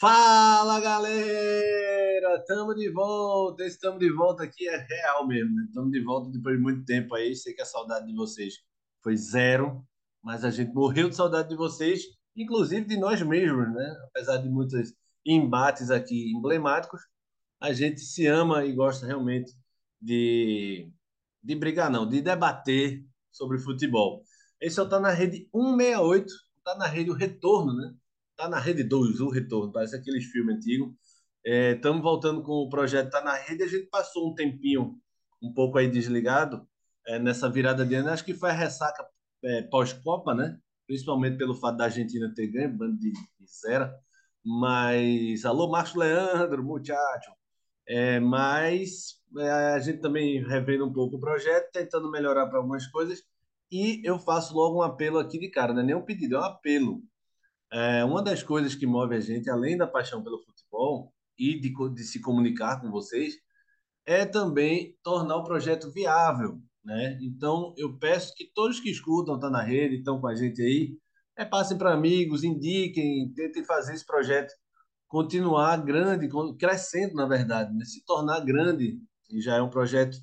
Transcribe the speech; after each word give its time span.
Fala 0.00 0.80
galera, 0.80 2.36
estamos 2.38 2.74
de 2.74 2.88
volta. 2.90 3.66
Estamos 3.66 3.98
de 3.98 4.10
volta 4.10 4.44
aqui 4.44 4.66
é 4.66 4.78
real 4.78 5.26
mesmo, 5.26 5.54
né? 5.54 5.64
Estamos 5.68 5.92
de 5.92 6.02
volta 6.02 6.30
depois 6.30 6.56
de 6.56 6.62
muito 6.62 6.86
tempo 6.86 7.14
aí. 7.14 7.36
Sei 7.36 7.52
que 7.52 7.60
a 7.60 7.66
saudade 7.66 8.06
de 8.06 8.14
vocês 8.14 8.54
foi 9.02 9.14
zero, 9.14 9.86
mas 10.22 10.42
a 10.42 10.50
gente 10.50 10.72
morreu 10.72 11.10
de 11.10 11.16
saudade 11.16 11.50
de 11.50 11.54
vocês, 11.54 12.04
inclusive 12.34 12.86
de 12.86 12.96
nós 12.96 13.20
mesmos, 13.20 13.74
né? 13.74 13.94
Apesar 14.06 14.38
de 14.38 14.48
muitos 14.48 14.94
embates 15.22 15.90
aqui 15.90 16.32
emblemáticos, 16.34 17.02
a 17.60 17.70
gente 17.74 18.00
se 18.00 18.26
ama 18.26 18.64
e 18.64 18.72
gosta 18.72 19.04
realmente 19.06 19.52
de, 20.00 20.90
de 21.42 21.54
brigar, 21.54 21.90
não, 21.90 22.08
de 22.08 22.22
debater 22.22 23.04
sobre 23.30 23.58
futebol. 23.58 24.24
Esse 24.58 24.80
o 24.80 24.88
Tá 24.88 24.98
na 24.98 25.10
Rede 25.10 25.46
168, 25.52 26.32
tá 26.64 26.74
na 26.74 26.86
rede 26.86 27.10
o 27.10 27.14
Retorno, 27.14 27.74
né? 27.74 27.94
Tá 28.40 28.48
na 28.48 28.58
Rede 28.58 28.82
2, 28.82 29.20
o 29.20 29.28
Retorno, 29.28 29.70
parece 29.70 29.94
aqueles 29.94 30.24
filmes 30.24 30.56
antigos. 30.56 30.94
Estamos 31.44 32.00
é, 32.00 32.02
voltando 32.02 32.42
com 32.42 32.52
o 32.52 32.70
projeto 32.70 33.10
Tá 33.10 33.22
na 33.22 33.34
Rede. 33.34 33.62
A 33.64 33.66
gente 33.66 33.86
passou 33.90 34.30
um 34.30 34.34
tempinho 34.34 34.98
um 35.42 35.52
pouco 35.52 35.76
aí 35.76 35.90
desligado 35.90 36.66
é, 37.06 37.18
nessa 37.18 37.50
virada 37.50 37.84
de 37.84 37.94
ano. 37.94 38.08
Acho 38.08 38.24
que 38.24 38.32
foi 38.32 38.48
a 38.48 38.54
ressaca 38.54 39.06
é, 39.44 39.62
pós-Copa, 39.64 40.34
né? 40.34 40.58
Principalmente 40.86 41.36
pelo 41.36 41.54
fato 41.54 41.76
da 41.76 41.84
Argentina 41.84 42.32
ter 42.34 42.46
ganho, 42.46 42.74
bando 42.74 42.98
de, 42.98 43.12
de 43.12 43.46
zero. 43.46 43.90
Mas, 44.42 45.44
alô, 45.44 45.68
Marcos 45.68 45.94
Leandro, 45.94 46.64
muchacho. 46.64 47.32
É, 47.86 48.20
mas 48.20 49.20
é, 49.36 49.50
a 49.50 49.78
gente 49.80 50.00
também 50.00 50.42
revendo 50.42 50.86
um 50.86 50.92
pouco 50.94 51.16
o 51.16 51.20
projeto, 51.20 51.70
tentando 51.72 52.10
melhorar 52.10 52.46
para 52.46 52.56
algumas 52.56 52.86
coisas. 52.86 53.22
E 53.70 54.00
eu 54.02 54.18
faço 54.18 54.54
logo 54.54 54.78
um 54.78 54.82
apelo 54.82 55.18
aqui 55.18 55.38
de 55.38 55.50
cara, 55.50 55.74
não 55.74 55.82
é 55.82 55.84
nem 55.84 55.94
um 55.94 56.04
pedido, 56.06 56.36
é 56.36 56.40
um 56.40 56.44
apelo 56.44 57.02
é, 57.72 58.04
uma 58.04 58.22
das 58.22 58.42
coisas 58.42 58.74
que 58.74 58.86
move 58.86 59.14
a 59.14 59.20
gente, 59.20 59.48
além 59.50 59.76
da 59.76 59.86
paixão 59.86 60.22
pelo 60.22 60.42
futebol 60.42 61.12
e 61.38 61.58
de, 61.58 61.72
de 61.94 62.04
se 62.04 62.20
comunicar 62.20 62.80
com 62.80 62.90
vocês, 62.90 63.34
é 64.04 64.24
também 64.26 64.96
tornar 65.02 65.36
o 65.36 65.44
projeto 65.44 65.90
viável, 65.92 66.60
né? 66.84 67.18
Então, 67.22 67.74
eu 67.76 67.96
peço 67.98 68.34
que 68.34 68.50
todos 68.54 68.80
que 68.80 68.90
escutam, 68.90 69.36
estão 69.36 69.50
tá 69.50 69.58
na 69.58 69.62
rede, 69.62 69.96
estão 69.96 70.20
com 70.20 70.26
a 70.26 70.34
gente 70.34 70.60
aí, 70.62 70.96
é, 71.36 71.44
passem 71.44 71.78
para 71.78 71.92
amigos, 71.94 72.44
indiquem, 72.44 73.32
tentem 73.34 73.64
fazer 73.64 73.94
esse 73.94 74.04
projeto 74.04 74.52
continuar 75.08 75.76
grande, 75.78 76.28
crescendo, 76.58 77.14
na 77.14 77.26
verdade, 77.26 77.74
né? 77.74 77.84
se 77.84 78.04
tornar 78.04 78.40
grande. 78.40 78.98
E 79.30 79.40
já 79.40 79.56
é 79.56 79.62
um 79.62 79.70
projeto 79.70 80.16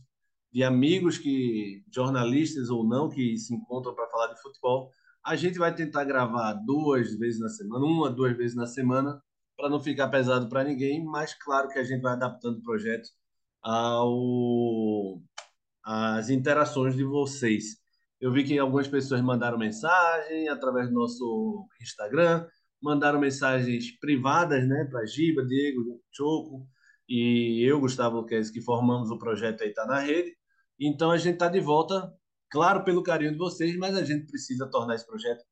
de 0.52 0.64
amigos 0.64 1.18
que 1.18 1.84
jornalistas 1.94 2.70
ou 2.70 2.88
não 2.88 3.09
que 3.09 3.38
se 3.38 3.53
encontram 3.53 3.94
para 3.94 4.08
falar 4.09 4.34
de 4.34 4.42
futebol 4.42 4.90
a 5.28 5.36
gente 5.36 5.59
vai 5.59 5.75
tentar 5.75 6.06
gravar 6.06 6.53
duas 6.53 7.14
vezes 7.16 7.42
na 7.42 7.50
semana, 7.50 7.86
uma, 7.86 8.09
duas 8.09 8.36
vezes 8.38 8.56
na 8.56 8.66
semana, 8.66 9.22
para 9.58 9.69
não 9.69 9.81
ficar 9.81 10.08
pesado 10.08 10.47
para 10.47 10.64
ninguém, 10.64 11.03
mas 11.03 11.34
claro 11.34 11.67
que 11.67 11.78
a 11.78 11.84
gente 11.84 12.02
vai 12.02 12.14
adaptando 12.14 12.59
o 12.59 12.64
projeto 12.64 13.09
ao 13.61 15.22
às 15.84 16.30
interações 16.30 16.95
de 16.95 17.03
vocês. 17.03 17.75
Eu 18.22 18.31
vi 18.31 18.45
que 18.45 18.58
algumas 18.58 18.88
pessoas 18.88 19.22
mandaram 19.22 19.58
mensagem 19.58 20.47
através 20.47 20.88
do 20.88 20.95
nosso 20.95 21.67
Instagram, 21.81 22.47
mandaram 22.81 23.19
mensagens 23.19 24.00
privadas, 24.00 24.66
né, 24.66 24.88
para 24.89 25.06
Giba, 25.06 25.45
Diego, 25.45 26.02
Choco 26.09 26.66
e 27.09 27.62
eu, 27.69 27.81
Gustavo 27.81 28.17
Luquez, 28.17 28.50
que 28.50 28.62
formamos 28.62 29.12
o 29.12 29.19
projeto 29.19 29.62
aí 29.64 29.73
tá 29.73 29.86
na 29.86 30.00
rede. 30.00 30.38
Então 30.80 31.12
a 31.12 31.17
gente 31.17 31.34
está 31.34 31.50
de 31.50 31.59
volta 31.59 32.14
claro, 32.50 32.84
pelo 32.84 33.03
carinho 33.03 33.31
de 33.31 33.38
vocês, 33.38 33.76
mas 33.78 33.95
a 33.95 34.03
gente 34.03 34.28
precisa 34.28 34.70
tornar 34.70 34.95
esse 34.95 35.06
projeto 35.06 35.44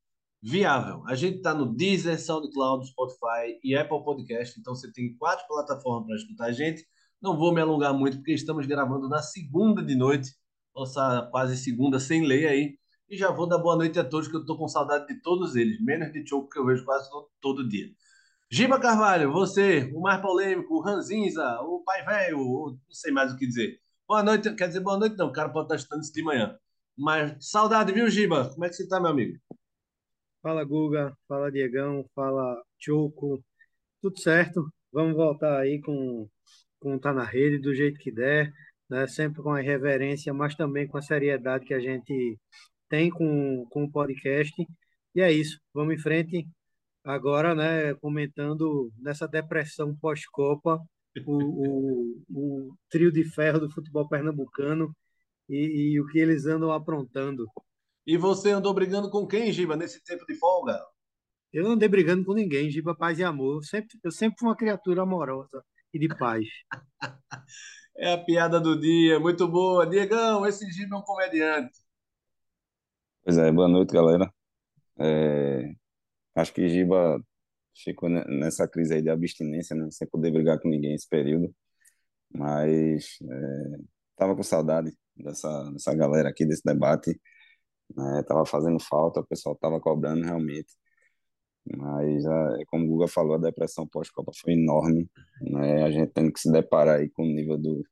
viável. 0.41 1.03
A 1.07 1.15
gente 1.15 1.37
está 1.37 1.53
no 1.53 1.75
Deezer, 1.75 2.19
SoundCloud, 2.21 2.87
Spotify 2.87 3.59
e 3.63 3.75
Apple 3.75 4.03
Podcast, 4.03 4.59
então 4.59 4.75
você 4.75 4.91
tem 4.91 5.15
quatro 5.17 5.45
plataformas 5.47 6.05
para 6.05 6.15
escutar 6.15 6.45
a 6.45 6.51
gente. 6.51 6.85
Não 7.21 7.35
vou 7.35 7.53
me 7.53 7.61
alongar 7.61 7.93
muito, 7.93 8.17
porque 8.17 8.33
estamos 8.33 8.67
gravando 8.67 9.09
na 9.09 9.21
segunda 9.21 9.83
de 9.83 9.95
noite, 9.95 10.29
nossa 10.75 11.27
quase 11.31 11.57
segunda 11.57 11.99
sem 11.99 12.25
lei 12.25 12.45
aí. 12.45 12.77
E 13.09 13.17
já 13.17 13.31
vou 13.31 13.47
dar 13.47 13.57
boa 13.57 13.75
noite 13.75 13.99
a 13.99 14.03
todos, 14.03 14.27
que 14.27 14.35
eu 14.35 14.41
estou 14.41 14.57
com 14.57 14.67
saudade 14.67 15.07
de 15.07 15.21
todos 15.21 15.55
eles, 15.55 15.83
menos 15.83 16.11
de 16.11 16.27
Choco, 16.27 16.49
que 16.49 16.59
eu 16.59 16.65
vejo 16.65 16.83
quase 16.85 17.09
todo, 17.41 17.67
dia. 17.67 17.87
Giba 18.51 18.79
Carvalho, 18.79 19.31
você, 19.31 19.91
o 19.95 20.01
mais 20.01 20.21
polêmico, 20.21 20.75
o 20.75 20.81
Ranzinza, 20.81 21.59
o 21.61 21.83
pai 21.83 22.03
velho, 22.03 22.37
não 22.37 22.79
sei 22.91 23.11
mais 23.11 23.33
o 23.33 23.37
que 23.37 23.47
dizer. 23.47 23.79
Boa 24.07 24.21
noite, 24.23 24.53
quer 24.55 24.67
dizer 24.67 24.81
boa 24.81 24.97
noite 24.97 25.17
não, 25.17 25.27
o 25.27 25.31
cara 25.31 25.49
pode 25.49 25.65
estar 25.65 25.75
estudando 25.75 26.03
isso 26.03 26.13
de 26.13 26.23
manhã. 26.23 26.55
Mas 26.97 27.49
saudade, 27.49 27.91
viu, 27.91 28.09
Giba? 28.09 28.49
Como 28.49 28.65
é 28.65 28.69
que 28.69 28.75
você 28.75 28.87
tá, 28.87 28.99
meu 28.99 29.09
amigo? 29.11 29.37
Fala, 30.41 30.63
Guga. 30.63 31.17
Fala, 31.27 31.51
Diegão. 31.51 32.05
Fala, 32.15 32.61
Choco. 32.79 33.43
Tudo 34.01 34.19
certo? 34.19 34.71
Vamos 34.91 35.15
voltar 35.15 35.59
aí 35.59 35.81
com, 35.81 36.29
com 36.79 36.99
Tá 36.99 37.13
na 37.13 37.23
Rede, 37.23 37.59
do 37.59 37.73
jeito 37.75 37.99
que 37.99 38.11
der, 38.11 38.53
né? 38.89 39.07
Sempre 39.07 39.41
com 39.43 39.51
a 39.51 39.61
irreverência, 39.61 40.33
mas 40.33 40.55
também 40.55 40.87
com 40.87 40.97
a 40.97 41.01
seriedade 41.01 41.65
que 41.65 41.73
a 41.73 41.79
gente 41.79 42.39
tem 42.89 43.09
com, 43.09 43.65
com 43.69 43.85
o 43.85 43.91
podcast. 43.91 44.53
E 45.15 45.21
é 45.21 45.31
isso. 45.31 45.59
Vamos 45.73 45.95
em 45.95 45.97
frente. 45.97 46.47
Agora, 47.03 47.55
né, 47.55 47.93
comentando 47.95 48.91
nessa 48.99 49.27
depressão 49.27 49.95
pós-Copa, 49.95 50.81
o, 51.25 52.23
o, 52.29 52.67
o 52.69 52.75
trio 52.89 53.11
de 53.11 53.23
ferro 53.23 53.59
do 53.59 53.71
futebol 53.71 54.07
pernambucano 54.07 54.95
e, 55.49 55.93
e 55.93 56.01
o 56.01 56.07
que 56.07 56.19
eles 56.19 56.45
andam 56.45 56.71
aprontando. 56.71 57.47
E 58.05 58.17
você 58.17 58.51
andou 58.51 58.73
brigando 58.73 59.09
com 59.09 59.25
quem, 59.25 59.51
Giba, 59.51 59.75
nesse 59.75 60.03
tempo 60.03 60.25
de 60.25 60.35
folga? 60.35 60.79
Eu 61.51 61.63
não 61.63 61.71
andei 61.71 61.87
brigando 61.87 62.25
com 62.25 62.33
ninguém, 62.33 62.69
Giba, 62.69 62.95
paz 62.95 63.17
e 63.17 63.23
amor. 63.23 63.55
Eu 63.55 63.63
sempre, 63.63 63.97
eu 64.03 64.11
sempre 64.11 64.37
fui 64.39 64.49
uma 64.49 64.57
criatura 64.57 65.01
amorosa 65.03 65.63
e 65.93 65.99
de 65.99 66.07
paz. 66.09 66.45
é 67.97 68.13
a 68.13 68.17
piada 68.17 68.59
do 68.59 68.79
dia, 68.79 69.19
muito 69.19 69.47
boa. 69.47 69.87
Diegão, 69.87 70.45
esse 70.45 70.69
Giba 70.71 70.95
é 70.95 70.99
um 70.99 71.01
comediante. 71.01 71.79
Pois 73.23 73.37
é, 73.37 73.51
boa 73.51 73.67
noite, 73.67 73.93
galera. 73.93 74.31
É, 74.99 75.73
acho 76.35 76.53
que 76.53 76.67
Giba 76.69 77.19
ficou 77.73 78.09
nessa 78.09 78.67
crise 78.67 78.95
aí 78.95 79.01
de 79.01 79.09
abstinência, 79.09 79.75
né? 79.75 79.87
Sem 79.91 80.07
poder 80.07 80.31
brigar 80.31 80.59
com 80.59 80.69
ninguém 80.69 80.93
esse 80.93 81.07
período. 81.09 81.53
Mas 82.31 83.17
é, 83.23 83.94
tava 84.15 84.35
com 84.35 84.43
saudade 84.43 84.91
dessa, 85.15 85.71
dessa 85.71 85.93
galera 85.93 86.29
aqui, 86.29 86.45
desse 86.45 86.63
debate. 86.63 87.19
Né? 87.95 88.23
Tava 88.27 88.45
fazendo 88.45 88.79
falta, 88.79 89.19
o 89.21 89.25
pessoal 89.25 89.55
tava 89.55 89.79
cobrando 89.79 90.23
realmente. 90.23 90.73
Mas, 91.77 92.23
é, 92.25 92.65
como 92.67 92.85
o 92.85 92.87
Guga 92.89 93.07
falou, 93.07 93.35
a 93.35 93.39
depressão 93.39 93.87
pós-Copa 93.87 94.31
foi 94.39 94.53
enorme. 94.53 95.09
Né? 95.41 95.83
A 95.83 95.91
gente 95.91 96.11
tendo 96.13 96.31
que 96.31 96.39
se 96.39 96.51
deparar 96.51 96.99
aí 96.99 97.09
com 97.09 97.23
o 97.23 97.27
nível 97.27 97.57
do, 97.57 97.83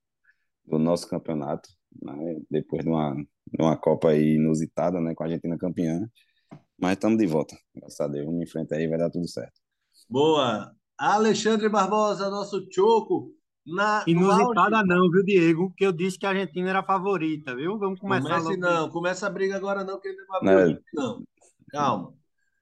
do 0.65 0.77
nosso 0.77 1.07
campeonato, 1.09 1.69
né? 2.01 2.41
depois 2.49 2.83
de 2.83 2.89
uma, 2.89 3.15
de 3.15 3.61
uma 3.61 3.77
Copa 3.77 4.13
inusitada, 4.15 4.99
né? 4.99 5.15
com 5.15 5.23
a 5.23 5.27
Argentina 5.27 5.57
campeã. 5.57 6.07
Mas 6.79 6.93
estamos 6.93 7.17
de 7.17 7.25
volta, 7.25 7.57
graças 7.75 7.99
a 7.99 8.07
Deus. 8.07 8.25
Vamos 8.25 8.41
em 8.41 8.47
frente 8.47 8.73
aí, 8.73 8.87
vai 8.87 8.97
dar 8.97 9.09
tudo 9.09 9.27
certo. 9.27 9.59
Boa! 10.09 10.75
Alexandre 10.97 11.69
Barbosa, 11.69 12.29
nosso 12.29 12.67
Choco, 12.71 13.33
na, 13.65 14.03
Inusitada 14.05 14.83
não, 14.83 15.09
viu, 15.09 15.23
Diego? 15.23 15.73
Que 15.75 15.85
eu 15.85 15.91
disse 15.91 16.19
que 16.19 16.25
a 16.25 16.29
Argentina 16.29 16.69
era 16.69 16.79
a 16.79 16.85
favorita, 16.85 17.55
viu? 17.55 17.77
Vamos 17.77 17.99
começar 17.99 18.41
Comece, 18.41 18.57
não, 18.57 18.89
começa 18.89 19.27
a 19.27 19.29
briga 19.29 19.55
agora 19.55 19.83
não, 19.83 19.99
que 19.99 20.07
ele 20.09 20.17
não 20.25 20.35
abriu, 20.35 20.79
não. 20.93 21.23
Calma. 21.69 22.13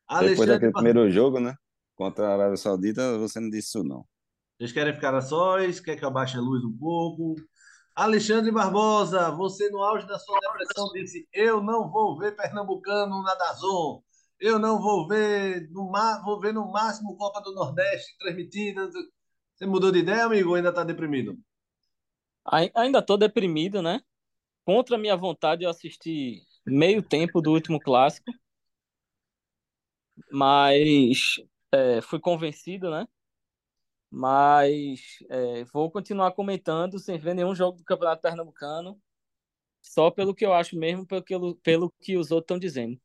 Alexandre 0.08 0.30
Depois 0.30 0.50
daquele 0.50 0.72
primeiro 0.74 1.10
jogo, 1.10 1.40
né? 1.40 1.56
Contra 1.96 2.28
a 2.28 2.34
Arábia 2.34 2.58
Saudita, 2.58 3.18
você 3.18 3.40
não 3.40 3.50
disse 3.50 3.70
isso, 3.70 3.84
não. 3.84 4.06
Vocês 4.58 4.72
querem 4.72 4.94
ficar 4.94 5.16
a 5.16 5.22
sós? 5.22 5.80
Quer 5.80 5.96
que 5.96 6.06
eu 6.06 6.12
baixe 6.12 6.38
a 6.38 6.42
luz 6.42 6.64
um 6.64 6.78
pouco? 6.78 7.36
Alexandre 7.96 8.52
Barbosa, 8.52 9.32
você 9.32 9.70
no 9.70 9.82
auge 9.82 10.08
da 10.08 10.20
sua 10.20 10.40
depressão 10.40 10.88
disse: 10.94 11.28
Eu 11.34 11.62
não 11.62 11.90
vou 11.90 12.18
ver 12.18 12.36
Pernambucano 12.36 13.22
na 13.24 13.36
Dazon. 13.36 14.02
Eu 14.40 14.58
não 14.58 14.82
vou 14.82 15.08
ver 15.08 15.70
no, 15.72 15.92
vou 16.24 16.40
ver 16.40 16.54
no 16.54 16.72
máximo 16.72 17.18
Copa 17.18 17.42
do 17.42 17.54
Nordeste 17.54 18.18
transmitida. 18.18 18.90
Você 19.62 19.68
mudou 19.68 19.92
de 19.92 20.00
ideia, 20.00 20.26
amigo, 20.26 20.50
ou 20.50 20.56
ainda 20.56 20.70
está 20.70 20.84
deprimido? 20.84 21.38
Ainda 22.74 22.98
estou 22.98 23.16
deprimido, 23.16 23.80
né? 23.80 24.02
Contra 24.66 24.98
minha 24.98 25.16
vontade, 25.16 25.64
eu 25.64 25.70
assisti 25.70 26.42
meio 26.66 27.04
tempo 27.04 27.40
do 27.40 27.52
último 27.52 27.80
clássico, 27.80 28.32
mas 30.32 31.36
é, 31.72 32.02
fui 32.02 32.20
convencido, 32.20 32.90
né? 32.90 33.08
Mas 34.10 35.20
é, 35.30 35.64
vou 35.66 35.92
continuar 35.92 36.32
comentando 36.32 36.98
sem 36.98 37.20
ver 37.20 37.36
nenhum 37.36 37.54
jogo 37.54 37.78
do 37.78 37.84
Campeonato 37.84 38.24
Pernambucano, 38.24 39.00
só 39.80 40.10
pelo 40.10 40.34
que 40.34 40.44
eu 40.44 40.56
acho 40.56 40.76
mesmo, 40.76 41.06
pelo 41.06 41.24
que, 41.24 41.36
pelo 41.62 41.94
que 42.02 42.18
os 42.18 42.32
outros 42.32 42.46
estão 42.46 42.58
dizendo. 42.58 43.00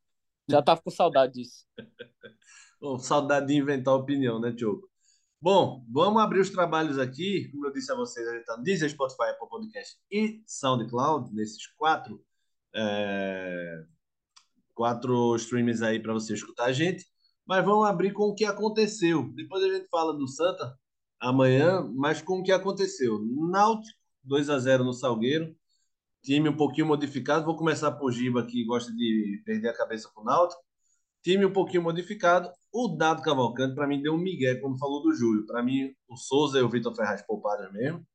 Já 0.49 0.61
estava 0.61 0.81
com 0.81 0.91
saudade 0.91 1.35
disso. 1.35 1.67
saudade 3.01 3.49
de 3.49 3.57
inventar 3.57 3.93
opinião, 3.93 4.41
né, 4.41 4.55
Tioco? 4.55 4.96
Bom, 5.41 5.85
vamos 5.91 6.23
abrir 6.23 6.41
os 6.41 6.51
trabalhos 6.51 6.99
aqui. 6.99 7.49
Como 7.51 7.67
eu 7.67 7.73
disse 7.73 7.93
a 7.93 7.95
vocês, 7.95 8.27
a 8.27 8.33
gente 8.33 8.41
está 8.41 8.57
no 8.57 8.63
Deezer, 8.63 8.89
Spotify, 8.91 9.31
Apple 9.31 9.49
Podcast 9.49 9.97
e 10.11 10.43
SoundCloud, 10.47 11.35
nesses 11.35 11.67
quatro, 11.77 12.25
é... 12.75 13.85
quatro 14.75 15.37
streams 15.37 15.83
aí 15.83 16.01
para 16.01 16.15
você 16.15 16.33
escutar 16.33 16.65
a 16.65 16.73
gente. 16.73 17.05
Mas 17.47 17.65
vamos 17.65 17.87
abrir 17.87 18.13
com 18.13 18.25
o 18.25 18.35
que 18.35 18.45
aconteceu. 18.45 19.31
Depois 19.35 19.63
a 19.63 19.69
gente 19.69 19.87
fala 19.89 20.13
do 20.15 20.27
Santa 20.27 20.77
amanhã, 21.21 21.83
mas 21.95 22.23
com 22.23 22.41
o 22.41 22.43
que 22.43 22.51
aconteceu. 22.51 23.21
Náutico 23.51 23.97
2 24.25 24.51
a 24.51 24.59
0 24.59 24.85
no 24.85 24.93
Salgueiro. 24.93 25.55
Time 26.23 26.49
um 26.49 26.57
pouquinho 26.57 26.87
modificado. 26.87 27.45
Vou 27.45 27.57
começar 27.57 27.93
por 27.93 28.11
Giba, 28.11 28.45
que 28.45 28.65
gosta 28.65 28.93
de 28.93 29.43
perder 29.45 29.69
a 29.69 29.77
cabeça 29.77 30.11
com 30.13 30.23
o 30.23 30.25
Náutico. 30.25 30.61
Time 31.23 31.45
um 31.47 31.53
pouquinho 31.53 31.83
modificado. 31.83 32.51
O 32.79 32.89
Dado 32.89 33.23
Cavalcante, 33.23 33.75
para 33.75 33.87
mim, 33.87 34.03
deu 34.03 34.13
um 34.13 34.19
migué 34.19 34.57
quando 34.57 34.79
falou 34.79 35.03
do 35.03 35.15
Júlio. 35.15 35.47
Para 35.47 35.63
mim, 35.63 35.95
o 36.07 36.15
Souza 36.15 36.59
e 36.59 36.63
o 36.63 36.69
Vitor 36.69 36.95
Ferraz 36.95 37.23
pouparam 37.23 37.73
mesmo. 37.73 38.07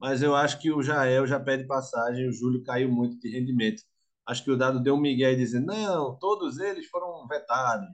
Mas 0.00 0.20
eu 0.20 0.34
acho 0.34 0.58
que 0.58 0.72
o 0.72 0.82
Jael 0.82 1.28
já 1.28 1.38
pede 1.38 1.64
passagem. 1.64 2.28
O 2.28 2.32
Júlio 2.32 2.60
caiu 2.64 2.90
muito 2.90 3.20
de 3.20 3.30
rendimento. 3.30 3.84
Acho 4.26 4.42
que 4.42 4.50
o 4.50 4.56
Dado 4.56 4.82
deu 4.82 4.96
um 4.96 5.00
migué 5.00 5.36
dizendo, 5.36 5.66
não, 5.66 6.18
todos 6.18 6.58
eles 6.58 6.88
foram 6.88 7.24
vetados. 7.28 7.86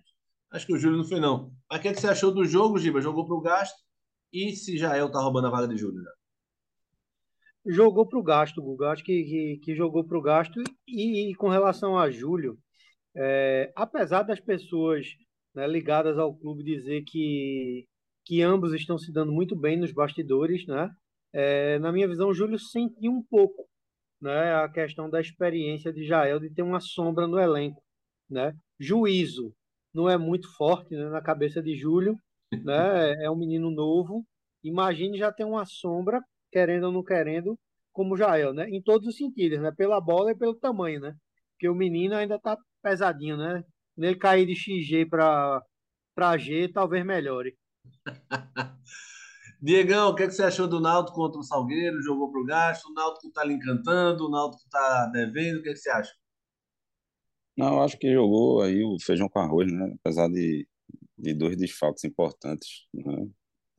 Acho 0.51 0.67
que 0.67 0.73
o 0.73 0.79
Júlio 0.79 0.97
não 0.97 1.05
foi, 1.05 1.21
não. 1.21 1.53
Mas 1.71 1.81
o 1.81 1.83
que, 1.83 1.89
é 1.89 1.93
que 1.93 2.01
você 2.01 2.09
achou 2.09 2.33
do 2.33 2.47
jogo, 2.47 2.79
Giba? 2.79 3.03
Jogou 3.03 3.27
para 3.27 3.37
o 3.37 3.43
gasto? 3.43 3.77
E 4.33 4.57
se 4.57 4.79
Jael 4.79 5.13
tá 5.13 5.21
roubando 5.21 5.49
a 5.49 5.51
vaga 5.51 5.69
de 5.69 5.77
Júlio? 5.77 6.01
Né? 6.01 6.11
Jogou 7.67 8.09
para 8.09 8.19
o 8.19 8.23
gasto, 8.23 8.63
Guga. 8.63 8.89
Acho 8.89 9.05
que, 9.05 9.23
que, 9.23 9.61
que 9.63 9.77
jogou 9.77 10.03
para 10.03 10.17
o 10.17 10.23
gasto. 10.23 10.63
E, 10.89 11.31
e, 11.31 11.35
com 11.35 11.51
relação 11.51 11.99
a 11.99 12.11
Júlio, 12.11 12.59
é, 13.15 13.71
apesar 13.77 14.23
das 14.23 14.41
pessoas 14.41 15.09
né, 15.57 15.67
ligadas 15.67 16.19
ao 16.19 16.37
clube 16.37 16.63
dizer 16.63 17.03
que, 17.05 17.87
que 18.27 18.43
ambos 18.43 18.75
estão 18.75 18.99
se 18.99 19.11
dando 19.11 19.33
muito 19.33 19.57
bem 19.57 19.79
nos 19.79 19.91
bastidores, 19.91 20.67
né? 20.67 20.91
É, 21.33 21.79
na 21.79 21.91
minha 21.91 22.07
visão, 22.07 22.29
o 22.29 22.35
Júlio 22.35 22.59
sentiu 22.59 23.11
um 23.11 23.23
pouco 23.23 23.67
né, 24.21 24.55
a 24.55 24.69
questão 24.69 25.09
da 25.09 25.21
experiência 25.21 25.93
de 25.93 26.05
Jael 26.05 26.39
de 26.39 26.53
ter 26.53 26.63
uma 26.63 26.81
sombra 26.81 27.27
no 27.27 27.39
elenco. 27.39 27.83
Né? 28.29 28.53
Juízo 28.79 29.53
não 29.95 30.09
é 30.09 30.17
muito 30.19 30.49
forte 30.57 30.95
né, 30.95 31.09
na 31.09 31.23
cabeça 31.23 31.63
de 31.63 31.75
Júlio, 31.77 32.17
né? 32.65 33.25
é 33.25 33.31
um 33.31 33.37
menino 33.37 33.71
novo. 33.71 34.25
Imagine 34.63 35.19
já 35.19 35.33
ter 35.33 35.45
uma 35.45 35.65
sombra, 35.65 36.21
querendo 36.51 36.85
ou 36.85 36.93
não 36.93 37.03
querendo, 37.03 37.59
como 37.93 38.17
Jael, 38.17 38.53
né? 38.53 38.69
em 38.69 38.83
todos 38.83 39.07
os 39.07 39.17
sentidos, 39.17 39.61
né? 39.61 39.73
pela 39.77 40.01
bola 40.01 40.33
e 40.33 40.37
pelo 40.37 40.55
tamanho. 40.55 41.01
Né? 41.01 41.15
Porque 41.53 41.69
o 41.69 41.75
menino 41.75 42.15
ainda 42.15 42.37
está 42.37 42.57
pesadinho. 42.83 43.37
Né? 43.37 43.63
Nele 43.97 44.17
cair 44.17 44.47
de 44.47 44.55
XG 44.55 45.07
para 45.07 46.39
G, 46.39 46.69
talvez 46.69 47.05
melhore. 47.05 47.57
Diegão, 49.61 50.11
o 50.11 50.15
que, 50.15 50.25
é 50.25 50.27
que 50.27 50.35
você 50.35 50.43
achou 50.43 50.69
do 50.69 50.81
Náutico 50.81 51.17
contra 51.17 51.41
o 51.41 51.43
Salgueiro? 51.43 52.03
Jogou 52.03 52.31
pro 52.31 52.45
gasto? 52.45 52.87
O 52.87 52.93
Náutico 52.93 53.31
tá 53.33 53.43
lhe 53.43 53.55
encantando? 53.55 54.27
O 54.27 54.31
Náutico 54.31 54.63
tá 54.71 55.07
devendo? 55.07 55.61
O 55.61 55.63
que, 55.63 55.71
é 55.71 55.73
que 55.73 55.79
você 55.79 55.91
acha? 55.91 56.13
Não, 57.57 57.75
eu 57.75 57.83
acho 57.83 57.99
que 57.99 58.13
jogou 58.13 58.63
aí 58.63 58.85
o 58.85 58.97
feijão 59.01 59.29
com 59.29 59.39
arroz, 59.39 59.73
né? 59.73 59.95
Apesar 60.01 60.29
de, 60.29 60.69
de 61.17 61.35
dois 61.35 61.57
desfalques 61.57 62.05
importantes, 62.05 62.87
né? 62.93 63.29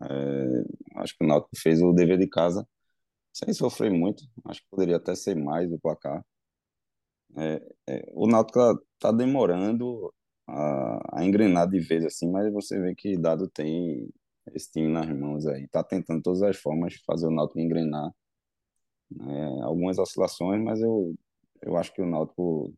É, 0.02 1.02
acho 1.02 1.16
que 1.16 1.24
o 1.24 1.28
Náutico 1.28 1.56
fez 1.58 1.82
o 1.82 1.94
dever 1.94 2.18
de 2.18 2.28
casa 2.28 2.68
sem 3.32 3.54
sofrer 3.54 3.92
muito. 3.92 4.24
Acho 4.46 4.62
que 4.62 4.68
poderia 4.70 4.98
até 4.98 5.14
ser 5.16 5.36
mais 5.36 5.72
o 5.72 5.80
placar. 5.80 6.26
É, 7.36 7.62
é, 7.88 8.12
o 8.14 8.28
Náutico 8.28 8.60
tá, 9.00 9.12
demorando 9.12 10.14
a, 10.48 11.20
a 11.20 11.26
engrenar 11.26 11.70
de 11.70 11.80
vez 11.80 12.06
assim, 12.06 12.30
mas 12.32 12.52
você 12.52 12.80
vê 12.80 12.96
que 12.96 13.18
dado 13.18 13.50
tem 13.50 14.10
esse 14.54 14.72
time 14.72 14.88
nas 14.90 15.08
mãos 15.10 15.46
aí. 15.48 15.68
Tá 15.68 15.84
tentando 15.84 16.22
todas 16.22 16.42
as 16.44 16.58
formas 16.58 16.96
fazer 17.06 17.28
o 17.28 17.32
Náutico 17.32 17.60
engrenar. 17.60 18.12
Né? 19.12 19.62
Algumas 19.64 19.98
oscilações, 20.00 20.62
mas 20.64 20.82
eu, 20.82 21.16
eu 21.62 21.78
acho 21.78 21.94
que 21.94 22.02
o 22.02 22.06
Náutico, 22.06 22.74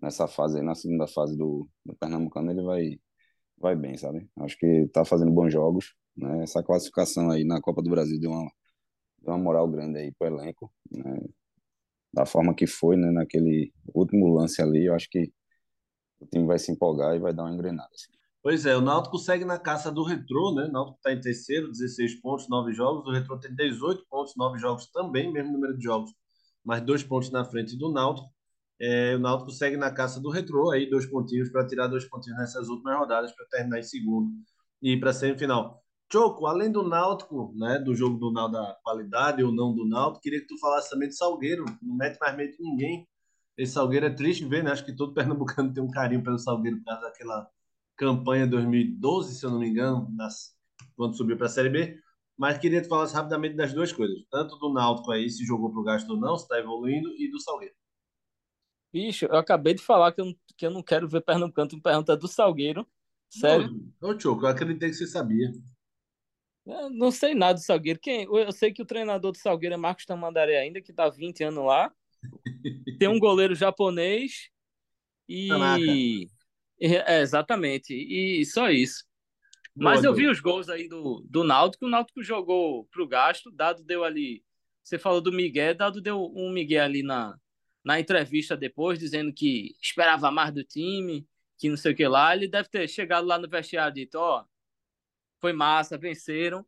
nessa 0.00 0.28
fase 0.28 0.62
na 0.62 0.74
segunda 0.74 1.06
fase 1.06 1.36
do, 1.36 1.68
do 1.84 1.94
Pernambucano, 1.96 2.50
ele 2.50 2.62
vai, 2.62 3.00
vai 3.58 3.76
bem, 3.76 3.96
sabe? 3.96 4.28
Acho 4.38 4.58
que 4.58 4.88
tá 4.92 5.04
fazendo 5.04 5.32
bons 5.32 5.52
jogos. 5.52 5.94
Né? 6.16 6.42
Essa 6.42 6.62
classificação 6.62 7.30
aí 7.30 7.44
na 7.44 7.60
Copa 7.60 7.82
do 7.82 7.90
Brasil 7.90 8.18
deu 8.20 8.30
uma, 8.30 8.50
deu 9.20 9.34
uma 9.34 9.38
moral 9.38 9.68
grande 9.68 9.98
aí 9.98 10.12
pro 10.12 10.28
elenco. 10.28 10.72
Né? 10.90 11.20
Da 12.12 12.26
forma 12.26 12.54
que 12.54 12.66
foi, 12.66 12.96
né? 12.96 13.10
Naquele 13.10 13.72
último 13.94 14.28
lance 14.28 14.62
ali, 14.62 14.86
eu 14.86 14.94
acho 14.94 15.08
que 15.10 15.32
o 16.20 16.26
time 16.26 16.46
vai 16.46 16.58
se 16.58 16.72
empolgar 16.72 17.14
e 17.14 17.18
vai 17.18 17.32
dar 17.32 17.44
uma 17.44 17.52
engrenada. 17.52 17.90
Assim. 17.92 18.12
Pois 18.42 18.66
é, 18.66 18.76
o 18.76 18.80
Náutico 18.80 19.18
segue 19.18 19.44
na 19.44 19.58
caça 19.58 19.90
do 19.90 20.02
Retrô, 20.02 20.54
né? 20.54 20.64
O 20.64 20.72
Náutico 20.72 20.96
está 20.98 21.12
em 21.12 21.20
terceiro, 21.20 21.70
16 21.70 22.20
pontos, 22.20 22.48
9 22.48 22.72
jogos. 22.72 23.06
O 23.06 23.10
Retrô 23.10 23.38
tem 23.38 23.54
18 23.54 24.06
pontos, 24.08 24.34
9 24.36 24.58
jogos 24.58 24.86
também, 24.90 25.32
mesmo 25.32 25.52
número 25.52 25.76
de 25.76 25.84
jogos, 25.84 26.12
mas 26.64 26.80
dois 26.82 27.02
pontos 27.02 27.30
na 27.30 27.44
frente 27.44 27.76
do 27.76 27.92
Náutico. 27.92 28.28
É, 28.80 29.16
o 29.16 29.18
Náutico 29.18 29.50
segue 29.50 29.76
na 29.76 29.90
caça 29.90 30.20
do 30.20 30.30
Retrô, 30.30 30.70
aí 30.70 30.88
dois 30.88 31.04
pontinhos 31.06 31.50
para 31.50 31.66
tirar 31.66 31.88
dois 31.88 32.04
pontinhos 32.04 32.38
nessas 32.38 32.68
últimas 32.68 32.96
rodadas 32.96 33.34
para 33.34 33.46
terminar 33.46 33.80
em 33.80 33.82
segundo 33.82 34.30
e 34.80 34.92
ir 34.92 35.00
para 35.00 35.12
semifinal. 35.12 35.82
Choco, 36.10 36.46
além 36.46 36.70
do 36.70 36.82
Náutico, 36.82 37.52
né, 37.56 37.78
do 37.78 37.94
jogo 37.94 38.16
do 38.18 38.32
Náutico 38.32 38.62
da 38.62 38.78
qualidade 38.82 39.42
ou 39.42 39.52
não 39.52 39.74
do 39.74 39.86
Náutico, 39.86 40.22
queria 40.22 40.40
que 40.40 40.46
tu 40.46 40.58
falasse 40.58 40.88
também 40.88 41.08
de 41.08 41.16
Salgueiro. 41.16 41.64
Não 41.82 41.96
mete 41.96 42.18
mais 42.18 42.36
medo 42.36 42.52
de 42.52 42.62
ninguém. 42.62 43.06
Esse 43.58 43.72
Salgueiro 43.72 44.06
é 44.06 44.10
triste 44.10 44.44
ver, 44.44 44.62
né? 44.62 44.70
Acho 44.70 44.84
que 44.84 44.94
todo 44.94 45.12
pernambucano 45.12 45.74
tem 45.74 45.82
um 45.82 45.90
carinho 45.90 46.22
pelo 46.22 46.38
Salgueiro 46.38 46.78
por 46.78 46.84
causa 46.84 47.02
daquela 47.02 47.50
campanha 47.96 48.46
2012, 48.46 49.34
se 49.34 49.44
eu 49.44 49.50
não 49.50 49.58
me 49.58 49.68
engano, 49.68 50.08
nas, 50.14 50.56
quando 50.94 51.16
subiu 51.16 51.36
para 51.36 51.46
a 51.46 51.50
Série 51.50 51.68
B. 51.68 52.00
Mas 52.36 52.56
queria 52.56 52.80
te 52.80 52.86
falar 52.86 53.08
rapidamente 53.08 53.56
das 53.56 53.72
duas 53.72 53.92
coisas. 53.92 54.16
Tanto 54.30 54.56
do 54.58 54.72
Náutico 54.72 55.10
aí, 55.10 55.28
se 55.28 55.44
jogou 55.44 55.72
para 55.72 55.80
o 55.80 55.82
gasto 55.82 56.08
ou 56.10 56.16
não, 56.16 56.36
se 56.36 56.44
está 56.44 56.56
evoluindo, 56.56 57.12
e 57.16 57.28
do 57.28 57.40
Salgueiro. 57.40 57.74
Bicho, 58.92 59.26
eu 59.26 59.36
acabei 59.36 59.74
de 59.74 59.82
falar 59.82 60.12
que 60.12 60.20
eu, 60.20 60.32
que 60.56 60.64
eu 60.64 60.70
não 60.70 60.82
quero 60.82 61.08
ver 61.08 61.20
Pernambucano, 61.20 61.68
tu 61.68 61.82
pergunta 61.82 62.16
do 62.16 62.28
Salgueiro. 62.28 62.86
Sério? 63.28 63.68
Ô, 64.00 64.18
Choco, 64.18 64.44
eu 64.44 64.48
acreditei 64.48 64.88
que 64.88 64.94
você 64.94 65.06
sabia. 65.06 65.50
Eu 66.64 66.90
não 66.90 67.10
sei 67.10 67.34
nada 67.34 67.54
do 67.54 67.60
Salgueiro. 67.60 67.98
Quem, 67.98 68.22
eu 68.22 68.52
sei 68.52 68.72
que 68.72 68.82
o 68.82 68.86
treinador 68.86 69.32
do 69.32 69.38
Salgueiro 69.38 69.74
é 69.74 69.78
Marcos 69.78 70.06
Tamandaré 70.06 70.60
ainda, 70.60 70.80
que 70.80 70.92
está 70.92 71.08
20 71.08 71.42
anos 71.42 71.64
lá. 71.64 71.92
Tem 72.98 73.08
um 73.08 73.18
goleiro 73.18 73.54
japonês 73.54 74.48
e... 75.28 75.48
É, 76.80 77.20
exatamente. 77.20 77.92
E 77.92 78.44
só 78.46 78.70
isso. 78.70 79.04
Boa, 79.74 79.94
Mas 79.94 80.04
eu 80.04 80.14
vi 80.14 80.26
os 80.26 80.40
gols 80.40 80.68
aí 80.68 80.88
do, 80.88 81.24
do 81.28 81.44
Náutico. 81.44 81.86
O 81.86 81.88
Náutico 81.88 82.22
jogou 82.22 82.84
pro 82.86 83.06
gasto. 83.06 83.50
Dado 83.50 83.82
deu 83.82 84.04
ali. 84.04 84.44
Você 84.82 84.98
falou 84.98 85.20
do 85.20 85.32
Miguel. 85.32 85.74
Dado 85.74 86.00
deu 86.00 86.32
um 86.34 86.50
Miguel 86.50 86.84
ali 86.84 87.02
na, 87.02 87.36
na 87.84 88.00
entrevista 88.00 88.56
depois, 88.56 88.98
dizendo 88.98 89.32
que 89.32 89.76
esperava 89.82 90.30
mais 90.30 90.52
do 90.52 90.64
time, 90.64 91.26
que 91.56 91.68
não 91.68 91.76
sei 91.76 91.92
o 91.92 91.96
que 91.96 92.06
lá. 92.06 92.34
Ele 92.34 92.48
deve 92.48 92.68
ter 92.68 92.88
chegado 92.88 93.26
lá 93.26 93.38
no 93.38 93.48
vestiário 93.48 93.92
e 93.92 94.04
dito: 94.04 94.16
Ó, 94.18 94.44
foi 95.40 95.52
massa, 95.52 95.98
venceram. 95.98 96.66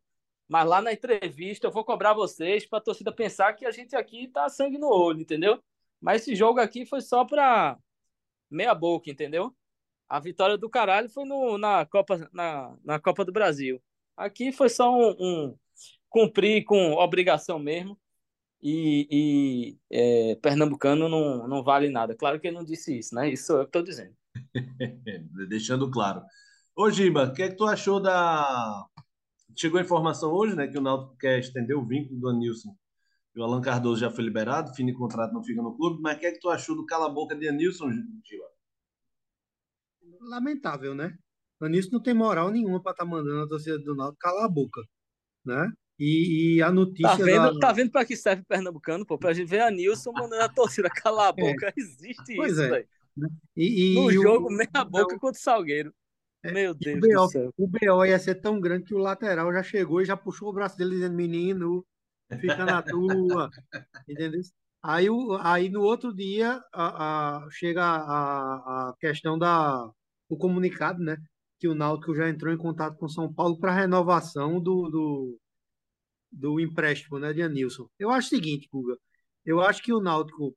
Mas 0.51 0.67
lá 0.67 0.81
na 0.81 0.91
entrevista 0.91 1.67
eu 1.67 1.71
vou 1.71 1.85
cobrar 1.85 2.13
vocês 2.13 2.65
para 2.65 2.79
a 2.79 2.81
torcida 2.81 3.09
pensar 3.09 3.53
que 3.53 3.65
a 3.65 3.71
gente 3.71 3.95
aqui 3.95 4.27
tá 4.27 4.49
sangue 4.49 4.77
no 4.77 4.89
olho, 4.89 5.21
entendeu? 5.21 5.63
Mas 6.01 6.23
esse 6.23 6.35
jogo 6.35 6.59
aqui 6.59 6.85
foi 6.85 6.99
só 6.99 7.23
para 7.23 7.77
meia 8.49 8.75
boca, 8.75 9.09
entendeu? 9.09 9.55
A 10.09 10.19
vitória 10.19 10.57
do 10.57 10.69
caralho 10.69 11.07
foi 11.09 11.23
no, 11.23 11.57
na, 11.57 11.85
Copa, 11.85 12.29
na, 12.33 12.75
na 12.83 12.99
Copa 12.99 13.23
do 13.23 13.31
Brasil. 13.31 13.81
Aqui 14.17 14.51
foi 14.51 14.67
só 14.67 14.93
um, 14.93 15.15
um 15.21 15.57
cumprir 16.09 16.65
com 16.65 16.95
obrigação 16.95 17.57
mesmo. 17.57 17.97
E, 18.61 19.07
e 19.09 19.77
é, 19.89 20.35
Pernambucano 20.35 21.07
não, 21.07 21.47
não 21.47 21.63
vale 21.63 21.89
nada. 21.89 22.13
Claro 22.13 22.41
que 22.41 22.47
ele 22.47 22.57
não 22.57 22.65
disse 22.65 22.99
isso, 22.99 23.15
né? 23.15 23.29
Isso 23.29 23.53
eu 23.53 23.63
estou 23.63 23.81
dizendo. 23.81 24.13
Deixando 25.47 25.89
claro. 25.89 26.21
Ô, 26.75 26.89
Giba, 26.89 27.25
o 27.25 27.33
que, 27.33 27.43
é 27.43 27.49
que 27.49 27.55
tu 27.55 27.65
achou 27.65 28.01
da. 28.01 28.85
Chegou 29.55 29.79
a 29.79 29.83
informação 29.83 30.31
hoje, 30.31 30.55
né? 30.55 30.67
Que 30.67 30.77
o 30.77 30.81
Náutico 30.81 31.17
quer 31.17 31.39
estender 31.39 31.75
o 31.77 31.85
vínculo 31.85 32.19
do 32.19 32.29
Anilson. 32.29 32.75
E 33.35 33.39
o 33.39 33.43
Alan 33.43 33.61
Cardoso 33.61 34.01
já 34.01 34.09
foi 34.09 34.23
liberado, 34.23 34.73
fim 34.73 34.85
de 34.85 34.93
contrato 34.93 35.33
não 35.33 35.43
fica 35.43 35.61
no 35.61 35.75
clube. 35.75 36.01
Mas 36.01 36.17
o 36.17 36.19
que 36.19 36.25
é 36.25 36.31
que 36.31 36.39
tu 36.39 36.49
achou 36.49 36.75
do 36.75 36.85
cala-boca 36.85 37.35
de 37.35 37.47
Anilson, 37.47 37.89
Giba? 37.91 38.51
lamentável, 40.21 40.93
né? 40.93 41.17
Anísio 41.59 41.91
não 41.91 42.01
tem 42.01 42.13
moral 42.13 42.49
nenhuma 42.49 42.81
para 42.81 42.91
estar 42.91 43.03
tá 43.03 43.09
mandando 43.09 43.43
a 43.43 43.47
torcida 43.47 43.77
do 43.79 43.95
Náutico 43.95 44.19
calar 44.19 44.45
a 44.45 44.49
boca, 44.49 44.81
né? 45.45 45.71
E, 45.99 46.55
e 46.55 46.61
a 46.63 46.71
notícia. 46.71 47.09
Tá 47.09 47.23
vendo, 47.23 47.53
da... 47.53 47.59
tá 47.59 47.71
vendo 47.71 47.91
para 47.91 48.05
que 48.05 48.15
serve 48.15 48.43
Pernambucano, 48.47 49.05
pô? 49.05 49.19
Pra 49.19 49.33
gente 49.33 49.47
ver 49.47 49.61
a 49.61 49.69
Nilson 49.69 50.11
mandando 50.11 50.41
a 50.41 50.49
torcida 50.49 50.89
calar 50.89 51.27
a 51.27 51.33
é. 51.37 51.51
boca. 51.51 51.67
É. 51.67 51.73
Existe 51.77 52.35
pois 52.35 52.53
isso, 52.53 52.61
é. 52.61 52.69
velho. 52.69 52.87
Né? 53.15 53.29
E, 53.55 53.91
e, 53.91 53.95
no 53.95 54.11
jogo, 54.11 54.47
o, 54.47 54.51
meia 54.51 54.83
boca 54.83 55.19
contra 55.19 55.39
o 55.39 55.43
Salgueiro. 55.43 55.93
É, 56.43 56.51
Meu 56.51 56.73
Deus 56.73 56.97
o 56.97 56.99
BO, 56.99 57.07
do 57.07 57.29
céu. 57.29 57.53
O 57.57 57.67
BO 57.67 58.05
ia 58.05 58.19
ser 58.19 58.35
tão 58.35 58.59
grande 58.59 58.85
que 58.85 58.95
o 58.95 58.99
lateral 58.99 59.51
já 59.53 59.61
chegou 59.61 60.01
e 60.01 60.05
já 60.05 60.17
puxou 60.17 60.49
o 60.49 60.53
braço 60.53 60.77
dele 60.77 60.91
dizendo: 60.91 61.15
menino, 61.15 61.85
fica 62.39 62.65
na 62.65 62.81
tua. 62.81 63.49
entendeu? 64.09 64.41
Aí, 64.83 65.09
o, 65.09 65.37
aí 65.41 65.69
no 65.69 65.81
outro 65.81 66.13
dia 66.13 66.59
a, 66.73 67.45
a, 67.45 67.49
chega 67.51 67.83
a, 67.83 68.89
a 68.89 68.95
questão 68.99 69.37
da 69.37 69.89
o 70.27 70.37
comunicado, 70.37 71.03
né? 71.03 71.17
Que 71.59 71.67
o 71.67 71.75
Náutico 71.75 72.15
já 72.15 72.29
entrou 72.29 72.53
em 72.53 72.57
contato 72.57 72.97
com 72.97 73.07
São 73.07 73.31
Paulo 73.31 73.59
para 73.59 73.73
renovação 73.73 74.59
do, 74.59 74.89
do, 74.89 75.39
do, 76.31 76.59
empréstimo, 76.59 77.19
né, 77.19 77.33
de 77.33 77.41
Anilson. 77.43 77.87
Eu 77.99 78.09
acho 78.09 78.27
o 78.27 78.29
seguinte, 78.29 78.67
Guga. 78.71 78.97
Eu 79.45 79.61
acho 79.61 79.83
que 79.83 79.93
o 79.93 80.01
Náutico, 80.01 80.55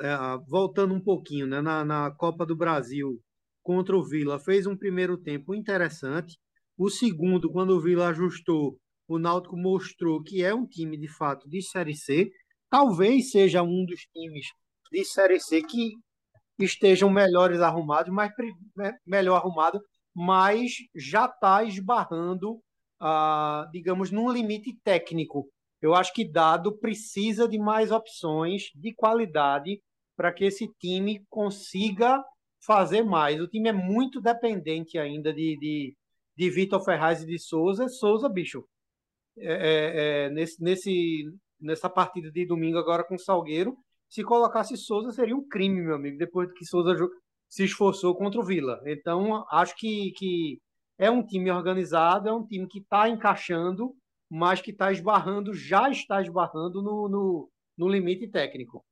é, 0.00 0.16
voltando 0.46 0.94
um 0.94 1.00
pouquinho, 1.00 1.46
né, 1.46 1.60
na, 1.60 1.84
na 1.84 2.10
Copa 2.12 2.46
do 2.46 2.54
Brasil 2.54 3.20
contra 3.66 3.96
o 3.96 4.04
Vila 4.04 4.38
fez 4.38 4.64
um 4.64 4.76
primeiro 4.76 5.18
tempo 5.18 5.52
interessante. 5.52 6.38
O 6.78 6.88
segundo, 6.88 7.50
quando 7.50 7.70
o 7.70 7.80
Vila 7.80 8.06
ajustou, 8.10 8.78
o 9.08 9.18
Náutico 9.18 9.56
mostrou 9.56 10.22
que 10.22 10.44
é 10.44 10.54
um 10.54 10.64
time 10.64 10.96
de 10.96 11.08
fato 11.08 11.48
de 11.48 11.60
Série 11.60 11.96
C. 11.96 12.30
Talvez 12.70 13.32
seja 13.32 13.64
um 13.64 13.84
dos 13.84 14.02
times 14.14 14.46
de 14.92 15.04
Série 15.04 15.40
C 15.40 15.62
que 15.62 15.94
estejam 16.60 17.10
melhores 17.10 17.60
arrumados, 17.60 18.14
mais 18.14 18.30
né, 18.76 18.94
melhor 19.04 19.38
arrumado, 19.38 19.80
mas 20.14 20.70
já 20.94 21.24
está 21.24 21.64
esbarrando, 21.64 22.60
ah, 23.00 23.68
digamos, 23.72 24.12
num 24.12 24.30
limite 24.30 24.78
técnico. 24.84 25.50
Eu 25.82 25.92
acho 25.92 26.12
que 26.12 26.30
Dado 26.30 26.78
precisa 26.78 27.48
de 27.48 27.58
mais 27.58 27.90
opções 27.90 28.70
de 28.76 28.94
qualidade 28.94 29.80
para 30.16 30.32
que 30.32 30.44
esse 30.44 30.68
time 30.78 31.24
consiga 31.28 32.22
fazer 32.66 33.02
mais. 33.02 33.40
O 33.40 33.46
time 33.46 33.68
é 33.68 33.72
muito 33.72 34.20
dependente 34.20 34.98
ainda 34.98 35.32
de, 35.32 35.56
de, 35.58 35.96
de 36.36 36.50
Vitor 36.50 36.84
Ferraz 36.84 37.22
e 37.22 37.26
de 37.26 37.38
Souza. 37.38 37.88
Souza, 37.88 38.28
bicho, 38.28 38.64
é, 39.38 39.52
é, 39.52 40.26
é, 40.26 40.30
nesse, 40.30 40.62
nesse, 40.62 41.24
nessa 41.60 41.88
partida 41.88 42.30
de 42.30 42.46
domingo 42.46 42.78
agora 42.78 43.04
com 43.04 43.14
o 43.14 43.18
Salgueiro, 43.18 43.76
se 44.08 44.22
colocasse 44.22 44.76
Souza 44.76 45.12
seria 45.12 45.36
um 45.36 45.46
crime, 45.46 45.80
meu 45.80 45.94
amigo, 45.94 46.18
depois 46.18 46.52
que 46.52 46.64
Souza 46.64 46.94
se 47.48 47.64
esforçou 47.64 48.14
contra 48.14 48.40
o 48.40 48.44
Vila. 48.44 48.80
Então, 48.86 49.44
acho 49.50 49.76
que, 49.76 50.12
que 50.12 50.58
é 50.98 51.10
um 51.10 51.24
time 51.24 51.50
organizado, 51.50 52.28
é 52.28 52.32
um 52.32 52.46
time 52.46 52.66
que 52.66 52.78
está 52.78 53.08
encaixando, 53.08 53.94
mas 54.28 54.60
que 54.60 54.70
está 54.70 54.90
esbarrando, 54.90 55.54
já 55.54 55.88
está 55.90 56.20
esbarrando 56.20 56.82
no, 56.82 57.08
no, 57.08 57.50
no 57.76 57.88
limite 57.88 58.28
técnico. 58.28 58.84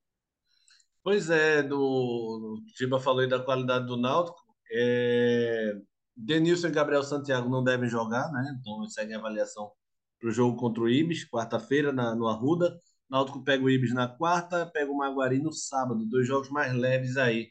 Pois 1.04 1.28
é, 1.28 1.62
do, 1.62 1.78
o 1.78 2.64
Tiba 2.74 2.98
falou 2.98 3.20
aí 3.20 3.28
da 3.28 3.38
qualidade 3.38 3.86
do 3.86 3.96
Náutico. 3.98 4.38
É, 4.72 5.76
Denilson 6.16 6.68
e 6.68 6.70
Gabriel 6.70 7.02
Santiago 7.02 7.46
não 7.50 7.62
devem 7.62 7.90
jogar, 7.90 8.32
né? 8.32 8.56
Então 8.58 8.88
segue 8.88 9.12
a 9.12 9.18
avaliação 9.18 9.70
para 10.18 10.30
o 10.30 10.32
jogo 10.32 10.56
contra 10.56 10.82
o 10.82 10.88
Ibis, 10.88 11.28
quarta-feira, 11.28 11.92
no 11.92 12.26
Arruda. 12.26 12.80
Náutico 13.10 13.44
pega 13.44 13.62
o 13.62 13.68
Ibis 13.68 13.92
na 13.92 14.08
quarta, 14.08 14.64
pega 14.64 14.90
o 14.90 14.96
Maguari 14.96 15.42
no 15.42 15.52
sábado. 15.52 16.06
Dois 16.06 16.26
jogos 16.26 16.48
mais 16.48 16.72
leves 16.72 17.18
aí. 17.18 17.50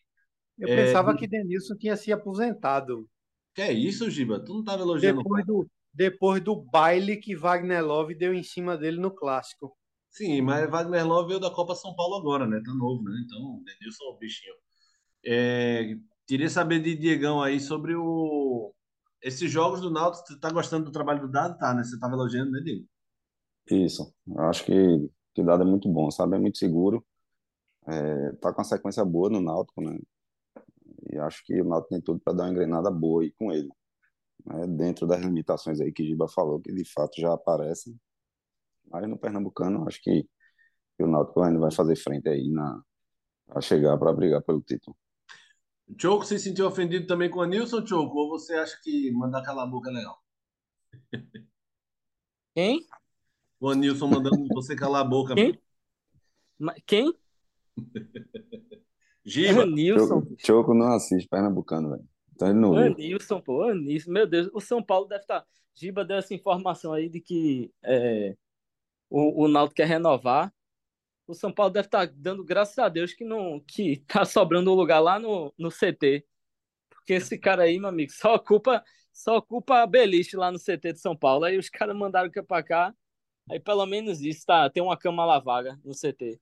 Eu 0.58 0.70
é, 0.70 0.86
pensava 0.86 1.16
que 1.16 1.28
Denilson 1.28 1.76
tinha 1.76 1.96
se 1.96 2.12
aposentado. 2.12 3.08
Que 3.54 3.62
é 3.62 3.72
isso, 3.72 4.10
Giba? 4.10 4.40
Tu 4.40 4.52
não 4.52 4.62
estava 4.62 4.82
elogiando 4.82 5.22
depois 5.22 5.46
do, 5.46 5.68
depois 5.94 6.44
do 6.44 6.56
baile 6.56 7.18
que 7.18 7.36
Wagner 7.36 7.86
Love 7.86 8.16
deu 8.16 8.34
em 8.34 8.42
cima 8.42 8.76
dele 8.76 9.00
no 9.00 9.12
Clássico. 9.12 9.78
Sim, 10.14 10.42
mas 10.42 10.70
Wagner 10.70 11.08
Love 11.08 11.30
veio 11.30 11.40
da 11.40 11.50
Copa 11.50 11.74
São 11.74 11.96
Paulo 11.96 12.16
agora, 12.16 12.46
né? 12.46 12.62
Tá 12.64 12.72
novo, 12.72 13.02
né? 13.04 13.20
Então, 13.26 13.64
Denilson 13.64 14.04
é 14.04 14.10
um 14.12 14.18
bichinho. 14.18 14.54
É, 15.26 15.98
queria 16.28 16.50
saber 16.50 16.80
de 16.84 16.96
Diegão 16.96 17.42
aí 17.42 17.60
sobre 17.60 17.96
o 17.96 18.72
esses 19.24 19.50
jogos 19.50 19.82
do 19.82 19.90
Náutico. 19.90 20.28
Você 20.28 20.40
tá 20.40 20.52
gostando 20.52 20.86
do 20.86 20.92
trabalho 20.92 21.22
do 21.22 21.32
Dado? 21.32 21.58
Tá, 21.58 21.74
né? 21.74 21.84
Você 21.84 22.00
tava 22.00 22.14
elogiando, 22.14 22.52
né, 22.52 22.60
Diego? 22.60 22.86
Isso. 23.72 24.14
Acho 24.38 24.66
que, 24.66 25.10
que 25.34 25.42
o 25.42 25.46
Dado 25.46 25.64
é 25.64 25.66
muito 25.66 25.90
bom, 25.90 26.12
sabe? 26.12 26.36
É 26.36 26.40
muito 26.40 26.60
seguro. 26.60 27.04
É, 27.88 28.34
tá 28.34 28.54
com 28.54 28.60
uma 28.60 28.66
sequência 28.66 29.04
boa 29.04 29.32
no 29.32 29.42
Náutico, 29.42 29.82
né? 29.82 29.98
E 31.12 31.18
acho 31.18 31.44
que 31.44 31.60
o 31.60 31.66
Náutico 31.66 31.90
tem 31.90 32.02
tudo 32.02 32.20
para 32.20 32.34
dar 32.34 32.44
uma 32.44 32.52
engrenada 32.52 32.92
boa 32.92 33.24
aí 33.24 33.32
com 33.32 33.52
ele. 33.52 33.70
Né? 34.46 34.68
Dentro 34.68 35.08
das 35.08 35.22
limitações 35.22 35.82
aí 35.82 35.92
que 35.92 36.06
Giba 36.06 36.28
falou, 36.28 36.62
que 36.62 36.72
de 36.72 36.86
fato 36.86 37.20
já 37.20 37.34
aparecem 37.34 38.00
mas 38.90 39.08
no 39.10 39.18
Pernambucano, 39.18 39.88
acho 39.88 40.02
que, 40.02 40.28
que 40.98 41.04
o 41.04 41.08
Náutico 41.08 41.42
ainda 41.42 41.60
vai 41.60 41.72
fazer 41.72 41.96
frente 41.96 42.30
aí 42.30 42.50
na, 42.50 42.82
a 43.50 43.62
chegar 43.62 43.98
para 43.98 44.14
brigar 44.14 44.42
pelo 44.42 44.62
título. 44.62 44.96
Choco, 46.00 46.26
você 46.26 46.38
se 46.38 46.46
sentiu 46.46 46.66
ofendido 46.66 47.06
também 47.06 47.30
com 47.30 47.42
a 47.42 47.48
Nilson, 47.48 47.86
Choco? 47.86 48.18
Ou 48.18 48.30
você 48.30 48.54
acha 48.54 48.80
que 48.82 49.12
mandar 49.12 49.44
calar 49.44 49.66
a 49.66 49.70
boca 49.70 49.90
é 49.90 49.94
legal? 49.94 50.24
Quem? 52.56 52.86
O 53.60 53.70
Anilson 53.70 54.08
mandando 54.08 54.46
você 54.54 54.76
calar 54.76 55.02
a 55.02 55.06
boca. 55.06 55.34
Quem? 55.36 55.60
Quem? 56.86 57.14
Giba. 59.26 59.64
Anilson. 59.64 60.22
Choco, 60.22 60.36
Choco 60.38 60.74
não 60.74 60.94
assiste 60.94 61.28
Pernambucano, 61.28 61.92
velho. 61.92 62.08
Então 62.34 62.50
ele 62.50 62.60
não 62.60 62.76
Anilson, 62.76 63.42
pô, 63.42 63.64
Anilson. 63.64 64.12
Meu 64.12 64.28
Deus, 64.28 64.50
o 64.54 64.60
São 64.60 64.84
Paulo 64.84 65.08
deve 65.08 65.22
estar. 65.22 65.42
Tá, 65.42 65.48
Giba 65.76 66.06
deu 66.06 66.18
essa 66.18 66.34
informação 66.34 66.94
aí 66.94 67.10
de 67.10 67.20
que 67.20 67.72
é, 67.84 68.36
o, 69.14 69.46
o 69.46 69.48
Náutico 69.48 69.76
quer 69.76 69.86
renovar. 69.86 70.52
O 71.28 71.36
São 71.36 71.54
Paulo 71.54 71.72
deve 71.72 71.88
estar 71.88 72.08
tá 72.08 72.14
dando 72.18 72.44
graças 72.44 72.78
a 72.80 72.90
Deus 72.90 73.14
que 73.14 73.24
não 73.24 73.60
que 73.60 73.98
tá 74.08 74.26
sobrando 74.26 74.72
um 74.72 74.76
lugar 74.76 75.00
lá 75.00 75.20
no, 75.20 75.54
no 75.56 75.70
CT. 75.70 76.26
Porque 76.90 77.14
esse 77.14 77.38
cara 77.38 77.64
aí, 77.64 77.78
meu 77.80 77.90
amigo, 77.90 78.12
só 78.12 78.34
ocupa 78.36 78.84
só 79.14 79.38
ocupa 79.38 79.84
a 79.84 79.88
beliche 79.88 80.36
lá 80.36 80.52
no 80.52 80.58
CT 80.58 80.94
de 80.94 81.00
São 81.00 81.16
Paulo. 81.16 81.46
Aí 81.46 81.60
os 81.60 81.70
caras 81.70 81.96
mandaram 81.96 82.32
que 82.32 82.42
para 82.42 82.64
cá. 82.64 82.96
Aí 83.52 83.60
pelo 83.60 83.86
menos 83.86 84.20
isso, 84.22 84.46
tá? 84.48 84.68
Tem 84.70 84.82
uma 84.82 84.98
cama 84.98 85.24
lá 85.24 85.38
vaga 85.38 85.80
no 85.86 85.94
CT. 85.94 86.42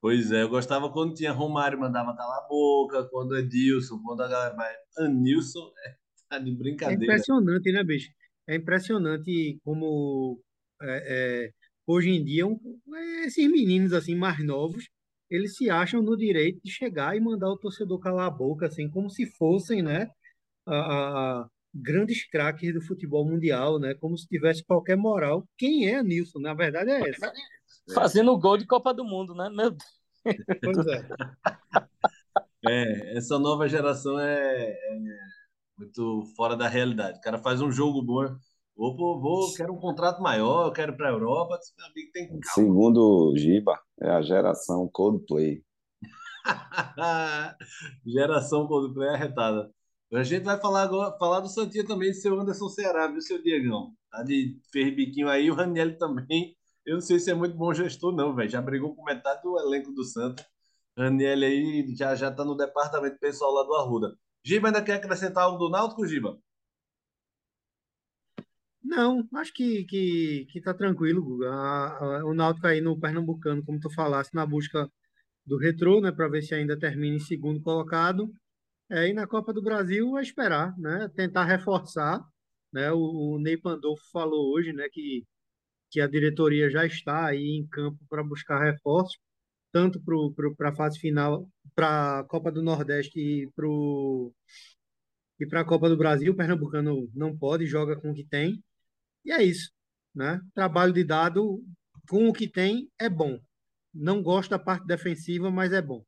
Pois 0.00 0.32
é, 0.32 0.42
eu 0.42 0.48
gostava 0.48 0.90
quando 0.90 1.12
tinha 1.12 1.32
Romário, 1.32 1.78
mandava 1.78 2.16
calar 2.16 2.38
a 2.38 2.48
boca, 2.48 3.04
quando 3.10 3.36
Edilson, 3.36 4.00
quando 4.02 4.22
a 4.22 4.28
galera. 4.28 4.54
Mas 4.56 4.76
Anilson 4.96 5.70
é, 5.84 5.96
tá 6.30 6.38
de 6.38 6.52
brincadeira. 6.52 7.02
É 7.02 7.04
impressionante, 7.04 7.72
né, 7.72 7.84
bicho? 7.84 8.10
É 8.46 8.54
impressionante 8.54 9.60
como 9.62 10.40
é, 10.80 11.44
é, 11.46 11.52
hoje 11.88 12.10
em 12.10 12.22
dia, 12.22 12.46
um, 12.46 12.60
esses 13.24 13.50
meninos 13.50 13.92
assim 13.92 14.14
mais 14.14 14.44
novos, 14.44 14.88
eles 15.30 15.56
se 15.56 15.70
acham 15.70 16.02
no 16.02 16.16
direito 16.16 16.60
de 16.62 16.70
chegar 16.70 17.16
e 17.16 17.20
mandar 17.20 17.48
o 17.48 17.56
torcedor 17.56 17.98
calar 17.98 18.26
a 18.26 18.30
boca, 18.30 18.66
assim, 18.66 18.88
como 18.90 19.10
se 19.10 19.26
fossem, 19.36 19.82
né, 19.82 20.08
a, 20.66 20.76
a 21.40 21.48
grandes 21.74 22.28
craques 22.28 22.72
do 22.72 22.82
futebol 22.82 23.24
mundial, 23.24 23.78
né, 23.78 23.94
como 23.94 24.16
se 24.16 24.26
tivesse 24.26 24.64
qualquer 24.64 24.96
moral. 24.96 25.48
Quem 25.56 25.88
é 25.88 26.02
Nilson? 26.02 26.38
Na 26.40 26.54
verdade 26.54 26.90
é 26.90 27.08
essa. 27.08 27.32
Fazendo 27.94 28.38
gol 28.38 28.58
de 28.58 28.66
Copa 28.66 28.92
do 28.92 29.04
Mundo, 29.04 29.34
né? 29.34 29.48
Meu 29.50 29.70
Deus. 29.70 29.98
Pois 30.62 30.86
é. 30.86 31.08
É, 32.66 33.16
essa 33.16 33.38
nova 33.38 33.68
geração 33.68 34.18
é, 34.18 34.70
é, 34.70 34.98
muito 35.78 36.24
fora 36.36 36.56
da 36.56 36.68
realidade. 36.68 37.18
O 37.18 37.20
cara 37.22 37.38
faz 37.38 37.62
um 37.62 37.70
jogo 37.70 38.02
bom, 38.02 38.36
Vou, 38.78 38.96
vou, 38.96 39.20
vou, 39.20 39.54
quero 39.56 39.74
um 39.74 39.80
contrato 39.80 40.22
maior, 40.22 40.66
eu 40.68 40.72
quero 40.72 40.92
ir 40.92 40.96
para 40.96 41.08
a 41.08 41.10
Europa. 41.10 41.58
Amigo 41.90 42.12
tem 42.12 42.28
calma. 42.28 42.40
Segundo 42.54 43.34
Giba, 43.36 43.76
é 44.00 44.08
a 44.08 44.22
geração 44.22 44.88
Coldplay. 44.92 45.64
geração 48.06 48.68
Coldplay 48.68 49.08
arretada. 49.08 49.68
A 50.14 50.22
gente 50.22 50.44
vai 50.44 50.60
falar 50.60 50.82
agora, 50.82 51.18
falar 51.18 51.40
do 51.40 51.48
Santinha 51.48 51.84
também, 51.84 52.10
do 52.10 52.14
seu 52.14 52.38
Anderson 52.38 52.68
Ceará, 52.68 53.08
viu, 53.08 53.20
seu 53.20 53.42
Diegão? 53.42 53.94
Tá 54.12 54.22
de 54.22 54.56
ferribiquinho 54.72 55.28
aí, 55.28 55.50
o 55.50 55.54
Raniel 55.54 55.98
também. 55.98 56.56
Eu 56.86 56.94
não 56.94 57.00
sei 57.00 57.18
se 57.18 57.32
é 57.32 57.34
muito 57.34 57.56
bom 57.56 57.74
gestor, 57.74 58.14
não, 58.14 58.32
velho. 58.32 58.48
Já 58.48 58.62
brigou 58.62 58.94
com 58.94 59.02
metade 59.02 59.42
do 59.42 59.58
elenco 59.58 59.90
do 59.90 60.04
Santos. 60.04 60.44
Raniel 60.96 61.42
aí 61.42 61.84
já, 61.96 62.14
já 62.14 62.30
tá 62.30 62.44
no 62.44 62.56
departamento 62.56 63.18
pessoal 63.18 63.52
lá 63.52 63.64
do 63.64 63.74
Arruda. 63.74 64.16
Giba 64.44 64.68
ainda 64.68 64.80
quer 64.82 64.94
acrescentar 64.94 65.42
algo 65.42 65.58
do 65.58 65.68
Náutico, 65.68 66.06
Giba? 66.06 66.38
Não, 68.82 69.26
acho 69.34 69.52
que, 69.52 69.84
que, 69.84 70.46
que 70.50 70.60
tá 70.60 70.72
tranquilo, 70.74 71.22
Guga. 71.22 72.24
O 72.24 72.34
Náutico 72.34 72.66
aí 72.66 72.80
no 72.80 72.98
Pernambucano, 72.98 73.64
como 73.64 73.80
tu 73.80 73.90
falaste, 73.90 74.34
na 74.34 74.46
busca 74.46 74.90
do 75.46 75.58
retrô, 75.58 76.00
né, 76.00 76.12
para 76.12 76.28
ver 76.28 76.42
se 76.42 76.54
ainda 76.54 76.78
termina 76.78 77.16
em 77.16 77.20
segundo 77.20 77.60
colocado. 77.62 78.32
É, 78.90 79.08
e 79.08 79.12
na 79.14 79.26
Copa 79.26 79.52
do 79.52 79.62
Brasil 79.62 80.18
é 80.18 80.22
esperar, 80.22 80.76
né, 80.78 81.10
tentar 81.16 81.44
reforçar, 81.44 82.20
né? 82.72 82.92
O, 82.92 83.34
o 83.36 83.38
Ney 83.40 83.56
Pandolfo 83.58 84.02
falou 84.12 84.54
hoje, 84.54 84.72
né, 84.72 84.88
que 84.92 85.24
que 85.90 86.00
a 86.00 86.06
diretoria 86.06 86.70
já 86.70 86.86
está 86.86 87.26
aí 87.26 87.42
em 87.58 87.66
campo 87.66 87.98
para 88.08 88.22
buscar 88.22 88.62
reforços, 88.62 89.18
tanto 89.72 90.00
para 90.56 90.70
a 90.70 90.76
fase 90.76 90.98
final, 90.98 91.48
para 91.74 92.20
a 92.20 92.24
Copa 92.24 92.50
do 92.52 92.62
Nordeste 92.62 93.18
e 93.20 93.50
para 93.54 93.66
e 95.40 95.46
para 95.46 95.60
a 95.60 95.64
Copa 95.64 95.88
do 95.88 95.96
Brasil. 95.96 96.32
O 96.32 96.36
Pernambucano 96.36 97.08
não 97.14 97.36
pode, 97.36 97.66
joga 97.66 97.96
com 97.96 98.10
o 98.10 98.14
que 98.14 98.24
tem. 98.24 98.62
E 99.24 99.32
é 99.32 99.42
isso. 99.42 99.70
Né? 100.14 100.40
Trabalho 100.54 100.92
de 100.92 101.04
dado 101.04 101.64
com 102.08 102.28
o 102.28 102.32
que 102.32 102.48
tem 102.48 102.90
é 102.98 103.08
bom. 103.08 103.38
Não 103.94 104.22
gosto 104.22 104.50
da 104.50 104.58
parte 104.58 104.86
defensiva, 104.86 105.50
mas 105.50 105.72
é 105.72 105.82
bom. 105.82 106.04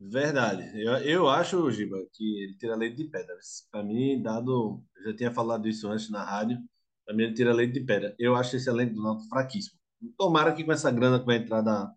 Verdade. 0.00 0.80
Eu, 0.80 0.92
eu 0.98 1.28
acho, 1.28 1.70
Giba, 1.70 1.98
que 2.12 2.42
ele 2.42 2.56
tira 2.56 2.74
leite 2.74 2.96
de 2.96 3.04
pedra. 3.04 3.36
Para 3.70 3.82
mim, 3.82 4.20
dado. 4.22 4.82
Eu 4.96 5.10
já 5.10 5.16
tinha 5.16 5.30
falado 5.30 5.68
isso 5.68 5.88
antes 5.88 6.08
na 6.10 6.24
rádio. 6.24 6.58
Para 7.04 7.14
mim, 7.14 7.24
ele 7.24 7.34
tira 7.34 7.52
leite 7.52 7.74
de 7.74 7.80
pedra. 7.80 8.14
Eu 8.18 8.34
acho 8.34 8.56
esse 8.56 8.68
elenco 8.68 8.94
do 8.94 9.02
Náutico 9.02 9.28
fraquíssimo. 9.28 9.78
Tomara 10.16 10.54
que 10.54 10.64
com 10.64 10.72
essa 10.72 10.90
grana 10.90 11.20
que 11.20 11.26
vai 11.26 11.36
entrar 11.36 11.60
da, 11.60 11.92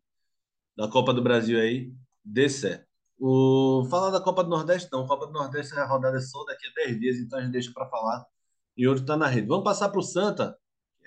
da 0.76 0.88
Copa 0.90 1.14
do 1.14 1.22
Brasil 1.22 1.60
aí, 1.60 1.94
dê 2.24 2.50
certo. 2.50 2.86
O, 3.18 3.88
falar 3.90 4.12
da 4.12 4.20
Copa 4.20 4.44
do 4.44 4.50
Nordeste, 4.50 4.90
não. 4.92 5.08
Copa 5.08 5.28
do 5.28 5.34
Nordeste 5.34 5.74
é 5.74 5.80
a 5.80 5.86
rodada 5.86 6.20
só 6.20 6.44
daqui 6.44 6.68
a 6.68 6.86
10 6.86 7.00
dias, 7.00 7.18
então 7.20 7.40
a 7.40 7.42
gente 7.42 7.52
deixa 7.54 7.72
para 7.74 7.88
falar 7.88 8.26
e 8.76 8.88
outro 8.88 9.04
está 9.04 9.16
na 9.16 9.28
rede. 9.28 9.48
Vamos 9.48 9.64
passar 9.64 9.90
para 9.90 10.00
o 10.00 10.04
Santa, 10.04 10.58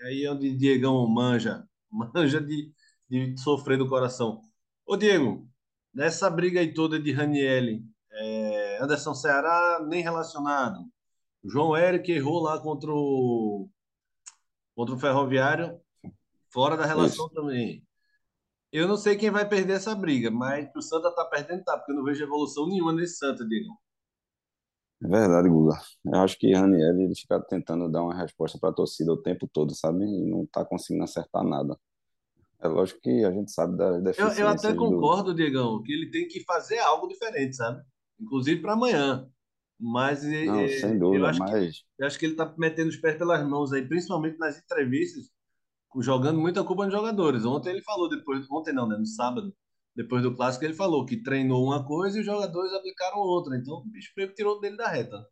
aí 0.04 0.25
é 0.25 0.30
onde 0.30 0.56
Diegão 0.56 1.06
manja, 1.06 1.66
manja 1.90 2.40
de, 2.40 2.73
de 3.08 3.37
sofrer 3.40 3.78
do 3.78 3.88
coração. 3.88 4.42
Ô 4.85 4.96
Diego, 4.96 5.49
nessa 5.92 6.30
briga 6.30 6.61
aí 6.61 6.73
toda 6.73 6.99
de 7.00 7.12
Ranielli, 7.12 7.85
é, 8.12 8.78
Anderson 8.82 9.14
Ceará, 9.14 9.85
nem 9.87 10.02
relacionado. 10.02 10.85
João 11.44 11.76
Eric 11.76 12.11
errou 12.11 12.40
lá 12.42 12.61
contra 12.61 12.90
o, 12.90 13.68
contra 14.75 14.94
o 14.94 14.99
Ferroviário, 14.99 15.80
fora 16.50 16.76
da 16.76 16.87
relação 16.87 17.26
Isso. 17.26 17.35
também. 17.35 17.87
Eu 18.73 18.88
não 18.88 18.96
sei 18.96 19.16
quem 19.16 19.30
vai 19.30 19.49
perder 19.49 19.75
essa 19.75 19.94
briga, 19.94 20.30
mas 20.30 20.68
o 20.75 20.82
Santa 20.82 21.11
tá 21.14 21.25
perdendo, 21.25 21.64
tá, 21.64 21.76
porque 21.78 21.92
eu 21.92 21.96
não 21.96 22.04
vejo 22.04 22.23
evolução 22.23 22.66
nenhuma 22.68 22.92
nesse 22.92 23.16
Santa, 23.16 23.46
Diego. 23.46 23.73
É 25.05 25.09
verdade, 25.09 25.49
Guga. 25.49 25.79
Eu 26.05 26.21
acho 26.21 26.38
que 26.38 26.53
Raniel 26.53 26.99
ele 26.99 27.15
fica 27.15 27.38
tentando 27.41 27.91
dar 27.91 28.03
uma 28.03 28.15
resposta 28.15 28.59
para 28.59 28.71
a 28.71 28.75
torcida 28.75 29.12
o 29.12 29.23
tempo 29.23 29.49
todo, 29.53 29.75
sabe? 29.75 30.05
E 30.05 30.25
não 30.25 30.45
está 30.45 30.65
conseguindo 30.65 31.05
acertar 31.05 31.45
nada. 31.45 31.79
É 32.61 32.69
lógico 32.69 33.00
que 33.03 33.25
a 33.25 33.31
gente 33.31 33.53
sabe 33.53 33.76
da 33.76 33.99
deficiência. 33.99 34.41
Eu, 34.41 34.47
eu 34.47 34.53
até 34.53 34.75
concordo, 34.75 35.33
do... 35.33 35.35
Diegão, 35.35 35.83
que 35.83 35.93
ele 35.93 36.11
tem 36.11 36.26
que 36.26 36.43
fazer 36.45 36.79
algo 36.79 37.07
diferente, 37.07 37.57
sabe? 37.57 37.83
Inclusive 38.19 38.62
para 38.62 38.73
amanhã. 38.73 39.29
Mas 39.79 40.23
não, 40.23 40.61
é, 40.61 40.69
sem 40.69 40.99
dúvida, 40.99 41.25
eu 41.25 41.26
acho, 41.26 41.38
mas... 41.38 41.50
que, 41.50 41.85
eu 41.99 42.07
acho 42.07 42.19
que 42.19 42.25
ele 42.25 42.33
está 42.33 42.55
metendo 42.57 42.88
os 42.88 42.97
pés 42.97 43.19
pelas 43.19 43.47
mãos 43.47 43.75
aí, 43.75 43.87
principalmente 43.87 44.38
nas 44.38 44.59
entrevistas, 44.59 45.31
jogando 45.99 46.41
muita 46.41 46.65
culpa 46.65 46.87
nos 46.87 46.95
jogadores. 46.95 47.45
Ontem 47.45 47.71
ele 47.71 47.83
falou, 47.83 48.09
depois, 48.09 48.47
ontem 48.50 48.73
não, 48.73 48.88
né? 48.88 48.97
No 48.97 49.05
sábado, 49.05 49.55
depois 49.97 50.23
do 50.23 50.37
clássico, 50.37 50.65
ele 50.65 50.75
falou 50.75 51.07
que 51.07 51.23
treinou 51.23 51.65
uma 51.65 51.85
coisa 51.85 52.19
e 52.19 52.21
os 52.21 52.26
jogadores 52.26 52.71
aplicaram 52.75 53.19
outra. 53.19 53.57
Então 53.57 53.79
o 53.79 53.85
bicho 53.85 54.12
meio 54.15 54.29
que 54.29 54.35
tirou 54.35 54.61
dele 54.61 54.76
da 54.76 54.88
reta. 54.88 55.26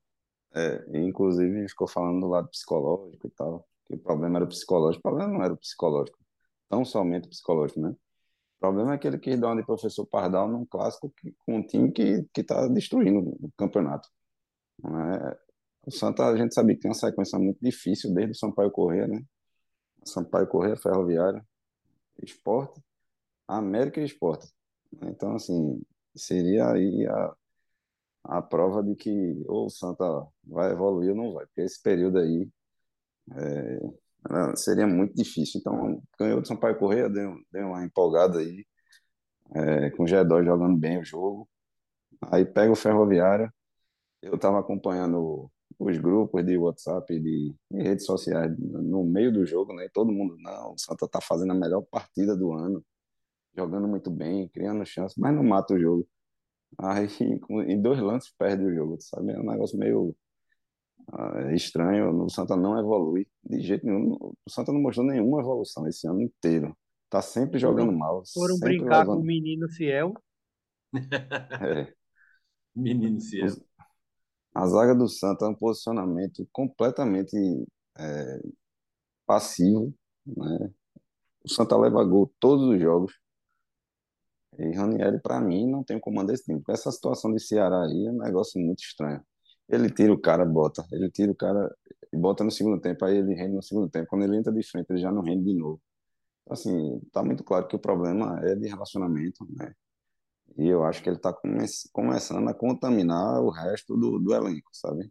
É, 0.55 0.85
inclusive 0.99 1.69
ficou 1.69 1.87
falando 1.87 2.21
do 2.21 2.29
lado 2.29 2.49
psicológico 2.49 3.27
e 3.27 3.31
tal, 3.31 3.69
que 3.85 3.95
o 3.95 3.99
problema 3.99 4.39
era 4.39 4.45
o 4.45 4.49
psicológico. 4.49 5.01
O 5.01 5.11
problema 5.11 5.33
não 5.33 5.45
era 5.45 5.53
o 5.53 5.59
psicológico, 5.59 6.19
tão 6.69 6.85
somente 6.85 7.27
o 7.27 7.31
psicológico, 7.31 7.81
né? 7.81 7.91
O 7.91 8.61
problema 8.61 8.95
é 8.95 8.99
que 8.99 9.07
ele 9.07 9.19
quis 9.19 9.39
dar 9.39 9.49
uma 9.49 9.57
de 9.57 9.67
professor 9.67 10.07
Pardal 10.07 10.49
num 10.49 10.65
clássico 10.65 11.13
que, 11.19 11.35
com 11.45 11.57
um 11.57 11.67
time 11.67 11.93
que 11.93 12.27
está 12.35 12.67
destruindo 12.69 13.21
o 13.21 13.53
campeonato. 13.59 14.09
É, 14.83 15.39
o 15.87 15.91
Santa, 15.91 16.25
a 16.27 16.37
gente 16.37 16.55
sabia 16.55 16.75
que 16.75 16.81
tem 16.81 16.89
uma 16.91 16.95
sequência 16.95 17.39
muito 17.39 17.59
difícil 17.61 18.15
desde 18.15 18.33
o 18.33 18.35
Sampaio 18.35 18.71
Corrêa, 18.71 19.07
né? 19.07 19.23
Sampaio 20.05 20.47
Corrêa, 20.47 20.77
Ferroviária, 20.77 21.45
Esporte, 22.23 22.81
América 23.47 24.01
e 24.01 24.05
Esporte. 24.05 24.54
Então, 25.03 25.35
assim, 25.37 25.83
seria 26.15 26.71
aí 26.73 27.07
a, 27.07 27.35
a 28.25 28.43
prova 28.43 28.83
de 28.83 28.95
que 28.95 29.11
ou 29.47 29.67
o 29.67 29.71
Santa 29.71 30.05
vai 30.45 30.73
evoluir 30.73 31.11
ou 31.11 31.17
não 31.17 31.33
vai, 31.33 31.47
porque 31.47 31.63
esse 31.63 31.83
período 31.83 32.19
aí 32.19 32.49
é, 33.33 33.81
seria 34.57 34.87
muito 34.87 35.15
difícil. 35.15 35.61
Então, 35.61 36.03
ganhou 36.19 36.41
do 36.41 36.49
Sampaio 36.49 36.79
Correia, 36.79 37.09
deu, 37.09 37.37
deu 37.53 37.69
uma 37.69 37.85
empolgada 37.85 38.39
aí, 38.39 38.65
é, 39.55 39.91
com 39.91 40.05
o 40.05 40.07
G2 40.07 40.45
jogando 40.45 40.77
bem 40.79 40.99
o 41.01 41.05
jogo. 41.05 41.49
Aí 42.31 42.45
pega 42.45 42.73
o 42.73 42.77
Ferroviária. 42.77 43.53
Eu 44.23 44.37
estava 44.37 44.59
acompanhando 44.61 45.51
os 45.79 45.99
grupos 45.99 46.45
de 46.45 46.57
WhatsApp 46.57 47.19
de, 47.21 47.55
de, 47.71 47.83
redes 47.83 48.07
sociais 48.07 48.53
no 48.59 49.05
meio 49.05 49.33
do 49.33 49.45
jogo, 49.45 49.75
né? 49.75 49.87
E 49.87 49.91
todo 49.91 50.13
mundo, 50.13 50.37
não, 50.39 50.73
o 50.75 50.79
Santa 50.79 51.07
está 51.07 51.21
fazendo 51.21 51.53
a 51.53 51.55
melhor 51.55 51.83
partida 51.83 52.37
do 52.37 52.53
ano, 52.53 52.85
jogando 53.57 53.89
muito 53.89 54.11
bem, 54.11 54.49
criando 54.49 54.85
chances, 54.85 55.17
mas 55.19 55.35
não 55.35 55.43
mata 55.43 55.75
o 55.75 55.79
jogo. 55.79 56.07
Aí, 56.79 57.07
em 57.69 57.81
dois 57.81 58.01
lances, 58.01 58.33
perde 58.37 58.65
o 58.65 58.75
jogo, 58.75 58.97
sabe? 59.01 59.33
É 59.33 59.39
um 59.39 59.47
negócio 59.47 59.79
meio 59.79 60.15
uh, 61.13 61.51
estranho. 61.55 62.25
O 62.25 62.31
Santa 62.31 62.57
não 62.57 62.79
evolui 62.79 63.27
de 63.45 63.61
jeito 63.61 63.87
nenhum. 63.87 64.15
O 64.15 64.51
Santa 64.51 64.73
não 64.73 64.81
mostrou 64.81 65.07
nenhuma 65.07 65.41
evolução 65.41 65.87
esse 65.87 66.07
ano 66.07 66.23
inteiro. 66.23 66.77
Tá 67.09 67.23
sempre 67.23 67.59
jogando 67.59 67.93
mal. 67.93 68.23
Foram 68.33 68.59
brincar 68.59 69.01
levando... 69.01 69.17
com 69.17 69.23
o 69.23 69.27
menino 69.27 69.69
fiel. 69.71 70.15
É. 71.61 71.93
Menino 72.75 73.21
fiel. 73.21 73.55
A 74.53 74.67
zaga 74.67 74.95
do 74.95 75.09
Santa 75.09 75.45
é 75.45 75.49
um 75.49 75.55
posicionamento 75.55 76.49
completamente 76.53 77.37
é, 77.99 78.41
passivo. 79.27 79.93
Né? 80.27 80.73
O 81.45 81.49
Santa 81.49 81.77
leva 81.77 82.05
gol 82.05 82.33
todos 82.41 82.65
os 82.69 82.81
jogos. 82.81 83.13
E 84.59 84.77
Ranieri, 84.77 85.21
para 85.21 85.41
mim, 85.41 85.71
não 85.71 85.83
tem 85.83 85.99
comando 85.99 86.29
desse 86.29 86.45
time. 86.45 86.59
Porque 86.61 86.73
essa 86.73 86.91
situação 86.93 87.33
de 87.33 87.41
Ceará 87.41 87.85
aí 87.85 88.07
é 88.07 88.11
um 88.11 88.19
negócio 88.19 88.61
muito 88.61 88.81
estranho. 88.81 89.23
Ele 89.69 89.91
tira 89.91 90.13
o 90.13 90.21
cara, 90.21 90.45
bota. 90.45 90.85
Ele 90.93 91.11
tira 91.11 91.33
o 91.33 91.35
cara 91.35 91.75
e 92.13 92.17
bota 92.17 92.45
no 92.45 92.51
segundo 92.51 92.81
tempo, 92.81 93.05
aí 93.05 93.17
ele 93.19 93.35
rende 93.35 93.55
no 93.55 93.63
segundo 93.63 93.89
tempo. 93.89 94.07
Quando 94.09 94.23
ele 94.25 94.37
entra 94.37 94.53
de 94.53 94.63
frente, 94.63 94.87
ele 94.91 95.01
já 95.01 95.11
não 95.11 95.23
rende 95.23 95.45
de 95.45 95.55
novo. 95.59 95.81
Então, 96.43 96.55
assim, 96.55 97.01
tá 97.13 97.23
muito 97.23 97.43
claro 97.43 97.67
que 97.67 97.77
o 97.77 97.79
problema 97.79 98.41
é 98.45 98.55
de 98.55 98.69
relacionamento, 98.69 99.47
né? 99.57 99.75
E 100.57 100.69
eu 100.69 100.85
acho 100.85 101.03
que 101.03 101.09
ele 101.09 101.17
está 101.17 101.33
come 101.33 101.59
começando 101.93 102.49
a 102.49 102.55
contaminar 102.55 103.41
o 103.43 103.51
resto 103.51 103.97
do, 103.97 104.19
do 104.19 104.35
elenco, 104.35 104.69
sabe? 104.73 105.11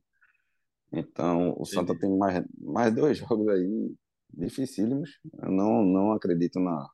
Então, 0.92 1.56
o 1.58 1.66
Santa 1.66 1.98
tem 1.98 2.16
mais, 2.16 2.44
mais 2.60 2.94
dois 2.94 3.18
jogos 3.18 3.48
aí 3.50 3.96
dificílimos. 4.32 5.20
Eu 5.42 5.52
não, 5.52 5.84
não 5.84 6.12
acredito 6.14 6.60
na, 6.60 6.88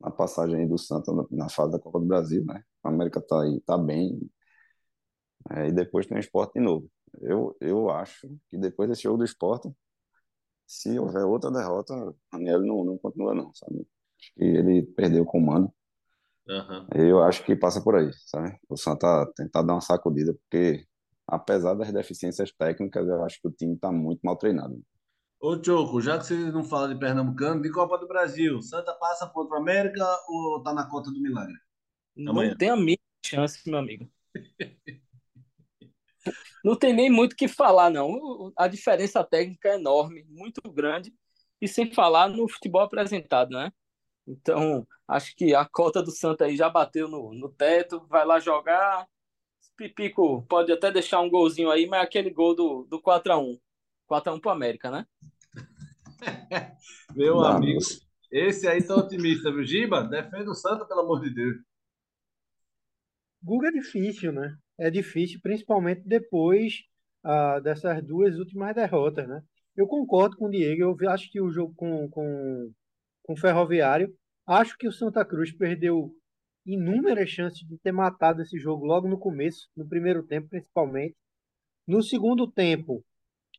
na 0.00 0.10
passagem 0.10 0.68
do 0.68 0.78
Santa 0.78 1.12
na, 1.12 1.24
na, 1.30 1.48
fase 1.48 1.72
da 1.72 1.78
Copa 1.78 1.98
do 1.98 2.06
Brasil, 2.06 2.44
né? 2.44 2.62
A 2.82 2.88
América 2.88 3.20
tá 3.20 3.42
aí, 3.42 3.60
tá 3.60 3.76
bem. 3.76 4.20
É, 5.50 5.68
e 5.68 5.72
depois 5.72 6.06
tem 6.06 6.16
o 6.16 6.20
esporte 6.20 6.54
de 6.54 6.60
novo. 6.60 6.88
Eu, 7.20 7.56
eu 7.60 7.90
acho 7.90 8.28
que 8.48 8.56
depois 8.56 8.88
desse 8.88 9.02
jogo 9.02 9.18
do 9.18 9.24
esporte, 9.24 9.70
se 10.66 10.98
houver 10.98 11.24
outra 11.24 11.50
derrota, 11.50 11.94
o 11.94 12.16
Raniel 12.32 12.60
não, 12.60 12.84
não 12.84 12.98
continua, 12.98 13.34
não, 13.34 13.52
sabe? 13.54 13.86
Acho 14.20 14.34
que 14.34 14.44
ele 14.44 14.82
perdeu 14.82 15.22
o 15.22 15.26
comando. 15.26 15.72
Uhum. 16.46 16.86
Eu 16.94 17.22
acho 17.22 17.44
que 17.44 17.56
passa 17.56 17.82
por 17.82 17.96
aí, 17.96 18.10
sabe? 18.26 18.56
O 18.68 18.76
Santa 18.76 19.26
tentar 19.36 19.62
dar 19.62 19.74
uma 19.74 19.80
sacudida, 19.80 20.34
porque 20.34 20.86
apesar 21.26 21.74
das 21.74 21.92
deficiências 21.92 22.52
técnicas, 22.52 23.06
eu 23.06 23.22
acho 23.24 23.40
que 23.40 23.48
o 23.48 23.50
time 23.50 23.74
está 23.74 23.92
muito 23.92 24.20
mal 24.22 24.36
treinado. 24.36 24.80
Ô, 25.40 25.62
Choco, 25.62 26.00
já 26.00 26.18
que 26.18 26.26
você 26.26 26.34
não 26.50 26.64
fala 26.64 26.88
de 26.88 26.98
Pernambucano, 26.98 27.62
de 27.62 27.70
Copa 27.70 27.96
do 27.96 28.08
Brasil, 28.08 28.60
Santa 28.60 28.92
passa 28.94 29.24
contra 29.28 29.54
o 29.56 29.60
América 29.60 30.04
ou 30.28 30.60
tá 30.62 30.74
na 30.74 30.84
conta 30.88 31.12
do 31.12 31.20
milagre? 31.20 31.54
Amanhã. 32.26 32.50
Não 32.50 32.56
tem 32.56 32.70
a 32.70 32.76
mínima 32.76 32.98
chance, 33.24 33.70
meu 33.70 33.78
amigo. 33.78 34.10
não 36.64 36.74
tem 36.76 36.92
nem 36.92 37.08
muito 37.08 37.34
o 37.34 37.36
que 37.36 37.46
falar, 37.46 37.88
não. 37.88 38.52
A 38.56 38.66
diferença 38.66 39.22
técnica 39.22 39.68
é 39.68 39.74
enorme, 39.76 40.24
muito 40.28 40.60
grande, 40.72 41.14
e 41.60 41.68
sem 41.68 41.92
falar 41.92 42.28
no 42.28 42.48
futebol 42.48 42.82
apresentado, 42.82 43.50
né? 43.50 43.72
Então, 44.26 44.84
acho 45.06 45.36
que 45.36 45.54
a 45.54 45.64
cota 45.64 46.02
do 46.02 46.10
Santa 46.10 46.46
aí 46.46 46.56
já 46.56 46.68
bateu 46.68 47.08
no, 47.08 47.32
no 47.32 47.48
teto, 47.48 48.04
vai 48.08 48.26
lá 48.26 48.40
jogar. 48.40 49.06
Pipico 49.76 50.44
pode 50.48 50.72
até 50.72 50.90
deixar 50.90 51.20
um 51.20 51.30
golzinho 51.30 51.70
aí, 51.70 51.86
mas 51.86 52.00
é 52.00 52.02
aquele 52.02 52.30
gol 52.30 52.56
do, 52.56 52.84
do 52.90 53.00
4x1. 53.00 53.60
4x1 54.08 54.40
pro 54.40 54.50
América, 54.50 54.90
né? 54.90 55.06
Meu 57.14 57.36
Vamos. 57.36 57.56
amigo, 57.56 57.80
esse 58.30 58.66
aí 58.66 58.82
tá 58.86 58.96
otimista, 58.96 59.52
viu? 59.52 59.64
Giba, 59.64 60.02
defenda 60.02 60.50
o 60.50 60.54
Santa, 60.54 60.84
pelo 60.84 61.00
amor 61.00 61.20
de 61.20 61.34
Deus. 61.34 61.56
Guga 63.42 63.68
é 63.68 63.72
difícil, 63.72 64.32
né? 64.32 64.56
É 64.78 64.90
difícil, 64.90 65.40
principalmente 65.42 66.02
depois 66.04 66.82
ah, 67.24 67.60
dessas 67.60 68.02
duas 68.04 68.36
últimas 68.38 68.74
derrotas, 68.74 69.28
né? 69.28 69.42
Eu 69.76 69.86
concordo 69.86 70.36
com 70.36 70.46
o 70.46 70.50
Diego, 70.50 70.96
eu 71.00 71.10
acho 71.10 71.30
que 71.30 71.40
o 71.40 71.50
jogo 71.50 71.72
com, 71.74 72.08
com, 72.08 72.72
com 73.22 73.32
o 73.32 73.36
Ferroviário, 73.36 74.12
acho 74.46 74.76
que 74.76 74.88
o 74.88 74.92
Santa 74.92 75.24
Cruz 75.24 75.52
perdeu 75.52 76.12
inúmeras 76.66 77.30
chances 77.30 77.60
de 77.66 77.78
ter 77.78 77.92
matado 77.92 78.42
esse 78.42 78.58
jogo 78.58 78.84
logo 78.84 79.08
no 79.08 79.18
começo, 79.18 79.68
no 79.76 79.88
primeiro 79.88 80.22
tempo 80.24 80.48
principalmente. 80.48 81.16
No 81.86 82.02
segundo 82.02 82.50
tempo, 82.50 83.04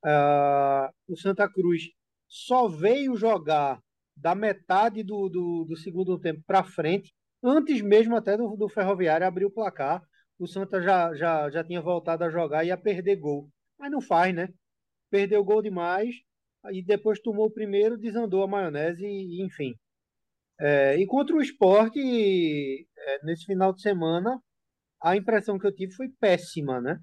uh, 0.06 0.92
o 1.08 1.18
Santa 1.18 1.48
Cruz 1.52 1.84
só 2.28 2.68
veio 2.68 3.16
jogar 3.16 3.80
da 4.16 4.36
metade 4.36 5.04
do, 5.04 5.30
do, 5.30 5.66
do 5.68 5.78
segundo 5.78 6.20
tempo 6.20 6.42
para 6.46 6.64
frente, 6.64 7.14
antes 7.44 7.82
mesmo 7.82 8.16
até 8.16 8.38
do, 8.38 8.56
do 8.56 8.70
Ferroviário 8.70 9.26
abrir 9.26 9.46
o 9.46 9.52
placar. 9.52 10.02
O 10.38 10.48
Santa 10.48 10.82
já, 10.82 11.14
já, 11.16 11.50
já 11.50 11.64
tinha 11.64 11.82
voltado 11.82 12.24
a 12.24 12.30
jogar 12.30 12.64
e 12.64 12.68
ia 12.68 12.78
perder 12.78 13.18
gol. 13.18 13.50
Mas 13.78 13.92
não 13.92 14.02
faz, 14.02 14.34
né? 14.34 14.50
Perdeu 15.10 15.44
gol 15.44 15.62
demais, 15.62 16.16
e 16.72 16.84
depois 16.84 17.20
tomou 17.20 17.48
o 17.48 17.52
primeiro, 17.52 17.98
desandou 17.98 18.44
a 18.44 18.48
maionese, 18.48 19.06
e, 19.06 19.44
enfim. 19.44 19.74
É, 20.60 20.98
e 20.98 21.06
contra 21.08 21.36
o 21.36 21.42
esporte, 21.42 22.00
é, 22.00 23.26
nesse 23.26 23.46
final 23.46 23.74
de 23.74 23.82
semana, 23.82 24.42
a 25.02 25.16
impressão 25.16 25.58
que 25.58 25.66
eu 25.66 25.74
tive 25.74 25.94
foi 25.94 26.10
péssima, 26.20 26.82
né? 26.82 27.00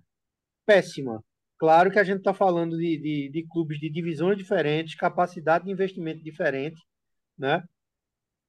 Péssima. 0.66 1.22
Claro 1.58 1.90
que 1.90 1.98
a 1.98 2.04
gente 2.04 2.18
está 2.18 2.34
falando 2.34 2.76
de, 2.76 2.98
de, 2.98 3.30
de, 3.30 3.46
clubes 3.48 3.78
de 3.78 3.90
divisões 3.90 4.36
diferentes, 4.36 4.94
capacidade 4.94 5.64
de 5.64 5.70
investimento 5.70 6.22
diferente, 6.22 6.80
né? 7.38 7.62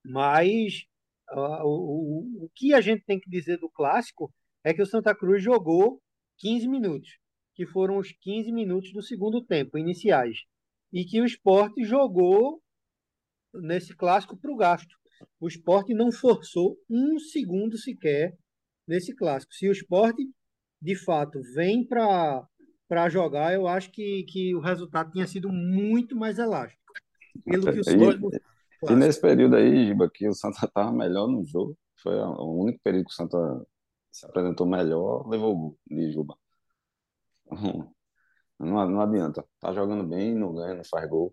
Mas 0.03 0.83
uh, 1.31 1.63
o, 1.63 2.45
o, 2.45 2.49
que 2.53 2.73
a 2.73 2.81
gente 2.81 3.05
tem 3.05 3.19
que 3.19 3.29
dizer 3.29 3.57
do 3.57 3.69
clássico 3.69 4.33
é 4.63 4.73
que 4.73 4.81
o 4.81 4.85
Santa 4.85 5.15
Cruz 5.15 5.41
jogou 5.41 6.01
15 6.39 6.67
minutos, 6.67 7.17
que 7.55 7.65
foram 7.65 7.97
os 7.97 8.11
15 8.11 8.51
minutos 8.51 8.91
do 8.91 9.01
segundo 9.01 9.43
tempo, 9.43 9.77
iniciais, 9.77 10.39
e 10.91 11.05
que 11.05 11.21
o 11.21 11.25
esporte 11.25 11.83
jogou 11.85 12.61
nesse 13.53 13.95
clássico 13.95 14.37
para 14.37 14.51
o 14.51 14.57
gasto. 14.57 14.95
O 15.39 15.47
esporte 15.47 15.93
não 15.93 16.11
forçou 16.11 16.77
um 16.89 17.17
segundo 17.19 17.77
sequer 17.77 18.37
nesse 18.87 19.15
clássico. 19.15 19.53
Se 19.53 19.67
o 19.67 19.71
esporte 19.71 20.23
de 20.81 20.95
fato 20.95 21.41
vem 21.55 21.85
para 21.85 22.45
para 22.87 23.09
jogar, 23.09 23.53
eu 23.53 23.67
acho 23.67 23.91
que, 23.91 24.23
que 24.23 24.55
o 24.55 24.59
resultado 24.59 25.11
tinha 25.11 25.27
sido 25.27 25.49
muito 25.49 26.15
mais 26.15 26.39
elástico. 26.39 26.93
Pelo 27.43 27.71
que 27.71 27.79
o 27.79 27.83
Santa... 27.83 28.37
E, 28.89 28.91
e 28.91 28.95
nesse 28.95 29.19
período 29.19 29.55
aí, 29.55 29.87
Giba, 29.87 30.09
que 30.09 30.27
o 30.27 30.33
Santa 30.33 30.65
estava 30.65 30.91
melhor 30.91 31.27
no 31.27 31.43
jogo, 31.43 31.77
foi 32.01 32.15
o 32.15 32.61
único 32.61 32.79
período 32.83 33.05
que 33.05 33.11
o 33.11 33.15
Santa 33.15 33.37
se 34.11 34.25
apresentou 34.25 34.65
melhor, 34.65 35.27
levou 35.27 35.51
o 35.53 35.57
gol 35.57 35.79
de 35.89 36.11
Juba. 36.11 36.35
Não, 38.59 38.89
não 38.89 39.01
adianta. 39.01 39.45
Tá 39.59 39.71
jogando 39.71 40.03
bem, 40.03 40.33
não 40.33 40.51
ganha, 40.51 40.73
não 40.73 40.83
faz 40.83 41.07
gol, 41.07 41.31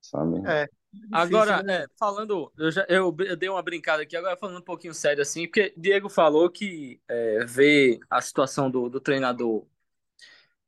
sabe? 0.00 0.42
É. 0.44 0.68
Agora, 1.12 1.62
né? 1.62 1.82
é, 1.82 1.86
falando, 1.96 2.52
eu, 2.58 2.70
já, 2.70 2.84
eu, 2.88 3.14
eu, 3.20 3.36
dei 3.36 3.48
uma 3.48 3.62
brincada 3.62 4.02
aqui, 4.02 4.16
agora 4.16 4.36
falando 4.36 4.58
um 4.58 4.64
pouquinho 4.64 4.92
sério 4.92 5.22
assim, 5.22 5.46
porque 5.46 5.72
Diego 5.76 6.08
falou 6.08 6.50
que 6.50 7.00
é, 7.08 7.44
vê 7.44 7.98
a 8.10 8.20
situação 8.20 8.68
do, 8.70 8.88
do 8.88 9.00
treinador 9.00 9.64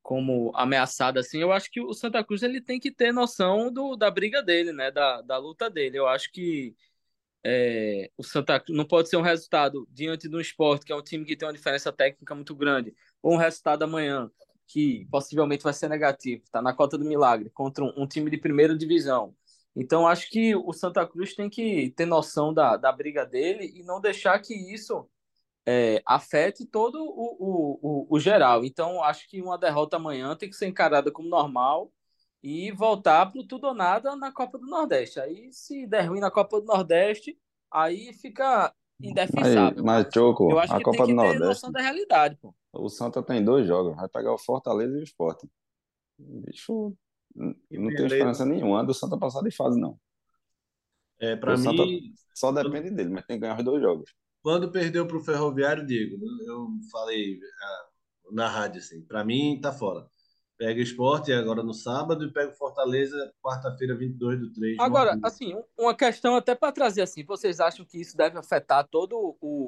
como 0.06 0.52
ameaçada 0.54 1.18
assim, 1.18 1.40
eu 1.40 1.50
acho 1.50 1.68
que 1.68 1.80
o 1.80 1.92
Santa 1.92 2.22
Cruz 2.22 2.44
ele 2.44 2.60
tem 2.60 2.78
que 2.78 2.92
ter 2.92 3.12
noção 3.12 3.72
do, 3.72 3.96
da 3.96 4.08
briga 4.08 4.40
dele, 4.40 4.72
né, 4.72 4.88
da, 4.88 5.20
da 5.20 5.36
luta 5.36 5.68
dele. 5.68 5.98
Eu 5.98 6.06
acho 6.06 6.30
que 6.30 6.76
é, 7.44 8.08
o 8.16 8.22
Santa 8.22 8.60
Cruz 8.60 8.78
não 8.78 8.84
pode 8.84 9.08
ser 9.08 9.16
um 9.16 9.20
resultado 9.20 9.84
diante 9.90 10.28
do 10.28 10.40
esporte, 10.40 10.86
que 10.86 10.92
é 10.92 10.96
um 10.96 11.02
time 11.02 11.24
que 11.24 11.36
tem 11.36 11.48
uma 11.48 11.52
diferença 11.52 11.92
técnica 11.92 12.36
muito 12.36 12.54
grande, 12.54 12.94
ou 13.20 13.34
um 13.34 13.36
resultado 13.36 13.82
amanhã 13.82 14.30
que 14.68 15.08
possivelmente 15.10 15.64
vai 15.64 15.72
ser 15.72 15.88
negativo, 15.88 16.44
está 16.44 16.62
na 16.62 16.72
cota 16.72 16.96
do 16.96 17.04
milagre, 17.04 17.50
contra 17.50 17.82
um, 17.82 17.92
um, 17.96 18.06
time 18.06 18.30
de 18.30 18.38
primeira 18.38 18.78
divisão. 18.78 19.34
Então, 19.74 20.06
acho 20.06 20.30
que 20.30 20.54
o 20.54 20.72
Santa 20.72 21.04
Cruz 21.04 21.34
tem 21.34 21.50
que 21.50 21.90
ter 21.96 22.06
noção 22.06 22.54
da, 22.54 22.76
da 22.76 22.92
briga 22.92 23.26
dele 23.26 23.72
e 23.74 23.82
não 23.82 24.00
deixar 24.00 24.38
que 24.38 24.54
isso 24.54 25.08
é, 25.66 26.00
afete 26.06 26.64
todo 26.64 27.02
o, 27.02 27.36
o, 27.38 27.78
o, 27.82 28.06
o 28.08 28.20
geral. 28.20 28.64
Então, 28.64 29.02
acho 29.02 29.28
que 29.28 29.42
uma 29.42 29.58
derrota 29.58 29.96
amanhã 29.96 30.34
tem 30.36 30.48
que 30.48 30.56
ser 30.56 30.66
encarada 30.66 31.10
como 31.10 31.28
normal 31.28 31.90
e 32.42 32.70
voltar 32.70 33.26
para 33.26 33.40
o 33.40 33.46
tudo 33.46 33.66
ou 33.66 33.74
nada 33.74 34.14
na 34.14 34.30
Copa 34.32 34.58
do 34.58 34.66
Nordeste. 34.66 35.18
Aí, 35.18 35.52
se 35.52 35.86
der 35.86 36.02
ruim 36.02 36.20
na 36.20 36.30
Copa 36.30 36.60
do 36.60 36.66
Nordeste, 36.66 37.36
aí 37.72 38.12
fica 38.14 38.72
indefensável. 39.02 39.82
Mas, 39.84 40.04
mas 40.04 40.14
Choco, 40.14 40.50
eu 40.52 40.58
acho 40.58 40.72
a 40.72 40.78
que 40.78 40.84
Copa 40.84 40.98
tem 40.98 41.06
que 41.06 41.12
do 41.12 41.20
ter 41.20 41.26
Nordeste, 41.26 41.46
noção 41.46 41.72
da 41.72 41.80
realidade, 41.80 42.36
pô. 42.40 42.54
O 42.72 42.88
Santa 42.88 43.22
tem 43.22 43.44
dois 43.44 43.66
jogos, 43.66 43.96
vai 43.96 44.08
pegar 44.08 44.32
o 44.32 44.38
Fortaleza 44.38 44.96
e 44.96 45.00
o 45.00 45.04
Sport. 45.04 45.44
Bicho, 46.18 46.94
não 47.34 47.88
tem 47.94 48.06
esperança 48.06 48.44
nenhuma 48.46 48.84
do 48.84 48.94
Santa 48.94 49.18
passar 49.18 49.42
de 49.42 49.50
fase, 49.50 49.80
não. 49.80 49.98
É, 51.18 51.34
para 51.34 51.56
mim. 51.56 52.14
Só 52.34 52.52
depende 52.52 52.90
dele, 52.90 53.10
mas 53.10 53.24
tem 53.26 53.36
que 53.36 53.40
ganhar 53.40 53.58
os 53.58 53.64
dois 53.64 53.82
jogos. 53.82 54.14
Quando 54.46 54.70
perdeu 54.70 55.04
para 55.04 55.16
o 55.16 55.24
Ferroviário, 55.24 55.84
Diego, 55.84 56.24
eu 56.46 56.68
falei 56.92 57.36
ah, 57.60 57.86
na 58.30 58.48
rádio 58.48 58.78
assim: 58.78 59.02
para 59.02 59.24
mim, 59.24 59.58
tá 59.60 59.72
fora. 59.72 60.06
Pega 60.56 60.78
o 60.78 60.82
esporte 60.84 61.32
agora 61.32 61.64
no 61.64 61.74
sábado 61.74 62.24
e 62.24 62.32
pega 62.32 62.52
o 62.52 62.56
Fortaleza 62.56 63.34
quarta-feira, 63.42 63.96
22 63.96 64.38
do 64.38 64.52
3. 64.52 64.76
Agora, 64.78 65.18
assim, 65.20 65.52
uma 65.76 65.96
questão 65.96 66.36
até 66.36 66.54
para 66.54 66.70
trazer 66.70 67.02
assim, 67.02 67.24
vocês 67.24 67.58
acham 67.58 67.84
que 67.84 68.00
isso 68.00 68.16
deve 68.16 68.38
afetar 68.38 68.86
toda 68.88 69.16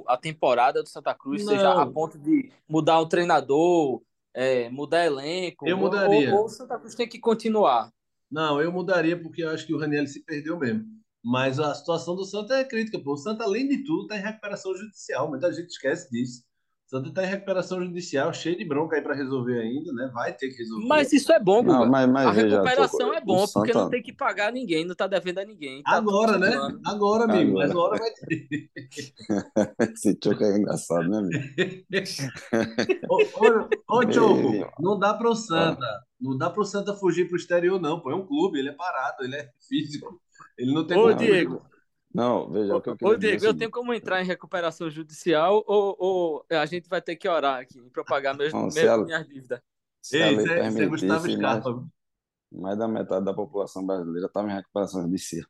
a 0.06 0.16
temporada 0.16 0.80
do 0.80 0.88
Santa 0.88 1.12
Cruz, 1.12 1.44
Não. 1.44 1.54
seja 1.54 1.72
a 1.72 1.84
ponto 1.84 2.16
de 2.16 2.48
mudar 2.68 3.00
o 3.00 3.08
treinador, 3.08 4.00
é, 4.32 4.70
mudar 4.70 5.04
elenco? 5.04 5.68
Eu 5.68 5.76
mudaria. 5.76 6.32
Ou, 6.32 6.38
ou 6.38 6.44
o 6.44 6.48
Santa 6.48 6.78
Cruz 6.78 6.94
tem 6.94 7.08
que 7.08 7.18
continuar? 7.18 7.92
Não, 8.30 8.62
eu 8.62 8.70
mudaria 8.70 9.20
porque 9.20 9.42
eu 9.42 9.50
acho 9.50 9.66
que 9.66 9.74
o 9.74 9.78
Raniel 9.80 10.06
se 10.06 10.22
perdeu 10.22 10.56
mesmo. 10.56 10.86
Mas 11.24 11.58
a 11.58 11.74
situação 11.74 12.14
do 12.14 12.24
Santa 12.24 12.54
é 12.54 12.64
crítica, 12.64 12.98
pô. 12.98 13.12
O 13.12 13.16
Santa, 13.16 13.44
além 13.44 13.68
de 13.68 13.84
tudo, 13.84 14.02
está 14.02 14.16
em 14.16 14.22
recuperação 14.22 14.74
judicial. 14.74 15.28
Muita 15.28 15.52
gente 15.52 15.68
esquece 15.68 16.10
disso. 16.10 16.48
Santa 16.88 17.10
está 17.10 17.22
em 17.22 17.26
recuperação 17.26 17.84
judicial, 17.84 18.32
cheio 18.32 18.56
de 18.56 18.64
bronca 18.64 18.96
aí 18.96 19.02
para 19.02 19.14
resolver 19.14 19.60
ainda, 19.60 19.92
né? 19.92 20.10
Vai 20.14 20.32
ter 20.32 20.48
que 20.48 20.56
resolver. 20.56 20.86
Mas 20.86 21.12
isso 21.12 21.30
é 21.30 21.38
bom, 21.38 21.62
não, 21.62 21.86
mas, 21.86 22.08
mas 22.08 22.26
A 22.28 22.30
veja, 22.30 22.56
recuperação 22.56 23.08
tô... 23.10 23.12
é 23.12 23.20
bom, 23.20 23.44
o 23.44 23.52
porque 23.52 23.72
Santa... 23.74 23.84
não 23.84 23.90
tem 23.90 24.02
que 24.02 24.10
pagar 24.10 24.50
ninguém, 24.50 24.86
não 24.86 24.92
está 24.92 25.06
devendo 25.06 25.38
a 25.38 25.44
ninguém. 25.44 25.82
Tá 25.82 25.96
agora, 25.96 26.38
né? 26.38 26.56
Agora, 26.86 27.24
amigo. 27.24 27.60
Agora. 27.60 27.68
Mas 27.68 27.76
hora 27.76 27.98
vai 27.98 28.10
ter. 28.10 28.70
Esse 29.92 30.18
Choco 30.24 30.42
é 30.42 30.56
engraçado, 30.56 31.10
né, 31.10 31.18
amigo? 31.18 31.44
ô, 33.10 33.16
ô, 33.16 33.98
ô 33.98 34.10
Choco, 34.10 34.72
não 34.80 34.98
dá 34.98 35.12
para 35.12 35.28
o 35.28 35.34
Santa. 35.34 35.84
Ah. 35.84 36.00
Não 36.18 36.38
dá 36.38 36.48
para 36.48 36.62
o 36.62 36.64
Santa 36.64 36.94
fugir 36.94 37.26
para 37.26 37.34
o 37.34 37.38
exterior, 37.38 37.78
não. 37.78 38.00
Pô, 38.00 38.10
é 38.10 38.14
um 38.14 38.26
clube, 38.26 38.58
ele 38.58 38.70
é 38.70 38.72
parado, 38.72 39.24
ele 39.24 39.36
é 39.36 39.50
físico. 39.68 40.18
Ele 40.58 40.72
não 40.74 40.86
tem 40.86 40.98
Ô, 40.98 41.12
Diego, 41.14 41.62
não, 42.14 42.50
veja 42.50 42.74
o 42.76 42.82
que 42.82 42.88
eu 42.88 42.96
queria 42.96 43.14
Ô, 43.14 43.16
Diego, 43.18 43.44
eu 43.44 43.54
tenho 43.54 43.70
como 43.70 43.94
entrar 43.94 44.20
em 44.20 44.26
recuperação 44.26 44.90
judicial 44.90 45.64
ou, 45.66 45.96
ou 45.98 46.46
a 46.50 46.66
gente 46.66 46.88
vai 46.88 47.00
ter 47.00 47.16
que 47.16 47.28
orar 47.28 47.60
aqui 47.60 47.78
e 47.78 47.90
propagar 47.90 48.36
meus, 48.36 48.52
Não, 48.52 48.62
meus, 48.62 48.74
se 48.74 48.88
a- 48.88 49.04
minhas 49.04 49.26
dívidas? 49.26 49.60
Ei, 50.12 50.36
isso 50.36 50.48
é, 50.48 50.58
é 50.84 50.86
Gustavo 50.86 51.28
Scarpa. 51.30 51.86
Mais 52.50 52.78
da 52.78 52.88
metade 52.88 53.24
da 53.26 53.34
população 53.34 53.84
brasileira 53.86 54.26
estava 54.26 54.48
em 54.50 54.54
recuperação 54.54 55.02
judicial. 55.02 55.46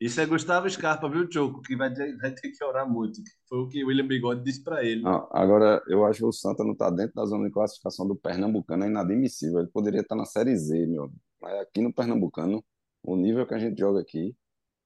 Isso 0.00 0.20
é 0.20 0.26
Gustavo 0.26 0.68
Scarpa, 0.68 1.08
viu, 1.08 1.30
Choco? 1.30 1.60
Que 1.62 1.76
vai 1.76 1.92
ter, 1.92 2.16
vai 2.16 2.30
ter 2.32 2.50
que 2.50 2.64
orar 2.64 2.88
muito. 2.88 3.20
Foi 3.48 3.58
o 3.58 3.68
que 3.68 3.84
o 3.84 3.88
William 3.88 4.06
Bigode 4.06 4.42
disse 4.42 4.62
para 4.62 4.84
ele. 4.84 5.02
Não, 5.02 5.28
agora, 5.30 5.82
eu 5.86 6.04
acho 6.04 6.20
que 6.20 6.24
o 6.24 6.32
Santa 6.32 6.64
não 6.64 6.72
está 6.72 6.90
dentro 6.90 7.14
da 7.14 7.26
zona 7.26 7.46
de 7.46 7.52
classificação 7.52 8.06
do 8.06 8.16
Pernambucano, 8.16 8.84
é 8.84 8.88
inadmissível. 8.88 9.60
Ele 9.60 9.68
poderia 9.68 10.00
estar 10.00 10.16
na 10.16 10.24
Série 10.24 10.56
Z, 10.56 10.86
meu. 10.86 11.12
Mas 11.40 11.60
aqui 11.60 11.80
no 11.80 11.92
Pernambucano, 11.92 12.64
o 13.04 13.16
nível 13.16 13.46
que 13.46 13.54
a 13.54 13.58
gente 13.58 13.78
joga 13.78 14.00
aqui, 14.00 14.34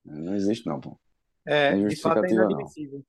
não 0.04 0.34
existe 0.34 0.66
não, 0.66 0.80
pô. 0.80 0.98
É, 1.46 1.70
Tem 1.72 1.86
de 1.86 1.96
fato 1.96 2.24
é 2.24 2.28
não. 2.28 2.50
inadmissível. 2.50 3.02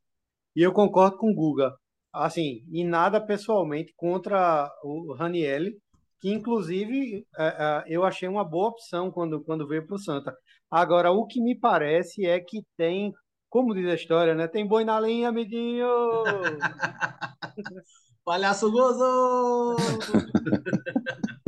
E 0.56 0.62
eu 0.62 0.72
concordo 0.72 1.18
com 1.18 1.32
o 1.32 1.36
Guga. 1.36 1.76
Assim, 2.14 2.64
e 2.72 2.84
nada 2.84 3.20
pessoalmente 3.20 3.94
contra 3.96 4.72
o 4.84 5.14
Ranielli, 5.14 5.78
que 6.20 6.32
inclusive 6.32 7.26
é, 7.38 7.48
é, 7.48 7.84
eu 7.88 8.04
achei 8.04 8.28
uma 8.28 8.44
boa 8.44 8.70
opção 8.70 9.12
quando, 9.12 9.44
quando 9.44 9.68
veio 9.68 9.86
para 9.86 9.96
o 9.96 10.00
Santa. 10.00 10.36
Agora, 10.72 11.12
o 11.12 11.26
que 11.26 11.42
me 11.42 11.58
parece 11.58 12.26
é 12.26 12.40
que 12.40 12.64
tem, 12.78 13.14
como 13.50 13.74
diz 13.74 13.88
a 13.88 13.96
história, 13.96 14.36
né? 14.36 14.48
Tem 14.48 14.68
boi 14.68 14.84
na 14.84 15.00
linha, 15.00 15.30
amiguinho! 15.30 15.88
Palhaço 18.26 18.72
gozo! 18.72 19.76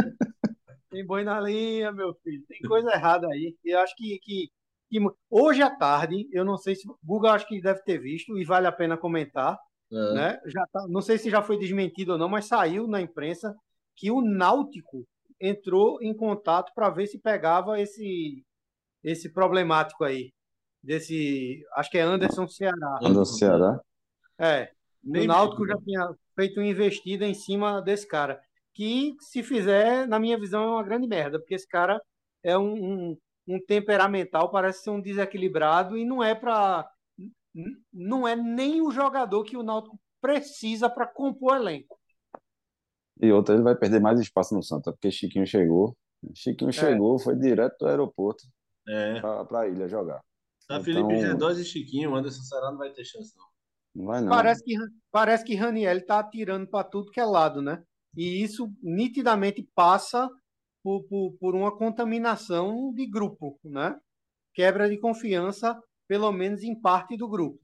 Tem 0.92 1.06
boi 1.06 1.24
na 1.24 1.40
linha, 1.40 1.92
meu 1.92 2.14
filho. 2.16 2.44
Tem 2.48 2.60
coisa 2.68 2.92
errada 2.92 3.26
aí. 3.28 3.56
E 3.64 3.70
eu 3.74 3.80
acho 3.80 3.96
que, 3.96 4.20
que, 4.20 4.52
que 4.90 5.00
hoje 5.30 5.62
à 5.62 5.74
tarde, 5.74 6.28
eu 6.34 6.44
não 6.44 6.58
sei 6.58 6.76
se. 6.76 6.86
Guga 7.02 7.32
acho 7.32 7.48
que 7.48 7.62
deve 7.62 7.82
ter 7.84 7.98
visto 7.98 8.38
e 8.38 8.44
vale 8.44 8.68
a 8.68 8.72
pena 8.72 8.98
comentar. 8.98 9.58
É. 9.90 10.14
Né? 10.14 10.42
Já 10.46 10.66
tá, 10.68 10.86
não 10.88 11.02
sei 11.02 11.18
se 11.18 11.30
já 11.30 11.42
foi 11.42 11.58
desmentido 11.58 12.14
ou 12.14 12.18
não, 12.18 12.28
mas 12.28 12.46
saiu 12.46 12.88
na 12.88 13.02
imprensa 13.02 13.56
que 13.96 14.12
o 14.12 14.22
Náutico 14.22 15.08
entrou 15.40 16.02
em 16.02 16.14
contato 16.14 16.72
para 16.76 16.90
ver 16.90 17.08
se 17.08 17.18
pegava 17.18 17.80
esse 17.80 18.44
esse 19.04 19.34
problemático 19.34 20.04
aí 20.04 20.32
desse 20.84 21.66
acho 21.76 21.90
que 21.90 21.98
é 21.98 22.02
Anderson 22.02 22.48
Ceará 22.48 23.00
Do 23.02 23.26
Ceará. 23.26 23.82
é 24.40 24.72
o 25.04 25.26
Náutico 25.26 25.66
já 25.66 25.76
tinha 25.78 26.14
feito 26.36 26.60
uma 26.60 26.68
investida 26.68 27.26
em 27.26 27.34
cima 27.34 27.82
desse 27.82 28.08
cara 28.08 28.40
que 28.74 29.16
se 29.20 29.44
fizer 29.44 30.08
na 30.08 30.20
minha 30.20 30.40
visão 30.40 30.64
é 30.64 30.68
uma 30.68 30.84
grande 30.84 31.08
merda 31.08 31.40
porque 31.40 31.56
esse 31.56 31.68
cara 31.68 32.02
é 32.44 32.58
um, 32.58 32.74
um, 33.12 33.18
um 33.48 33.60
temperamental 33.66 34.50
parece 34.52 34.84
ser 34.84 34.90
um 34.92 35.02
desequilibrado 35.02 35.98
e 35.98 36.06
não 36.06 36.24
é 36.24 36.34
para 36.36 36.90
não 37.94 38.28
é 38.28 38.36
nem 38.36 38.82
o 38.82 38.92
jogador 38.92 39.44
que 39.44 39.58
o 39.58 39.64
Náutico 39.64 40.00
precisa 40.22 40.90
para 40.90 41.06
compor 41.06 41.54
o 41.54 41.56
elenco 41.56 42.00
E 43.22 43.32
outra, 43.32 43.54
ele 43.56 43.64
vai 43.64 43.76
perder 43.76 44.00
mais 44.00 44.20
espaço 44.20 44.56
no 44.56 44.64
Santa, 44.64 44.92
porque 44.92 45.12
Chiquinho 45.12 45.46
chegou. 45.46 45.96
Chiquinho 46.34 46.70
É. 46.70 46.74
chegou, 46.74 47.20
foi 47.20 47.36
direto 47.36 47.78
do 47.80 47.88
aeroporto 47.88 48.44
É. 48.88 49.20
para 49.20 49.62
a 49.62 49.68
ilha 49.68 49.88
jogar. 49.90 50.22
Tá 50.68 50.76
Então- 50.80 50.84
Felipe 50.84 51.14
Redós 51.16 51.60
e 51.60 51.66
Chiquinho. 51.66 52.12
O 52.12 52.16
Anderson 52.16 52.42
Ceará 52.44 52.72
não 52.72 52.78
vai 52.78 52.92
ter 52.94 53.04
chance, 53.04 53.36
não. 53.38 53.46
Não 53.94 54.06
vai 54.06 54.22
não. 54.22 54.30
Parece 54.30 54.64
que, 54.64 54.76
parece 55.12 55.44
que 55.44 55.56
Raniel 55.56 55.98
está 55.98 56.20
atirando 56.20 56.66
para 56.68 56.86
tudo 56.86 57.12
que 57.12 57.20
é 57.20 57.26
lado, 57.26 57.62
né? 57.62 57.84
E 58.16 58.44
isso 58.44 58.72
nitidamente 58.82 59.68
passa 59.74 60.30
por, 60.84 61.04
por, 61.04 61.34
por 61.40 61.56
uma 61.56 61.76
contaminação 61.76 62.94
de 62.94 63.08
grupo, 63.08 63.60
né? 63.64 64.00
Quebra 64.54 64.90
de 64.90 64.98
confiança, 64.98 65.82
pelo 66.08 66.32
menos 66.32 66.64
em 66.64 66.80
parte 66.80 67.16
do 67.16 67.28
grupo. 67.28 67.60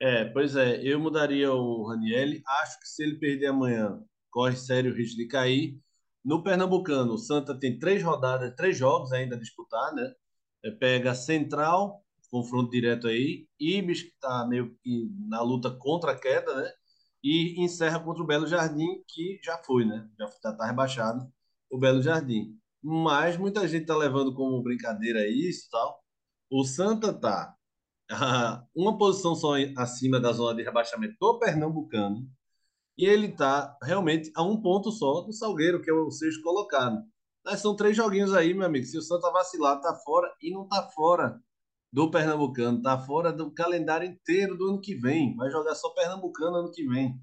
É, 0.00 0.26
pois 0.26 0.56
é, 0.56 0.82
eu 0.82 1.00
mudaria 1.00 1.52
o 1.52 1.88
Ranielli. 1.88 2.42
Acho 2.46 2.78
que 2.80 2.86
se 2.86 3.02
ele 3.02 3.18
perder 3.18 3.46
amanhã, 3.46 4.02
corre 4.30 4.56
sério 4.56 4.94
risco 4.94 5.16
de 5.16 5.26
cair. 5.26 5.78
No 6.24 6.42
Pernambucano, 6.42 7.12
o 7.14 7.18
Santa 7.18 7.58
tem 7.58 7.78
três 7.78 8.02
rodadas, 8.02 8.54
três 8.56 8.76
jogos 8.76 9.12
ainda 9.12 9.36
a 9.36 9.38
disputar, 9.38 9.94
né? 9.94 10.12
É, 10.64 10.70
pega 10.72 11.14
Central, 11.14 12.04
confronto 12.30 12.70
direto 12.70 13.06
aí, 13.06 13.46
Ibis, 13.58 14.02
que 14.02 14.08
está 14.08 14.46
meio 14.46 14.76
que 14.82 15.08
na 15.28 15.40
luta 15.40 15.70
contra 15.70 16.12
a 16.12 16.18
queda, 16.18 16.54
né? 16.56 16.70
E 17.28 17.60
encerra 17.60 17.98
contra 17.98 18.22
o 18.22 18.26
Belo 18.26 18.46
Jardim, 18.46 19.02
que 19.08 19.40
já 19.42 19.58
foi, 19.58 19.84
né? 19.84 20.08
Já 20.16 20.26
está 20.26 20.64
rebaixado 20.64 21.28
o 21.68 21.76
Belo 21.76 22.00
Jardim. 22.00 22.56
Mas 22.80 23.36
muita 23.36 23.66
gente 23.66 23.82
está 23.82 23.96
levando 23.96 24.32
como 24.32 24.62
brincadeira 24.62 25.26
isso 25.26 25.68
tal. 25.68 26.00
O 26.48 26.62
Santa 26.62 27.12
tá 27.12 27.52
uma 28.72 28.96
posição 28.96 29.34
só 29.34 29.54
acima 29.76 30.20
da 30.20 30.30
zona 30.30 30.54
de 30.54 30.62
rebaixamento 30.62 31.16
do 31.20 31.36
Pernambucano. 31.40 32.30
E 32.96 33.04
ele 33.04 33.26
está 33.26 33.76
realmente 33.82 34.30
a 34.36 34.44
um 34.44 34.62
ponto 34.62 34.92
só 34.92 35.22
do 35.22 35.32
Salgueiro, 35.32 35.82
que 35.82 35.90
é 35.90 35.92
o 35.92 36.12
sexto 36.12 36.40
colocado. 36.42 37.02
Mas 37.44 37.58
são 37.58 37.74
três 37.74 37.96
joguinhos 37.96 38.32
aí, 38.34 38.54
meu 38.54 38.66
amigo. 38.66 38.86
Se 38.86 38.96
o 38.96 39.02
Santa 39.02 39.32
vacilar, 39.32 39.80
tá 39.80 39.96
fora 39.96 40.32
e 40.40 40.52
não 40.52 40.68
tá 40.68 40.88
fora 40.94 41.42
do 41.96 42.10
Pernambucano, 42.10 42.82
tá 42.82 42.98
fora 42.98 43.32
do 43.32 43.50
calendário 43.50 44.06
inteiro 44.06 44.54
do 44.54 44.68
ano 44.68 44.80
que 44.82 44.94
vem. 44.94 45.34
Vai 45.34 45.50
jogar 45.50 45.74
só 45.74 45.88
Pernambucano 45.94 46.56
ano 46.56 46.70
que 46.70 46.86
vem. 46.86 47.18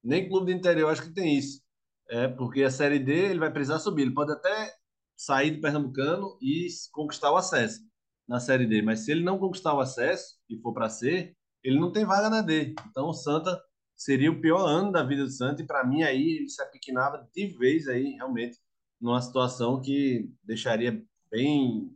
Nem 0.00 0.28
clube 0.28 0.46
do 0.46 0.56
interior 0.56 0.92
acho 0.92 1.02
que 1.02 1.12
tem 1.12 1.36
isso. 1.36 1.60
É, 2.08 2.28
porque 2.28 2.62
a 2.62 2.70
Série 2.70 3.00
D 3.00 3.12
ele 3.12 3.40
vai 3.40 3.52
precisar 3.52 3.80
subir. 3.80 4.02
Ele 4.02 4.14
pode 4.14 4.30
até 4.30 4.72
sair 5.16 5.50
do 5.50 5.60
Pernambucano 5.60 6.38
e 6.40 6.68
conquistar 6.92 7.32
o 7.32 7.36
acesso 7.36 7.80
na 8.28 8.38
Série 8.38 8.64
D. 8.64 8.80
Mas 8.80 9.00
se 9.00 9.10
ele 9.10 9.24
não 9.24 9.40
conquistar 9.40 9.74
o 9.74 9.80
acesso 9.80 10.36
e 10.48 10.56
for 10.56 10.72
para 10.72 10.88
C, 10.88 11.34
ele 11.64 11.80
não 11.80 11.90
tem 11.90 12.04
vaga 12.04 12.30
na 12.30 12.42
D. 12.42 12.76
Então 12.90 13.08
o 13.08 13.12
Santa 13.12 13.60
seria 13.96 14.30
o 14.30 14.40
pior 14.40 14.64
ano 14.64 14.92
da 14.92 15.02
vida 15.02 15.24
do 15.24 15.30
Santa 15.30 15.62
e 15.62 15.66
para 15.66 15.84
mim 15.84 16.04
aí 16.04 16.36
ele 16.36 16.48
se 16.48 16.62
apequenava 16.62 17.28
de 17.34 17.46
vez 17.58 17.88
aí 17.88 18.12
realmente 18.12 18.56
numa 19.00 19.20
situação 19.20 19.80
que 19.80 20.30
deixaria 20.44 21.04
bem 21.28 21.90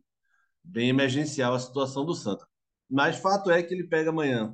bem 0.67 0.89
emergencial 0.89 1.55
a 1.55 1.59
situação 1.59 2.05
do 2.05 2.15
Santa. 2.15 2.47
Mas 2.91 3.17
fato 3.19 3.51
é 3.51 3.63
que 3.63 3.75
ele 3.75 3.85
pega 3.85 4.11
amanhã 4.11 4.53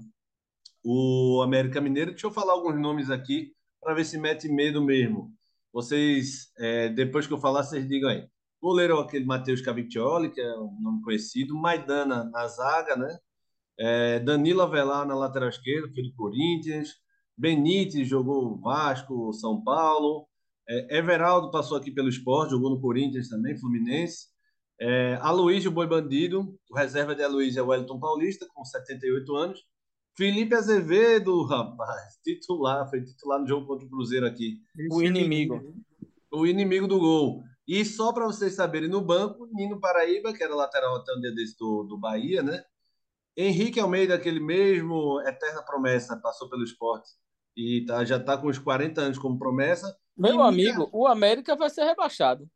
o 0.85 1.41
América 1.43 1.81
Mineiro. 1.81 2.13
Deixa 2.13 2.27
eu 2.27 2.33
falar 2.33 2.53
alguns 2.53 2.79
nomes 2.81 3.11
aqui 3.11 3.53
para 3.81 3.95
ver 3.95 4.05
se 4.05 4.19
mete 4.19 4.49
medo 4.49 4.83
mesmo. 4.83 5.33
Vocês, 5.73 6.53
é, 6.59 6.89
depois 6.89 7.27
que 7.27 7.33
eu 7.33 7.39
falar, 7.39 7.63
vocês 7.63 7.89
digam 7.89 8.11
aí. 8.11 8.27
Goleiro 8.61 8.99
é 8.99 9.03
aquele 9.03 9.25
Matheus 9.25 9.61
Cavicchioli, 9.61 10.31
que 10.31 10.41
é 10.41 10.59
um 10.59 10.79
nome 10.81 11.03
conhecido. 11.03 11.57
Maidana 11.57 12.25
na 12.25 12.47
zaga, 12.47 12.97
né? 12.97 13.19
É, 13.79 14.21
Danilo 14.21 14.63
Avelar 14.63 15.07
na 15.07 15.15
lateral 15.15 15.49
esquerda, 15.49 15.89
filho 15.93 16.11
do 16.11 16.15
Corinthians. 16.15 16.91
Benítez 17.37 18.07
jogou 18.07 18.61
Vasco, 18.61 19.33
São 19.33 19.63
Paulo. 19.65 20.29
É, 20.69 20.99
Everaldo 20.99 21.51
passou 21.51 21.77
aqui 21.77 21.91
pelo 21.91 22.09
esporte, 22.09 22.51
jogou 22.51 22.71
no 22.71 22.81
Corinthians 22.81 23.29
também, 23.29 23.59
Fluminense. 23.59 24.32
É, 24.81 25.19
Aloysio 25.21 25.71
Boi 25.71 25.87
Bandido, 25.87 26.59
o 26.71 26.77
reserva 26.77 27.15
de 27.15 27.23
Aloysio 27.23 27.61
é 27.61 27.63
o 27.63 27.69
Wellington 27.69 28.01
Paulista, 28.01 28.47
com 28.53 28.65
78 28.65 29.37
anos. 29.37 29.65
Felipe 30.17 30.55
Azevedo, 30.55 31.43
rapaz, 31.45 32.19
titular, 32.23 32.89
foi 32.91 33.03
titular 33.03 33.41
no 33.41 33.47
jogo 33.47 33.67
contra 33.67 33.87
o 33.87 33.91
Cruzeiro 33.91 34.27
aqui. 34.27 34.59
O 34.91 35.03
inimigo. 35.03 35.75
O 36.31 36.47
inimigo 36.47 36.87
do 36.87 36.99
gol. 36.99 37.43
E 37.67 37.85
só 37.85 38.13
para 38.13 38.27
vocês 38.27 38.55
saberem, 38.55 38.89
no 38.89 39.01
banco, 39.01 39.49
Nino 39.53 39.81
Paraíba, 39.81 40.33
que 40.33 40.43
era 40.43 40.55
lateral 40.55 40.97
até 40.97 41.13
um 41.15 41.21
dia 41.21 41.33
desse 41.33 41.57
do, 41.57 41.85
do 41.85 41.97
Bahia, 41.97 42.43
né? 42.43 42.63
Henrique 43.37 43.81
Almeida, 43.81 44.15
aquele 44.15 44.41
mesmo 44.41 45.21
eterna 45.23 45.63
promessa, 45.63 46.17
passou 46.17 46.51
pelo 46.51 46.65
esporte 46.65 47.11
e 47.57 47.85
tá, 47.87 48.05
já 48.05 48.17
está 48.17 48.37
com 48.37 48.49
os 48.49 48.59
40 48.59 49.01
anos 49.01 49.19
como 49.19 49.39
promessa. 49.39 49.97
Meu 50.17 50.37
e 50.37 50.43
amigo, 50.43 50.89
o 50.93 51.07
América 51.07 51.57
vai 51.57 51.71
ser 51.71 51.85
rebaixado. 51.85 52.49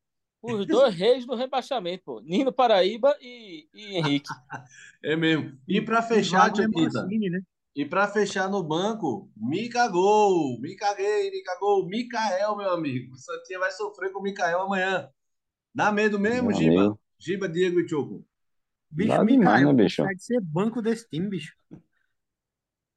Os 0.55 0.67
dois 0.67 0.95
reis 0.95 1.27
do 1.27 1.35
rebaixamento, 1.35 2.05
pô. 2.05 2.21
Nino 2.21 2.53
Paraíba 2.53 3.17
e, 3.21 3.69
e 3.75 3.97
Henrique. 3.97 4.29
é 5.03 5.17
mesmo. 5.17 5.59
E 5.67 5.81
para 5.81 6.03
fechar, 6.03 6.53
Tiquita, 6.53 7.07
né? 7.07 7.41
e 7.75 7.85
para 7.85 8.09
fechar 8.09 8.49
no 8.49 8.63
banco, 8.63 9.31
me 9.37 9.69
cagou, 9.69 10.61
me 10.61 10.77
caguei, 10.77 11.31
me 11.31 11.43
cagou. 11.43 11.87
Micael, 11.87 12.57
meu 12.57 12.71
amigo. 12.71 13.15
O 13.15 13.19
Santinha 13.19 13.59
vai 13.59 13.71
sofrer 13.71 14.13
com 14.13 14.21
o 14.21 14.23
Micael 14.23 14.61
amanhã. 14.61 15.09
Dá 15.75 15.93
medo 15.93 16.19
mesmo, 16.19 16.49
meu 16.49 16.57
Giba? 16.57 16.81
Amigo. 16.81 17.01
Giba, 17.19 17.49
Diego 17.49 17.81
e 17.81 17.89
Choco. 17.89 18.25
Bicho, 18.91 19.09
Dá 19.09 19.25
Micael 19.25 19.73
né, 19.73 19.85
bicho? 19.85 20.03
consegue 20.03 20.21
ser 20.23 20.41
banco 20.41 20.81
desse 20.81 21.09
time, 21.09 21.29
bicho. 21.29 21.53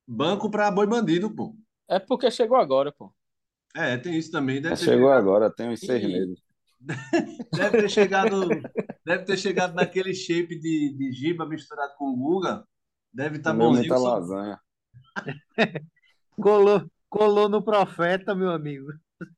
Banco 0.08 0.50
para 0.50 0.72
boi 0.72 0.88
bandido, 0.88 1.34
pô. 1.34 1.56
É 1.88 2.00
porque 2.00 2.32
chegou 2.32 2.58
agora, 2.58 2.92
pô. 2.92 3.14
É, 3.76 3.98
tem 3.98 4.18
isso 4.18 4.32
também. 4.32 4.62
Deve 4.62 4.78
chegou 4.78 5.12
agora, 5.12 5.52
tem 5.52 5.70
uns 5.70 5.80
seis 5.80 6.04
meses. 6.04 6.40
Deve 6.82 7.82
ter 7.82 7.89
chegado, 7.89 8.50
deve 9.06 9.26
ter 9.26 9.38
chegado 9.38 9.76
naquele 9.76 10.13
shape 10.13 10.60
de, 10.60 10.96
de 10.98 11.12
giba 11.12 11.46
misturado 11.46 11.94
com 11.98 12.15
Guga. 12.15 12.63
Deve 13.13 13.38
estar 13.38 13.52
tá 13.52 13.58
bonzinho. 13.58 13.88
Muita 13.88 13.98
lasanha. 13.98 14.60
colou, 16.39 16.89
colou 17.10 17.50
no 17.50 17.62
profeta, 17.62 18.34
meu 18.34 18.50
amigo. 18.50 18.92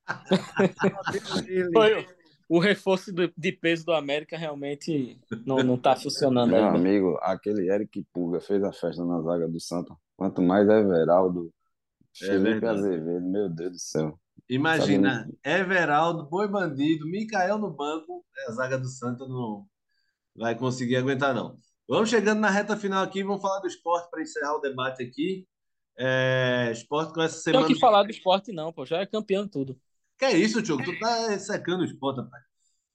Foi, 1.74 2.06
o 2.48 2.60
reforço 2.60 3.12
de, 3.14 3.34
de, 3.36 3.52
peso 3.54 3.86
do 3.86 3.94
América 3.94 4.38
realmente 4.38 5.18
não, 5.46 5.64
não 5.64 5.78
tá 5.78 5.96
funcionando. 5.96 6.52
Meu 6.52 6.66
ainda. 6.66 6.78
amigo, 6.78 7.18
aquele 7.22 7.72
Eric 7.72 8.06
Puga 8.14 8.40
fez 8.42 8.64
a 8.64 8.74
festa 8.74 9.04
na 9.06 9.22
zaga 9.22 9.48
do 9.48 9.60
Santa. 9.60 9.96
Quanto 10.18 10.42
mais 10.42 10.68
Everaldo, 10.68 11.52
é 12.22 12.26
Felipe 12.26 12.66
Azevedo, 12.66 13.26
meu 13.26 13.50
Deus 13.50 13.72
do 13.72 13.80
céu. 13.80 14.20
Imagina, 14.52 15.32
Everaldo, 15.46 16.26
Boi 16.30 16.46
Bandido, 16.46 17.08
Micael 17.08 17.58
no 17.58 17.72
banco, 17.72 18.26
é, 18.38 18.50
a 18.50 18.52
zaga 18.52 18.78
do 18.78 18.90
Santa 18.90 19.26
não 19.26 19.66
vai 20.36 20.56
conseguir 20.56 20.98
aguentar, 20.98 21.34
não. 21.34 21.58
Vamos 21.88 22.10
chegando 22.10 22.42
na 22.42 22.50
reta 22.50 22.76
final 22.76 23.02
aqui, 23.02 23.24
vamos 23.24 23.42
falar 23.42 23.62
do 23.62 23.68
esporte 23.68 24.10
para 24.12 24.22
encerrar 24.22 24.58
o 24.58 24.60
debate 24.60 25.02
aqui. 25.02 25.48
É, 25.98 26.70
esporte 26.70 27.14
com 27.14 27.22
essa 27.22 27.40
semana. 27.40 27.66
Tem 27.66 27.76
que 27.76 27.80
falar 27.80 28.04
do 28.04 28.12
esporte, 28.12 28.52
não, 28.52 28.74
pô, 28.74 28.86
já 28.86 28.98
é 28.98 29.06
campeão 29.06 29.48
tudo. 29.48 29.80
Que 30.20 30.26
é 30.26 30.38
isso, 30.38 30.62
tio? 30.62 30.76
Tu 30.84 31.00
tá 31.00 31.40
secando 31.40 31.82
o 31.82 31.86
esporte, 31.86 32.20
rapaz. 32.20 32.44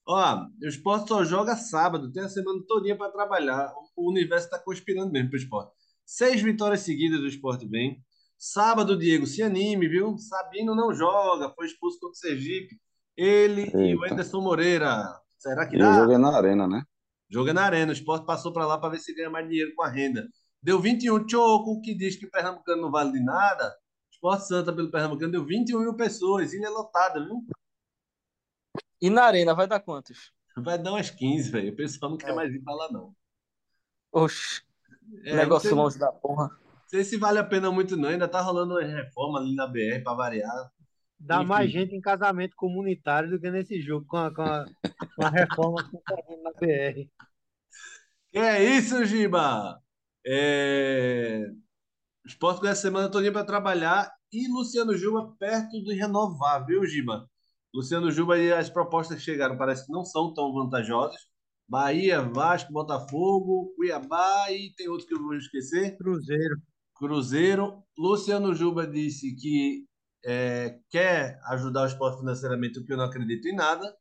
Ó, 0.07 0.45
o 0.61 0.67
esporte 0.67 1.07
só 1.07 1.23
joga 1.23 1.55
sábado, 1.55 2.11
tem 2.11 2.23
a 2.23 2.29
semana 2.29 2.61
todinha 2.67 2.95
para 2.95 3.11
trabalhar. 3.11 3.73
O 3.95 4.11
universo 4.11 4.45
está 4.45 4.59
conspirando 4.59 5.11
mesmo 5.11 5.31
para 5.31 5.37
o 5.37 5.41
esporte. 5.41 5.71
Seis 6.05 6.39
vitórias 6.39 6.81
seguidas 6.81 7.19
do 7.19 7.27
esporte 7.27 7.67
vem. 7.67 7.99
Sábado, 8.37 8.97
Diego, 8.97 9.25
se 9.25 9.41
anime, 9.41 9.87
viu? 9.87 10.15
Sabino 10.17 10.75
não 10.75 10.93
joga, 10.93 11.49
foi 11.55 11.65
expulso 11.65 11.99
contra 11.99 12.13
o 12.13 12.15
Sergipe. 12.15 12.79
Ele 13.15 13.63
Eita. 13.63 13.81
e 13.81 13.95
o 13.95 14.03
Anderson 14.05 14.41
Moreira. 14.41 15.19
Será 15.39 15.67
que 15.67 15.75
dá? 15.75 15.89
O 15.89 15.93
jogo 16.01 16.11
é 16.11 16.17
na 16.19 16.37
arena, 16.37 16.67
né? 16.67 16.83
Jogo 17.29 17.49
é 17.49 17.53
na 17.53 17.63
arena. 17.63 17.91
O 17.91 17.93
esporte 17.93 18.27
passou 18.27 18.53
para 18.53 18.65
lá 18.65 18.77
para 18.77 18.89
ver 18.89 18.99
se 18.99 19.13
ganha 19.15 19.29
mais 19.29 19.47
dinheiro 19.47 19.73
com 19.75 19.81
a 19.81 19.89
renda. 19.89 20.27
Deu 20.61 20.79
21 20.79 21.27
choco, 21.27 21.81
que 21.81 21.95
diz 21.95 22.15
que 22.15 22.27
o 22.27 22.31
Pernambucano 22.31 22.83
não 22.83 22.91
vale 22.91 23.11
de 23.11 23.19
nada. 23.19 23.75
Esporte 24.11 24.47
Santa 24.47 24.71
pelo 24.71 24.91
Pernambucano 24.91 25.31
deu 25.31 25.43
21 25.43 25.79
mil 25.79 25.95
pessoas. 25.95 26.53
Ilha 26.53 26.69
lotada, 26.69 27.23
viu? 27.23 27.43
E 29.01 29.09
na 29.09 29.23
arena 29.23 29.55
vai 29.55 29.67
dar 29.67 29.79
quantos? 29.79 30.31
Vai 30.55 30.77
dar 30.77 30.91
umas 30.91 31.09
15, 31.09 31.51
velho. 31.51 31.73
O 31.73 31.75
pessoal 31.75 32.11
não 32.11 32.17
quer 32.17 32.31
é. 32.31 32.35
mais 32.35 32.53
ir 32.53 32.59
para 32.59 32.75
lá, 32.75 32.91
não. 32.91 33.15
Oxe. 34.11 34.61
É, 35.23 35.35
negócio 35.35 35.73
longe 35.73 35.97
da 35.97 36.11
porra 36.11 36.51
sei 36.87 37.03
se 37.03 37.17
vale 37.17 37.39
a 37.39 37.43
pena 37.43 37.71
muito, 37.71 37.95
não. 37.95 38.09
Ainda 38.09 38.27
tá 38.27 38.41
rolando 38.41 38.75
uma 38.75 38.83
reforma 38.83 39.39
ali 39.39 39.53
na 39.55 39.67
BR 39.67 40.01
para 40.03 40.13
variar. 40.13 40.71
Dá 41.19 41.37
Enfim. 41.37 41.47
mais 41.47 41.71
gente 41.71 41.95
em 41.95 42.01
casamento 42.01 42.55
comunitário 42.55 43.29
do 43.29 43.39
que 43.39 43.49
nesse 43.49 43.81
jogo 43.81 44.05
com 44.05 44.17
a, 44.17 44.33
com 44.33 44.43
a, 44.43 44.65
com 45.15 45.25
a 45.25 45.29
reforma 45.29 45.83
que 45.89 45.97
tá 45.97 46.15
na 46.43 46.51
BR. 46.51 47.09
Que 48.29 48.37
é 48.39 48.77
isso, 48.77 49.03
Giba? 49.05 49.81
É... 50.25 51.47
O 52.23 52.27
esporte 52.27 52.61
com 52.61 52.67
essa 52.67 52.81
semana 52.81 53.09
todinha 53.09 53.31
para 53.31 53.45
trabalhar 53.45 54.11
e 54.31 54.47
Luciano 54.47 54.95
Juba 54.95 55.33
perto 55.39 55.81
de 55.81 55.93
renovar, 55.93 56.65
viu, 56.65 56.85
Giba? 56.85 57.27
Luciano 57.73 58.11
Juba 58.11 58.37
e 58.37 58.51
as 58.51 58.69
propostas 58.69 59.17
que 59.17 59.23
chegaram 59.23 59.57
parece 59.57 59.85
que 59.85 59.91
não 59.91 60.03
são 60.03 60.33
tão 60.33 60.53
vantajosas. 60.53 61.19
Bahia, 61.67 62.21
Vasco, 62.21 62.71
Botafogo, 62.71 63.73
Cuiabá 63.75 64.51
e 64.51 64.73
tem 64.75 64.87
outros 64.87 65.07
que 65.07 65.15
eu 65.15 65.21
vou 65.21 65.35
esquecer. 65.35 65.97
Cruzeiro. 65.97 66.61
Cruzeiro. 66.97 67.83
Luciano 67.97 68.53
Juba 68.53 68.85
disse 68.87 69.35
que 69.35 69.85
é, 70.25 70.79
quer 70.89 71.39
ajudar 71.45 71.83
o 71.83 71.87
esporte 71.87 72.19
financeiramente, 72.19 72.79
o 72.79 72.85
que 72.85 72.91
eu 72.91 72.97
não 72.97 73.05
acredito 73.05 73.47
em 73.47 73.55
nada. 73.55 73.95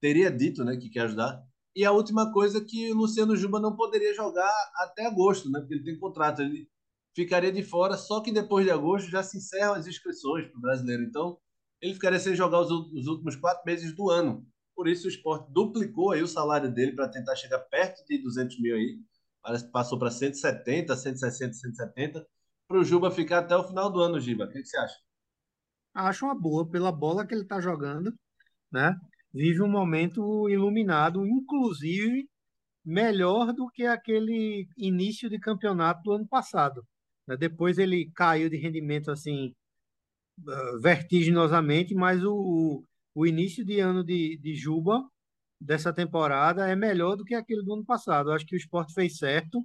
Teria 0.00 0.30
dito 0.30 0.64
né, 0.64 0.76
que 0.76 0.90
quer 0.90 1.02
ajudar. 1.02 1.42
E 1.74 1.84
a 1.84 1.92
última 1.92 2.32
coisa 2.32 2.58
é 2.58 2.64
que 2.64 2.92
o 2.92 2.96
Luciano 2.96 3.36
Juba 3.36 3.58
não 3.58 3.74
poderia 3.74 4.14
jogar 4.14 4.52
até 4.76 5.06
agosto, 5.06 5.50
né, 5.50 5.60
porque 5.60 5.74
ele 5.74 5.84
tem 5.84 5.98
contrato. 5.98 6.42
Ele 6.42 6.68
ficaria 7.14 7.52
de 7.52 7.62
fora, 7.62 7.96
só 7.96 8.20
que 8.20 8.32
depois 8.32 8.64
de 8.64 8.70
agosto 8.70 9.10
já 9.10 9.22
se 9.22 9.38
encerram 9.38 9.74
as 9.74 9.86
inscrições 9.86 10.46
para 10.46 10.58
o 10.58 10.60
brasileiro. 10.60 11.02
Então, 11.02 11.38
ele 11.80 11.94
ficaria 11.94 12.18
sem 12.18 12.34
jogar 12.34 12.60
os, 12.60 12.70
os 12.70 13.06
últimos 13.06 13.36
quatro 13.36 13.62
meses 13.64 13.94
do 13.94 14.10
ano. 14.10 14.46
Por 14.74 14.88
isso, 14.88 15.06
o 15.06 15.10
esporte 15.10 15.50
duplicou 15.52 16.12
aí 16.12 16.22
o 16.22 16.28
salário 16.28 16.72
dele 16.72 16.92
para 16.92 17.08
tentar 17.08 17.36
chegar 17.36 17.58
perto 17.58 18.04
de 18.06 18.22
200 18.22 18.60
mil 18.60 18.74
aí. 18.74 18.98
Parece 19.42 19.64
que 19.64 19.72
passou 19.72 19.98
para 19.98 20.10
170, 20.10 20.96
160, 20.96 21.52
170 21.52 22.26
para 22.72 22.80
o 22.80 22.84
Juba 22.84 23.10
ficar 23.10 23.40
até 23.40 23.54
o 23.54 23.64
final 23.64 23.92
do 23.92 24.00
ano, 24.00 24.18
Giba. 24.18 24.44
O 24.44 24.48
que, 24.48 24.62
que 24.62 24.66
você 24.66 24.78
acha? 24.78 24.96
Acho 25.92 26.24
uma 26.24 26.34
boa 26.34 26.66
pela 26.66 26.90
bola 26.90 27.26
que 27.26 27.34
ele 27.34 27.42
está 27.42 27.60
jogando, 27.60 28.14
né? 28.72 28.96
Vive 29.30 29.60
um 29.60 29.68
momento 29.68 30.48
iluminado, 30.48 31.26
inclusive 31.26 32.26
melhor 32.82 33.52
do 33.52 33.68
que 33.68 33.84
aquele 33.84 34.66
início 34.76 35.28
de 35.28 35.38
campeonato 35.38 36.02
do 36.02 36.12
ano 36.12 36.26
passado. 36.26 36.82
Né? 37.26 37.36
Depois 37.36 37.78
ele 37.78 38.10
caiu 38.14 38.48
de 38.48 38.56
rendimento 38.56 39.10
assim 39.10 39.54
ah, 40.48 40.78
vertiginosamente, 40.80 41.94
mas 41.94 42.24
o, 42.24 42.82
o 43.14 43.26
início 43.26 43.64
de 43.66 43.80
ano 43.80 44.02
de, 44.02 44.38
de 44.38 44.54
Juba 44.54 45.06
dessa 45.60 45.92
temporada 45.92 46.66
é 46.68 46.74
melhor 46.74 47.16
do 47.16 47.24
que 47.24 47.34
aquele 47.34 47.62
do 47.62 47.74
ano 47.74 47.84
passado. 47.84 48.32
Acho 48.32 48.46
que 48.46 48.56
o 48.56 48.58
esporte 48.58 48.94
fez 48.94 49.18
certo. 49.18 49.62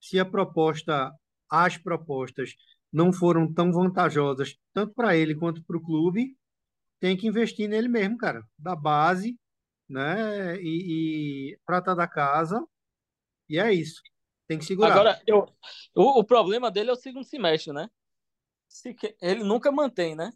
Se 0.00 0.18
a 0.18 0.24
proposta 0.24 1.12
as 1.50 1.76
propostas 1.76 2.54
não 2.92 3.12
foram 3.12 3.52
tão 3.52 3.72
vantajosas, 3.72 4.56
tanto 4.72 4.94
para 4.94 5.16
ele 5.16 5.34
quanto 5.34 5.62
para 5.64 5.76
o 5.76 5.82
clube, 5.82 6.36
tem 7.00 7.16
que 7.16 7.26
investir 7.26 7.68
nele 7.68 7.88
mesmo, 7.88 8.16
cara, 8.16 8.44
da 8.58 8.76
base, 8.76 9.38
né? 9.88 10.56
E, 10.60 11.52
e 11.52 11.58
prata 11.64 11.94
da 11.94 12.06
casa, 12.06 12.64
e 13.48 13.58
é 13.58 13.72
isso. 13.72 14.00
Tem 14.46 14.58
que 14.58 14.64
segurar. 14.64 14.92
Agora, 14.92 15.22
eu, 15.26 15.46
o, 15.94 16.20
o 16.20 16.24
problema 16.24 16.70
dele 16.70 16.90
é 16.90 16.92
o 16.92 16.96
segundo 16.96 17.24
semestre, 17.24 17.72
né? 17.72 17.88
Se, 18.68 18.96
ele 19.20 19.42
nunca 19.42 19.72
mantém, 19.72 20.14
né? 20.14 20.32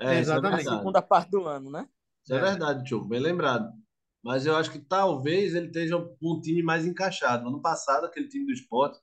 É, 0.00 0.18
exatamente. 0.18 0.68
A 0.68 0.76
segunda 0.76 1.02
parte 1.02 1.30
do 1.30 1.44
ano, 1.44 1.70
né? 1.70 1.88
Isso 2.22 2.34
é, 2.34 2.38
é 2.38 2.40
verdade, 2.40 2.84
Tio, 2.84 3.04
bem 3.04 3.20
lembrado. 3.20 3.72
Mas 4.22 4.44
eu 4.44 4.56
acho 4.56 4.70
que 4.70 4.78
talvez 4.78 5.54
ele 5.54 5.68
esteja 5.68 5.96
um 5.96 6.40
time 6.40 6.62
mais 6.62 6.86
encaixado. 6.86 7.48
Ano 7.48 7.62
passado, 7.62 8.04
aquele 8.04 8.28
time 8.28 8.46
do 8.46 8.52
esporte, 8.52 8.98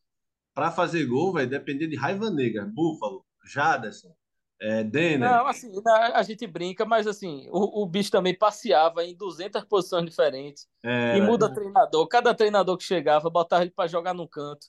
para 0.56 0.72
fazer 0.72 1.06
gol, 1.06 1.34
vai 1.34 1.46
depender 1.46 1.86
de 1.88 1.98
raiva 1.98 2.32
negra. 2.32 2.66
Búfalo, 2.66 3.26
Jaderson, 3.46 4.16
é, 4.60 4.84
Denner. 4.86 5.30
Não, 5.30 5.46
assim, 5.48 5.70
a 5.86 6.24
gente 6.24 6.48
brinca, 6.48 6.86
mas 6.86 7.06
assim, 7.06 7.48
o, 7.52 7.84
o 7.84 7.86
bicho 7.86 8.10
também 8.10 8.34
passeava 8.34 9.04
em 9.04 9.16
200 9.16 9.66
posições 9.66 10.06
diferentes. 10.06 10.66
É, 10.82 11.18
e 11.18 11.22
muda 11.22 11.54
treinador. 11.54 12.08
Cada 12.08 12.34
treinador 12.34 12.78
que 12.78 12.86
chegava, 12.86 13.30
botava 13.30 13.64
ele 13.64 13.72
para 13.72 13.88
jogar 13.88 14.14
no 14.14 14.28
canto. 14.28 14.68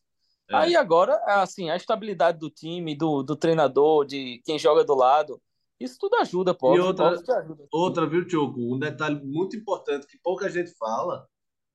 É. 0.50 0.56
Aí 0.56 0.76
agora, 0.76 1.16
assim, 1.26 1.70
a 1.70 1.76
estabilidade 1.76 2.38
do 2.38 2.50
time, 2.50 2.96
do, 2.96 3.22
do 3.22 3.36
treinador, 3.36 4.04
de 4.04 4.42
quem 4.44 4.58
joga 4.58 4.84
do 4.84 4.94
lado, 4.94 5.40
isso 5.78 5.96
tudo 6.00 6.16
ajuda, 6.16 6.52
pô. 6.52 6.74
E 6.74 6.80
outra, 6.80 7.10
ajuda. 7.10 7.66
outra, 7.70 8.06
viu, 8.06 8.26
Tioco? 8.26 8.74
Um 8.74 8.78
detalhe 8.78 9.20
muito 9.24 9.56
importante 9.56 10.06
que 10.06 10.18
pouca 10.18 10.48
gente 10.48 10.72
fala: 10.76 11.26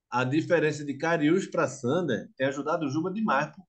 a 0.10 0.24
diferença 0.24 0.84
de 0.84 0.97
Cariús 0.97 1.47
para 1.47 1.67
Sander 1.67 2.30
tem 2.36 2.47
ajudado 2.47 2.86
o 2.86 2.89
Juba 2.89 3.12
demais, 3.12 3.56
pô. 3.56 3.62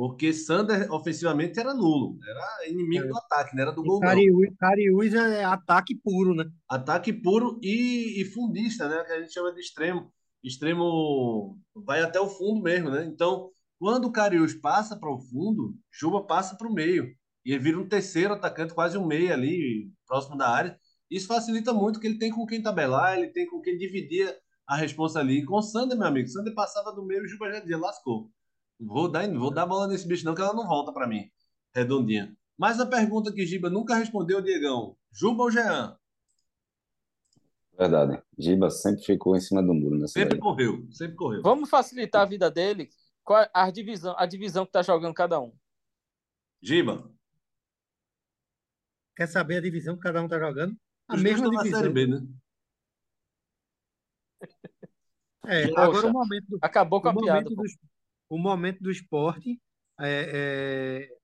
Porque 0.00 0.32
Sander 0.32 0.90
ofensivamente 0.90 1.60
era 1.60 1.74
nulo, 1.74 2.18
era 2.26 2.70
inimigo 2.70 3.04
é. 3.04 3.08
do 3.08 3.18
ataque, 3.18 3.54
não 3.54 3.62
era 3.62 3.70
do 3.70 3.82
gol. 3.82 4.00
Cariús, 4.00 4.48
Cariús 4.58 5.12
é 5.12 5.44
ataque 5.44 5.94
puro, 5.94 6.34
né? 6.34 6.46
Ataque 6.66 7.12
puro 7.12 7.60
e, 7.62 8.18
e 8.18 8.24
fundista, 8.24 8.88
né? 8.88 9.04
Que 9.04 9.12
a 9.12 9.20
gente 9.20 9.30
chama 9.30 9.52
de 9.52 9.60
extremo. 9.60 10.10
Extremo 10.42 11.58
vai 11.84 12.00
até 12.00 12.18
o 12.18 12.30
fundo 12.30 12.62
mesmo, 12.62 12.88
né? 12.88 13.04
Então, 13.04 13.50
quando 13.78 14.06
o 14.06 14.10
Cariús 14.10 14.54
passa 14.54 14.98
para 14.98 15.12
o 15.12 15.20
fundo, 15.20 15.74
Juba 15.92 16.26
passa 16.26 16.56
para 16.56 16.66
o 16.66 16.72
meio. 16.72 17.04
E 17.44 17.52
ele 17.52 17.62
vira 17.62 17.78
um 17.78 17.86
terceiro 17.86 18.32
atacante, 18.32 18.72
quase 18.72 18.96
um 18.96 19.06
meio 19.06 19.30
ali, 19.34 19.92
próximo 20.06 20.34
da 20.34 20.48
área. 20.48 20.80
Isso 21.10 21.26
facilita 21.26 21.74
muito, 21.74 22.00
que 22.00 22.06
ele 22.06 22.16
tem 22.16 22.30
com 22.30 22.46
quem 22.46 22.62
tabelar, 22.62 23.18
ele 23.18 23.28
tem 23.28 23.46
com 23.46 23.60
quem 23.60 23.76
dividir 23.76 24.34
a 24.66 24.76
responsa 24.76 25.20
ali. 25.20 25.44
Com 25.44 25.56
o 25.56 25.62
Sander, 25.62 25.98
meu 25.98 26.06
amigo, 26.06 26.26
o 26.26 26.32
Sander 26.32 26.54
passava 26.54 26.90
do 26.90 27.04
meio, 27.04 27.22
o 27.22 27.28
Juba 27.28 27.52
já 27.52 27.60
dizia, 27.60 27.76
lascou. 27.76 28.30
Vou 28.80 29.10
dar, 29.10 29.30
vou 29.30 29.50
dar 29.50 29.66
bola 29.66 29.86
nesse 29.86 30.08
bicho 30.08 30.24
não, 30.24 30.34
que 30.34 30.40
ela 30.40 30.54
não 30.54 30.66
volta 30.66 30.90
para 30.92 31.06
mim, 31.06 31.30
redondinha. 31.74 32.34
Mas 32.56 32.80
a 32.80 32.86
pergunta 32.86 33.32
que 33.32 33.46
Giba 33.46 33.68
nunca 33.68 33.94
respondeu, 33.94 34.40
Diegão, 34.40 34.96
Juba 35.12 35.44
ou 35.44 35.50
Jean? 35.50 35.98
Verdade. 37.76 38.22
Giba 38.38 38.70
sempre 38.70 39.02
ficou 39.02 39.36
em 39.36 39.40
cima 39.40 39.62
do 39.62 39.72
muro. 39.72 39.98
Nessa 39.98 40.14
sempre 40.14 40.34
daí. 40.34 40.40
correu, 40.40 40.86
sempre 40.92 41.16
correu. 41.16 41.42
Vamos 41.42 41.68
facilitar 41.68 42.22
a 42.22 42.26
vida 42.26 42.50
dele. 42.50 42.90
Qual 43.24 43.40
é 43.40 43.50
a 43.52 43.70
divisão, 43.70 44.14
a 44.18 44.26
divisão 44.26 44.66
que 44.66 44.72
tá 44.72 44.82
jogando 44.82 45.14
cada 45.14 45.40
um? 45.40 45.52
Giba. 46.62 47.10
Quer 49.16 49.26
saber 49.26 49.56
a 49.58 49.62
divisão 49.62 49.96
que 49.96 50.02
cada 50.02 50.22
um 50.22 50.28
tá 50.28 50.38
jogando? 50.38 50.76
A 51.08 51.14
Os 51.14 51.22
mesma 51.22 51.50
divisão. 51.50 51.80
Série 51.80 51.92
B, 51.92 52.06
né? 52.06 52.26
É, 55.46 55.68
Poxa, 55.68 55.80
agora 55.80 56.06
o 56.06 56.12
momento 56.12 56.46
do, 56.48 56.58
acabou 56.60 57.00
com 57.00 57.08
a 57.08 57.16
piada. 57.16 57.48
Do, 57.48 57.62
o 58.30 58.38
momento 58.38 58.80
do 58.80 58.90
esporte, 58.90 59.60
é, 60.00 60.30
é, 60.32 61.16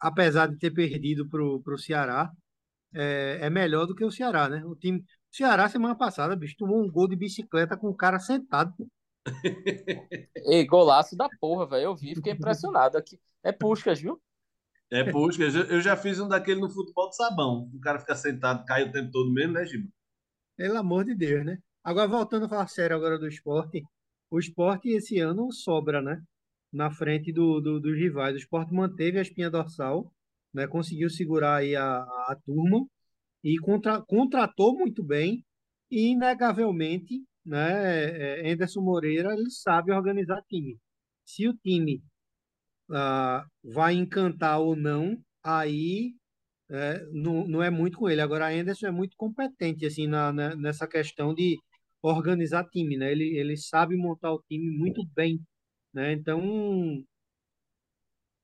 apesar 0.00 0.46
de 0.46 0.56
ter 0.56 0.70
perdido 0.70 1.28
para 1.28 1.42
o 1.42 1.78
Ceará, 1.78 2.30
é, 2.94 3.38
é, 3.42 3.50
melhor 3.50 3.84
do 3.84 3.94
que 3.94 4.04
o 4.04 4.12
Ceará, 4.12 4.48
né? 4.48 4.64
O 4.64 4.76
time, 4.76 5.00
o 5.00 5.36
Ceará 5.36 5.68
semana 5.68 5.96
passada, 5.96 6.36
bicho, 6.36 6.54
tomou 6.56 6.80
um 6.80 6.90
gol 6.90 7.08
de 7.08 7.16
bicicleta 7.16 7.76
com 7.76 7.88
o 7.88 7.96
cara 7.96 8.20
sentado. 8.20 8.72
Ei, 10.46 10.64
golaço 10.64 11.16
da 11.16 11.28
porra, 11.40 11.66
velho. 11.66 11.84
Eu 11.84 11.96
vi, 11.96 12.14
fiquei 12.14 12.32
impressionado 12.32 12.96
aqui. 12.96 13.18
É 13.42 13.50
Puscas, 13.50 14.00
viu? 14.00 14.20
É 14.90 15.10
Puscas. 15.10 15.54
Eu 15.54 15.80
já 15.80 15.96
fiz 15.96 16.20
um 16.20 16.28
daquele 16.28 16.60
no 16.60 16.70
futebol 16.70 17.08
de 17.08 17.16
sabão. 17.16 17.68
O 17.74 17.80
cara 17.80 17.98
fica 17.98 18.14
sentado, 18.14 18.64
cai 18.64 18.84
o 18.84 18.92
tempo 18.92 19.10
todo 19.10 19.32
mesmo, 19.32 19.54
né, 19.54 19.64
Giba? 19.64 19.88
Pelo 20.56 20.78
amor 20.78 21.04
de 21.04 21.14
Deus, 21.14 21.44
né? 21.44 21.58
Agora, 21.82 22.06
voltando 22.06 22.44
a 22.44 22.48
falar 22.48 22.68
sério 22.68 22.94
agora 22.94 23.18
do 23.18 23.26
esporte, 23.26 23.82
o 24.30 24.38
esporte 24.38 24.90
esse 24.90 25.18
ano 25.18 25.50
sobra, 25.50 26.00
né? 26.00 26.22
Na 26.72 26.90
frente 26.90 27.32
do, 27.32 27.60
do 27.60 27.80
dos 27.80 27.96
rivais. 27.96 28.34
O 28.34 28.38
esporte 28.38 28.72
manteve 28.72 29.18
a 29.18 29.22
espinha 29.22 29.50
dorsal, 29.50 30.12
né? 30.52 30.66
Conseguiu 30.66 31.10
segurar 31.10 31.56
aí 31.56 31.76
a, 31.76 31.98
a 31.98 32.36
turma 32.44 32.86
e 33.44 33.58
contra, 33.58 34.00
contratou 34.02 34.76
muito 34.78 35.02
bem 35.02 35.44
e, 35.90 36.12
inegavelmente, 36.12 37.22
né? 37.44 38.40
É, 38.40 38.52
Anderson 38.52 38.80
Moreira, 38.80 39.32
ele 39.34 39.50
sabe 39.50 39.92
organizar 39.92 40.42
time. 40.48 40.78
Se 41.24 41.48
o 41.48 41.54
time 41.54 42.02
ah, 42.90 43.46
vai 43.62 43.94
encantar 43.94 44.60
ou 44.60 44.76
não, 44.76 45.18
aí 45.42 46.14
é, 46.70 47.04
não, 47.12 47.46
não 47.46 47.62
é 47.62 47.70
muito 47.70 47.98
com 47.98 48.08
ele. 48.08 48.20
Agora, 48.20 48.48
Anderson 48.48 48.86
é 48.86 48.90
muito 48.90 49.16
competente 49.16 49.86
assim 49.86 50.06
na, 50.06 50.32
na, 50.32 50.56
nessa 50.56 50.86
questão 50.86 51.34
de 51.34 51.58
organizar 52.02 52.64
time, 52.70 52.96
né? 52.96 53.12
Ele, 53.12 53.36
ele 53.38 53.56
sabe 53.56 53.96
montar 53.96 54.32
o 54.32 54.42
time 54.48 54.70
muito 54.70 55.04
bem, 55.14 55.40
né? 55.92 56.12
Então, 56.12 57.04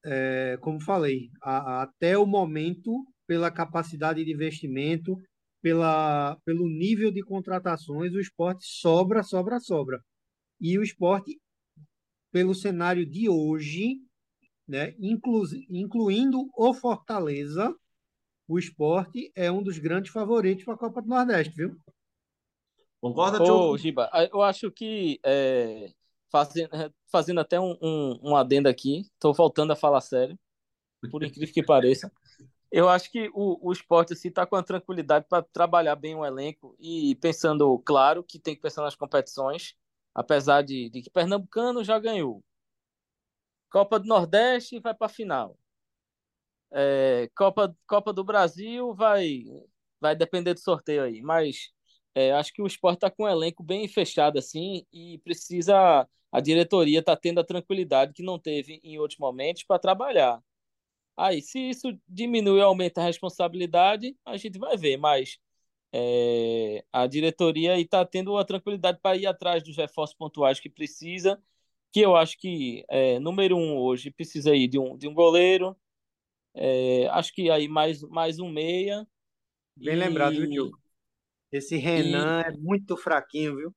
é, 0.05 0.57
como 0.61 0.81
falei, 0.81 1.31
a, 1.43 1.57
a, 1.57 1.83
até 1.83 2.17
o 2.17 2.27
momento, 2.27 3.07
pela 3.27 3.51
capacidade 3.51 4.25
de 4.25 4.33
investimento, 4.33 5.17
pela, 5.61 6.37
pelo 6.45 6.69
nível 6.69 7.11
de 7.11 7.23
contratações, 7.23 8.13
o 8.15 8.21
esporte 8.21 8.65
sobra, 8.67 9.23
sobra, 9.23 9.61
sobra. 9.61 10.03
E 10.61 10.79
o 10.79 10.83
esporte, 10.83 11.41
pelo 12.33 12.55
cenário 12.55 13.05
de 13.05 13.29
hoje, 13.29 14.01
né, 14.67 14.95
inclu, 14.99 15.45
incluindo 15.69 16.49
o 16.57 16.75
Fortaleza, 16.75 17.75
o 18.47 18.59
esporte 18.59 19.31
é 19.35 19.51
um 19.51 19.63
dos 19.63 19.79
grandes 19.79 20.13
favoritos 20.13 20.65
para 20.65 20.75
a 20.75 20.79
Copa 20.79 21.03
do 21.03 21.09
Nordeste, 21.09 21.55
viu? 21.55 21.77
Concorda, 23.01 23.43
Ô, 23.43 23.77
Giba, 23.77 24.11
eu 24.33 24.43
acho 24.43 24.73
que 24.73 25.21
é, 25.25 25.93
fazendo, 26.31 26.71
fazendo 27.11 27.41
até 27.41 27.61
um, 27.61 27.77
um, 27.83 28.31
um 28.31 28.37
adendo 28.37 28.69
aqui, 28.69 29.01
estou 29.15 29.35
voltando 29.35 29.73
a 29.73 29.77
falar 29.77 30.01
sério, 30.01 30.39
por 31.11 31.25
incrível 31.25 31.53
que 31.53 31.63
pareça. 31.63 32.13
Eu 32.71 32.89
acho 32.89 33.11
que 33.11 33.31
o, 33.35 33.69
o 33.69 33.73
esporte 33.73 34.13
está 34.13 34.21
assim, 34.21 34.31
tá 34.31 34.47
com 34.47 34.57
a 34.57 34.63
tranquilidade 34.63 35.27
para 35.29 35.43
trabalhar 35.43 35.97
bem 35.97 36.15
o 36.15 36.25
elenco 36.25 36.77
e 36.79 37.15
pensando, 37.17 37.79
claro, 37.81 38.23
que 38.23 38.39
tem 38.39 38.55
que 38.55 38.63
pensar 38.63 38.83
nas 38.83 38.97
competições, 38.97 39.75
apesar 40.15 40.63
de, 40.63 40.91
de 40.91 41.03
que 41.03 41.11
Pernambucano 41.11 41.83
já 41.85 41.99
ganhou. 41.99 42.45
Copa 43.71 43.99
do 43.99 44.07
Nordeste 44.07 44.79
vai 44.79 44.95
para 44.95 45.07
a 45.07 45.11
final. 45.11 45.57
É, 46.71 47.31
Copa, 47.35 47.75
Copa 47.87 48.13
do 48.13 48.23
Brasil 48.25 48.95
vai, 48.95 49.45
vai 50.01 50.15
depender 50.17 50.55
do 50.55 50.61
sorteio 50.61 51.03
aí, 51.03 51.23
mas 51.23 51.71
é, 52.15 52.33
acho 52.33 52.53
que 52.53 52.63
o 52.63 52.67
esporte 52.67 52.97
está 52.99 53.11
com 53.11 53.25
um 53.25 53.29
elenco 53.29 53.63
bem 53.63 53.89
fechado 53.89 54.39
assim 54.39 54.87
e 54.93 55.19
precisa. 55.25 56.07
A 56.31 56.41
diretoria 56.41 57.01
está 57.01 57.17
tendo 57.17 57.41
a 57.41 57.45
tranquilidade 57.45 58.13
que 58.13 58.23
não 58.23 58.39
teve 58.39 58.81
em 58.83 58.99
outros 58.99 59.19
momentos 59.19 59.63
para 59.63 59.79
trabalhar. 59.79 60.43
Aí, 61.17 61.43
se 61.43 61.59
isso 61.59 61.99
diminui 62.07 62.61
e 62.61 62.63
aumenta 62.63 63.01
a 63.01 63.05
responsabilidade, 63.05 64.17
a 64.25 64.37
gente 64.37 64.59
vai 64.59 64.77
ver, 64.77 64.97
mas 64.97 65.39
é, 65.93 66.85
a 66.93 67.07
diretoria 67.07 67.79
está 67.81 68.05
tendo 68.05 68.37
a 68.37 68.45
tranquilidade 68.45 69.01
para 69.03 69.17
ir 69.17 69.27
atrás 69.27 69.63
dos 69.63 69.77
reforços 69.77 70.17
pontuais 70.17 70.61
que 70.61 70.69
precisa, 70.71 71.43
que 71.91 72.01
eu 72.01 72.15
acho 72.15 72.39
que, 72.39 72.85
é, 72.89 73.19
número 73.19 73.57
um 73.57 73.77
hoje, 73.77 74.11
precisa 74.11 74.55
ir 74.55 74.69
de 74.69 74.79
um, 74.79 74.97
de 74.97 75.09
um 75.09 75.15
goleiro, 75.15 75.77
é, 76.55 77.07
acho 77.09 77.33
que 77.33 77.51
aí 77.51 77.69
mais, 77.69 78.03
mais 78.03 78.39
um 78.39 78.49
meia. 78.49 79.07
Bem 79.77 79.95
e... 79.95 79.97
lembrado, 79.97 80.35
viu, 80.35 80.49
Diogo? 80.49 80.79
Esse 81.51 81.77
Renan 81.77 82.43
e... 82.43 82.49
é 82.49 82.51
muito 82.57 82.97
fraquinho, 82.97 83.57
viu? 83.57 83.75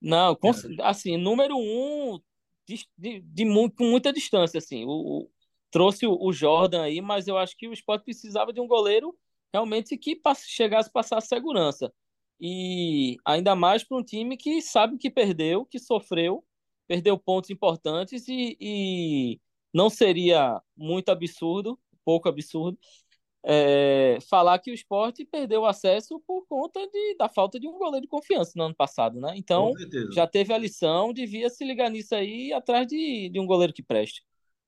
Não, 0.00 0.34
com, 0.34 0.50
assim, 0.82 1.16
número 1.16 1.56
um 1.56 2.20
de, 2.66 2.86
de, 2.96 3.20
de, 3.20 3.44
com 3.76 3.84
muita 3.84 4.12
distância, 4.12 4.58
assim. 4.58 4.84
O, 4.84 4.90
o 4.90 5.30
trouxe 5.70 6.06
o, 6.06 6.16
o, 6.20 6.32
Jordan 6.32 6.82
aí, 6.82 7.00
mas 7.00 7.28
eu 7.28 7.36
acho 7.38 7.56
que 7.56 7.68
o 7.68 7.72
Sport 7.72 8.02
precisava 8.02 8.52
de 8.52 8.60
um 8.60 8.66
goleiro 8.66 9.16
realmente 9.52 9.96
que 9.96 10.16
passe, 10.16 10.48
chegasse 10.48 10.88
a 10.88 10.92
passar 10.92 11.20
segurança. 11.20 11.92
E 12.40 13.16
ainda 13.24 13.54
mais 13.54 13.84
para 13.84 13.96
um 13.96 14.02
time 14.02 14.36
que 14.36 14.62
sabe 14.62 14.96
que 14.96 15.10
perdeu, 15.10 15.66
que 15.66 15.78
sofreu, 15.78 16.44
perdeu 16.88 17.18
pontos 17.18 17.50
importantes 17.50 18.26
e, 18.28 18.56
e 18.60 19.40
não 19.72 19.90
seria 19.90 20.60
muito 20.76 21.10
absurdo, 21.10 21.78
pouco 22.04 22.28
absurdo, 22.28 22.78
é, 23.42 24.18
falar 24.28 24.58
que 24.58 24.70
o 24.70 24.74
esporte 24.74 25.24
perdeu 25.24 25.62
o 25.62 25.66
acesso 25.66 26.20
por 26.26 26.46
conta 26.46 26.80
de, 26.86 27.16
da 27.16 27.28
falta 27.28 27.58
de 27.58 27.66
um 27.66 27.78
goleiro 27.78 28.02
de 28.02 28.08
confiança 28.08 28.52
no 28.56 28.64
ano 28.64 28.74
passado, 28.74 29.20
né? 29.20 29.32
Então, 29.36 29.72
já 30.12 30.26
teve 30.26 30.52
a 30.52 30.58
lição, 30.58 31.12
devia 31.12 31.48
se 31.48 31.64
ligar 31.64 31.90
nisso 31.90 32.14
aí 32.14 32.52
atrás 32.52 32.86
de, 32.86 33.30
de 33.30 33.40
um 33.40 33.46
goleiro 33.46 33.72
que 33.72 33.82
preste. 33.82 34.24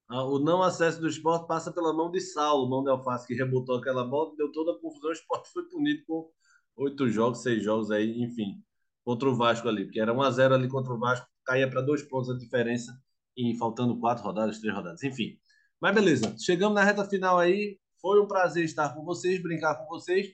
Ah, 0.09 0.25
o 0.25 0.39
não 0.39 0.63
acesso 0.63 1.01
do 1.01 1.09
esporte 1.09 1.47
passa 1.47 1.73
pela 1.73 1.93
mão 1.93 2.11
de 2.11 2.21
Saulo, 2.21 2.69
mão 2.69 2.83
de 2.83 2.91
Alface, 2.91 3.27
que 3.27 3.35
rebotou 3.35 3.77
aquela 3.77 4.05
bola, 4.05 4.35
deu 4.37 4.51
toda 4.53 4.73
a 4.73 4.79
confusão. 4.79 5.11
O 5.11 5.13
esporte 5.13 5.49
foi 5.51 5.65
punido 5.65 6.03
com 6.07 6.31
oito 6.77 7.09
jogos, 7.09 7.43
seis 7.43 7.63
jogos 7.63 7.91
aí, 7.91 8.23
enfim, 8.23 8.63
contra 9.05 9.29
o 9.29 9.35
Vasco 9.35 9.69
ali, 9.69 9.85
porque 9.85 10.01
era 10.01 10.13
1 10.13 10.23
a 10.23 10.31
0 10.31 10.55
ali 10.55 10.69
contra 10.69 10.93
o 10.93 10.99
Vasco, 10.99 11.27
caía 11.45 11.69
para 11.69 11.81
dois 11.81 12.03
pontos 12.03 12.31
a 12.31 12.37
diferença, 12.37 12.93
e 13.37 13.57
faltando 13.57 13.99
quatro 13.99 14.25
rodadas, 14.25 14.59
três 14.61 14.75
rodadas, 14.75 15.03
enfim. 15.03 15.39
Mas 15.81 15.95
beleza, 15.95 16.37
chegamos 16.39 16.75
na 16.75 16.85
reta 16.85 17.05
final 17.05 17.39
aí. 17.39 17.79
Foi 18.03 18.21
um 18.21 18.27
prazer 18.27 18.65
estar 18.65 18.95
com 18.95 19.05
vocês, 19.05 19.41
brincar 19.41 19.77
com 19.77 19.87
vocês. 19.87 20.27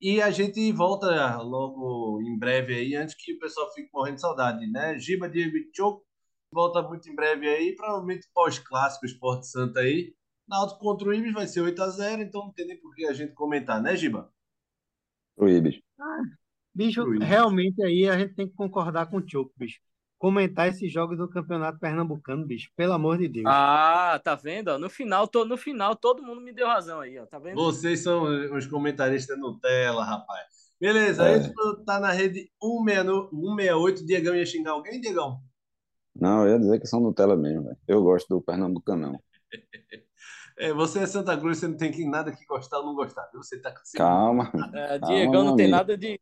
E 0.00 0.22
a 0.22 0.30
gente 0.30 0.72
volta 0.72 1.36
logo 1.42 2.20
em 2.22 2.38
breve 2.38 2.74
aí, 2.74 2.94
antes 2.94 3.14
que 3.14 3.32
o 3.34 3.38
pessoal 3.38 3.72
fique 3.74 3.90
morrendo 3.92 4.14
de 4.14 4.20
saudade, 4.20 4.66
né? 4.70 4.98
Giba, 4.98 5.28
Diego 5.28 5.56
Choco 5.74 6.06
volta 6.52 6.80
muito 6.82 7.10
em 7.10 7.14
breve 7.14 7.48
aí, 7.48 7.74
provavelmente 7.74 8.28
pós-clássico 8.32 9.04
Esporte 9.04 9.48
Santa 9.48 9.80
aí. 9.80 10.14
Náutico 10.48 10.80
contra 10.80 11.08
o 11.08 11.12
Ibis 11.12 11.34
vai 11.34 11.46
ser 11.46 11.60
8 11.60 11.82
a 11.82 11.88
0 11.90 12.22
então 12.22 12.44
não 12.44 12.52
tem 12.52 12.66
nem 12.68 12.80
por 12.80 12.94
que 12.94 13.04
a 13.04 13.12
gente 13.12 13.34
comentar, 13.34 13.82
né, 13.82 13.96
Giba? 13.96 14.32
O 15.36 15.48
Ibis. 15.48 15.80
Ah, 15.98 16.22
bicho, 16.72 17.02
realmente 17.18 17.82
aí 17.82 18.08
a 18.08 18.16
gente 18.16 18.34
tem 18.34 18.48
que 18.48 18.54
concordar 18.54 19.10
com 19.10 19.16
o 19.16 19.28
Choco, 19.28 19.52
bicho 19.56 19.80
comentar 20.18 20.68
esses 20.68 20.92
jogos 20.92 21.18
do 21.18 21.28
Campeonato 21.28 21.78
Pernambucano, 21.78 22.46
bicho. 22.46 22.70
Pelo 22.76 22.92
amor 22.92 23.18
de 23.18 23.28
Deus. 23.28 23.46
Ah, 23.46 24.20
tá 24.22 24.34
vendo? 24.34 24.78
No 24.78 24.88
final, 24.88 25.28
tô, 25.28 25.44
no 25.44 25.56
final, 25.56 25.94
todo 25.94 26.22
mundo 26.22 26.40
me 26.40 26.52
deu 26.52 26.66
razão 26.66 27.00
aí, 27.00 27.18
ó. 27.18 27.26
Tá 27.26 27.38
vendo? 27.38 27.56
Vocês 27.56 28.02
são 28.02 28.24
os 28.56 28.66
comentaristas 28.66 29.38
Nutella, 29.38 30.04
rapaz. 30.04 30.46
Beleza, 30.80 31.28
é. 31.28 31.36
esse 31.36 31.52
tá 31.84 31.98
na 31.98 32.12
rede 32.12 32.50
168. 32.62 34.04
Diegão 34.04 34.34
ia 34.34 34.46
xingar 34.46 34.72
alguém, 34.72 35.00
Diegão? 35.00 35.40
Não, 36.14 36.44
eu 36.44 36.52
ia 36.52 36.58
dizer 36.58 36.80
que 36.80 36.86
são 36.86 37.00
Nutella 37.00 37.36
mesmo, 37.36 37.64
velho. 37.64 37.78
Eu 37.86 38.02
gosto 38.02 38.28
do 38.28 38.42
Pernambucanão. 38.42 39.20
É, 40.58 40.72
você 40.72 41.00
é 41.00 41.06
Santa 41.06 41.36
Cruz, 41.36 41.58
você 41.58 41.68
não 41.68 41.76
tem 41.76 42.08
nada 42.08 42.32
que 42.32 42.42
gostar 42.46 42.78
ou 42.78 42.86
não 42.86 42.94
gostar. 42.94 43.28
Você 43.34 43.60
tá 43.60 43.74
Calma. 43.94 44.50
É, 44.72 44.98
Diegão 44.98 45.44
não 45.44 45.54
tem 45.54 45.68
nada 45.68 45.98
de 45.98 46.18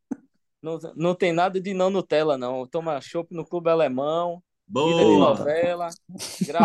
não, 0.64 0.78
não 0.96 1.14
tem 1.14 1.32
nada 1.32 1.60
de 1.60 1.74
não 1.74 1.90
Nutella, 1.90 2.38
não. 2.38 2.66
Toma 2.66 3.00
chopp 3.00 3.32
no 3.34 3.44
clube 3.44 3.68
alemão. 3.68 4.42
Boa. 4.66 5.04
de 5.04 5.18
novela. 5.18 5.88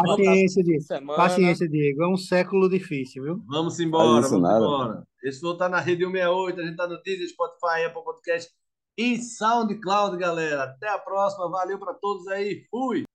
Paciência, 0.05 0.63
Diego. 0.63 1.15
Paciência, 1.15 1.67
Diego. 1.67 2.03
É 2.03 2.07
um 2.07 2.15
século 2.15 2.69
difícil, 2.69 3.23
viu? 3.23 3.43
Vamos 3.45 3.77
embora, 3.79 4.21
vamos 4.21 4.41
nada. 4.41 4.57
embora. 4.57 5.03
Esse 5.21 5.41
for 5.41 5.57
tá 5.57 5.67
na 5.67 5.81
Rede 5.81 6.05
168, 6.05 6.61
a 6.61 6.63
gente 6.63 6.77
tá 6.77 6.87
no 6.87 7.01
Deezer, 7.01 7.27
Spotify, 7.27 7.85
Apple 7.85 8.03
Podcast 8.03 8.49
e 8.97 9.17
SoundCloud, 9.17 10.17
galera. 10.17 10.63
Até 10.63 10.87
a 10.87 10.97
próxima. 10.97 11.49
Valeu 11.49 11.77
para 11.77 11.93
todos 11.93 12.25
aí. 12.27 12.65
Fui! 12.71 13.08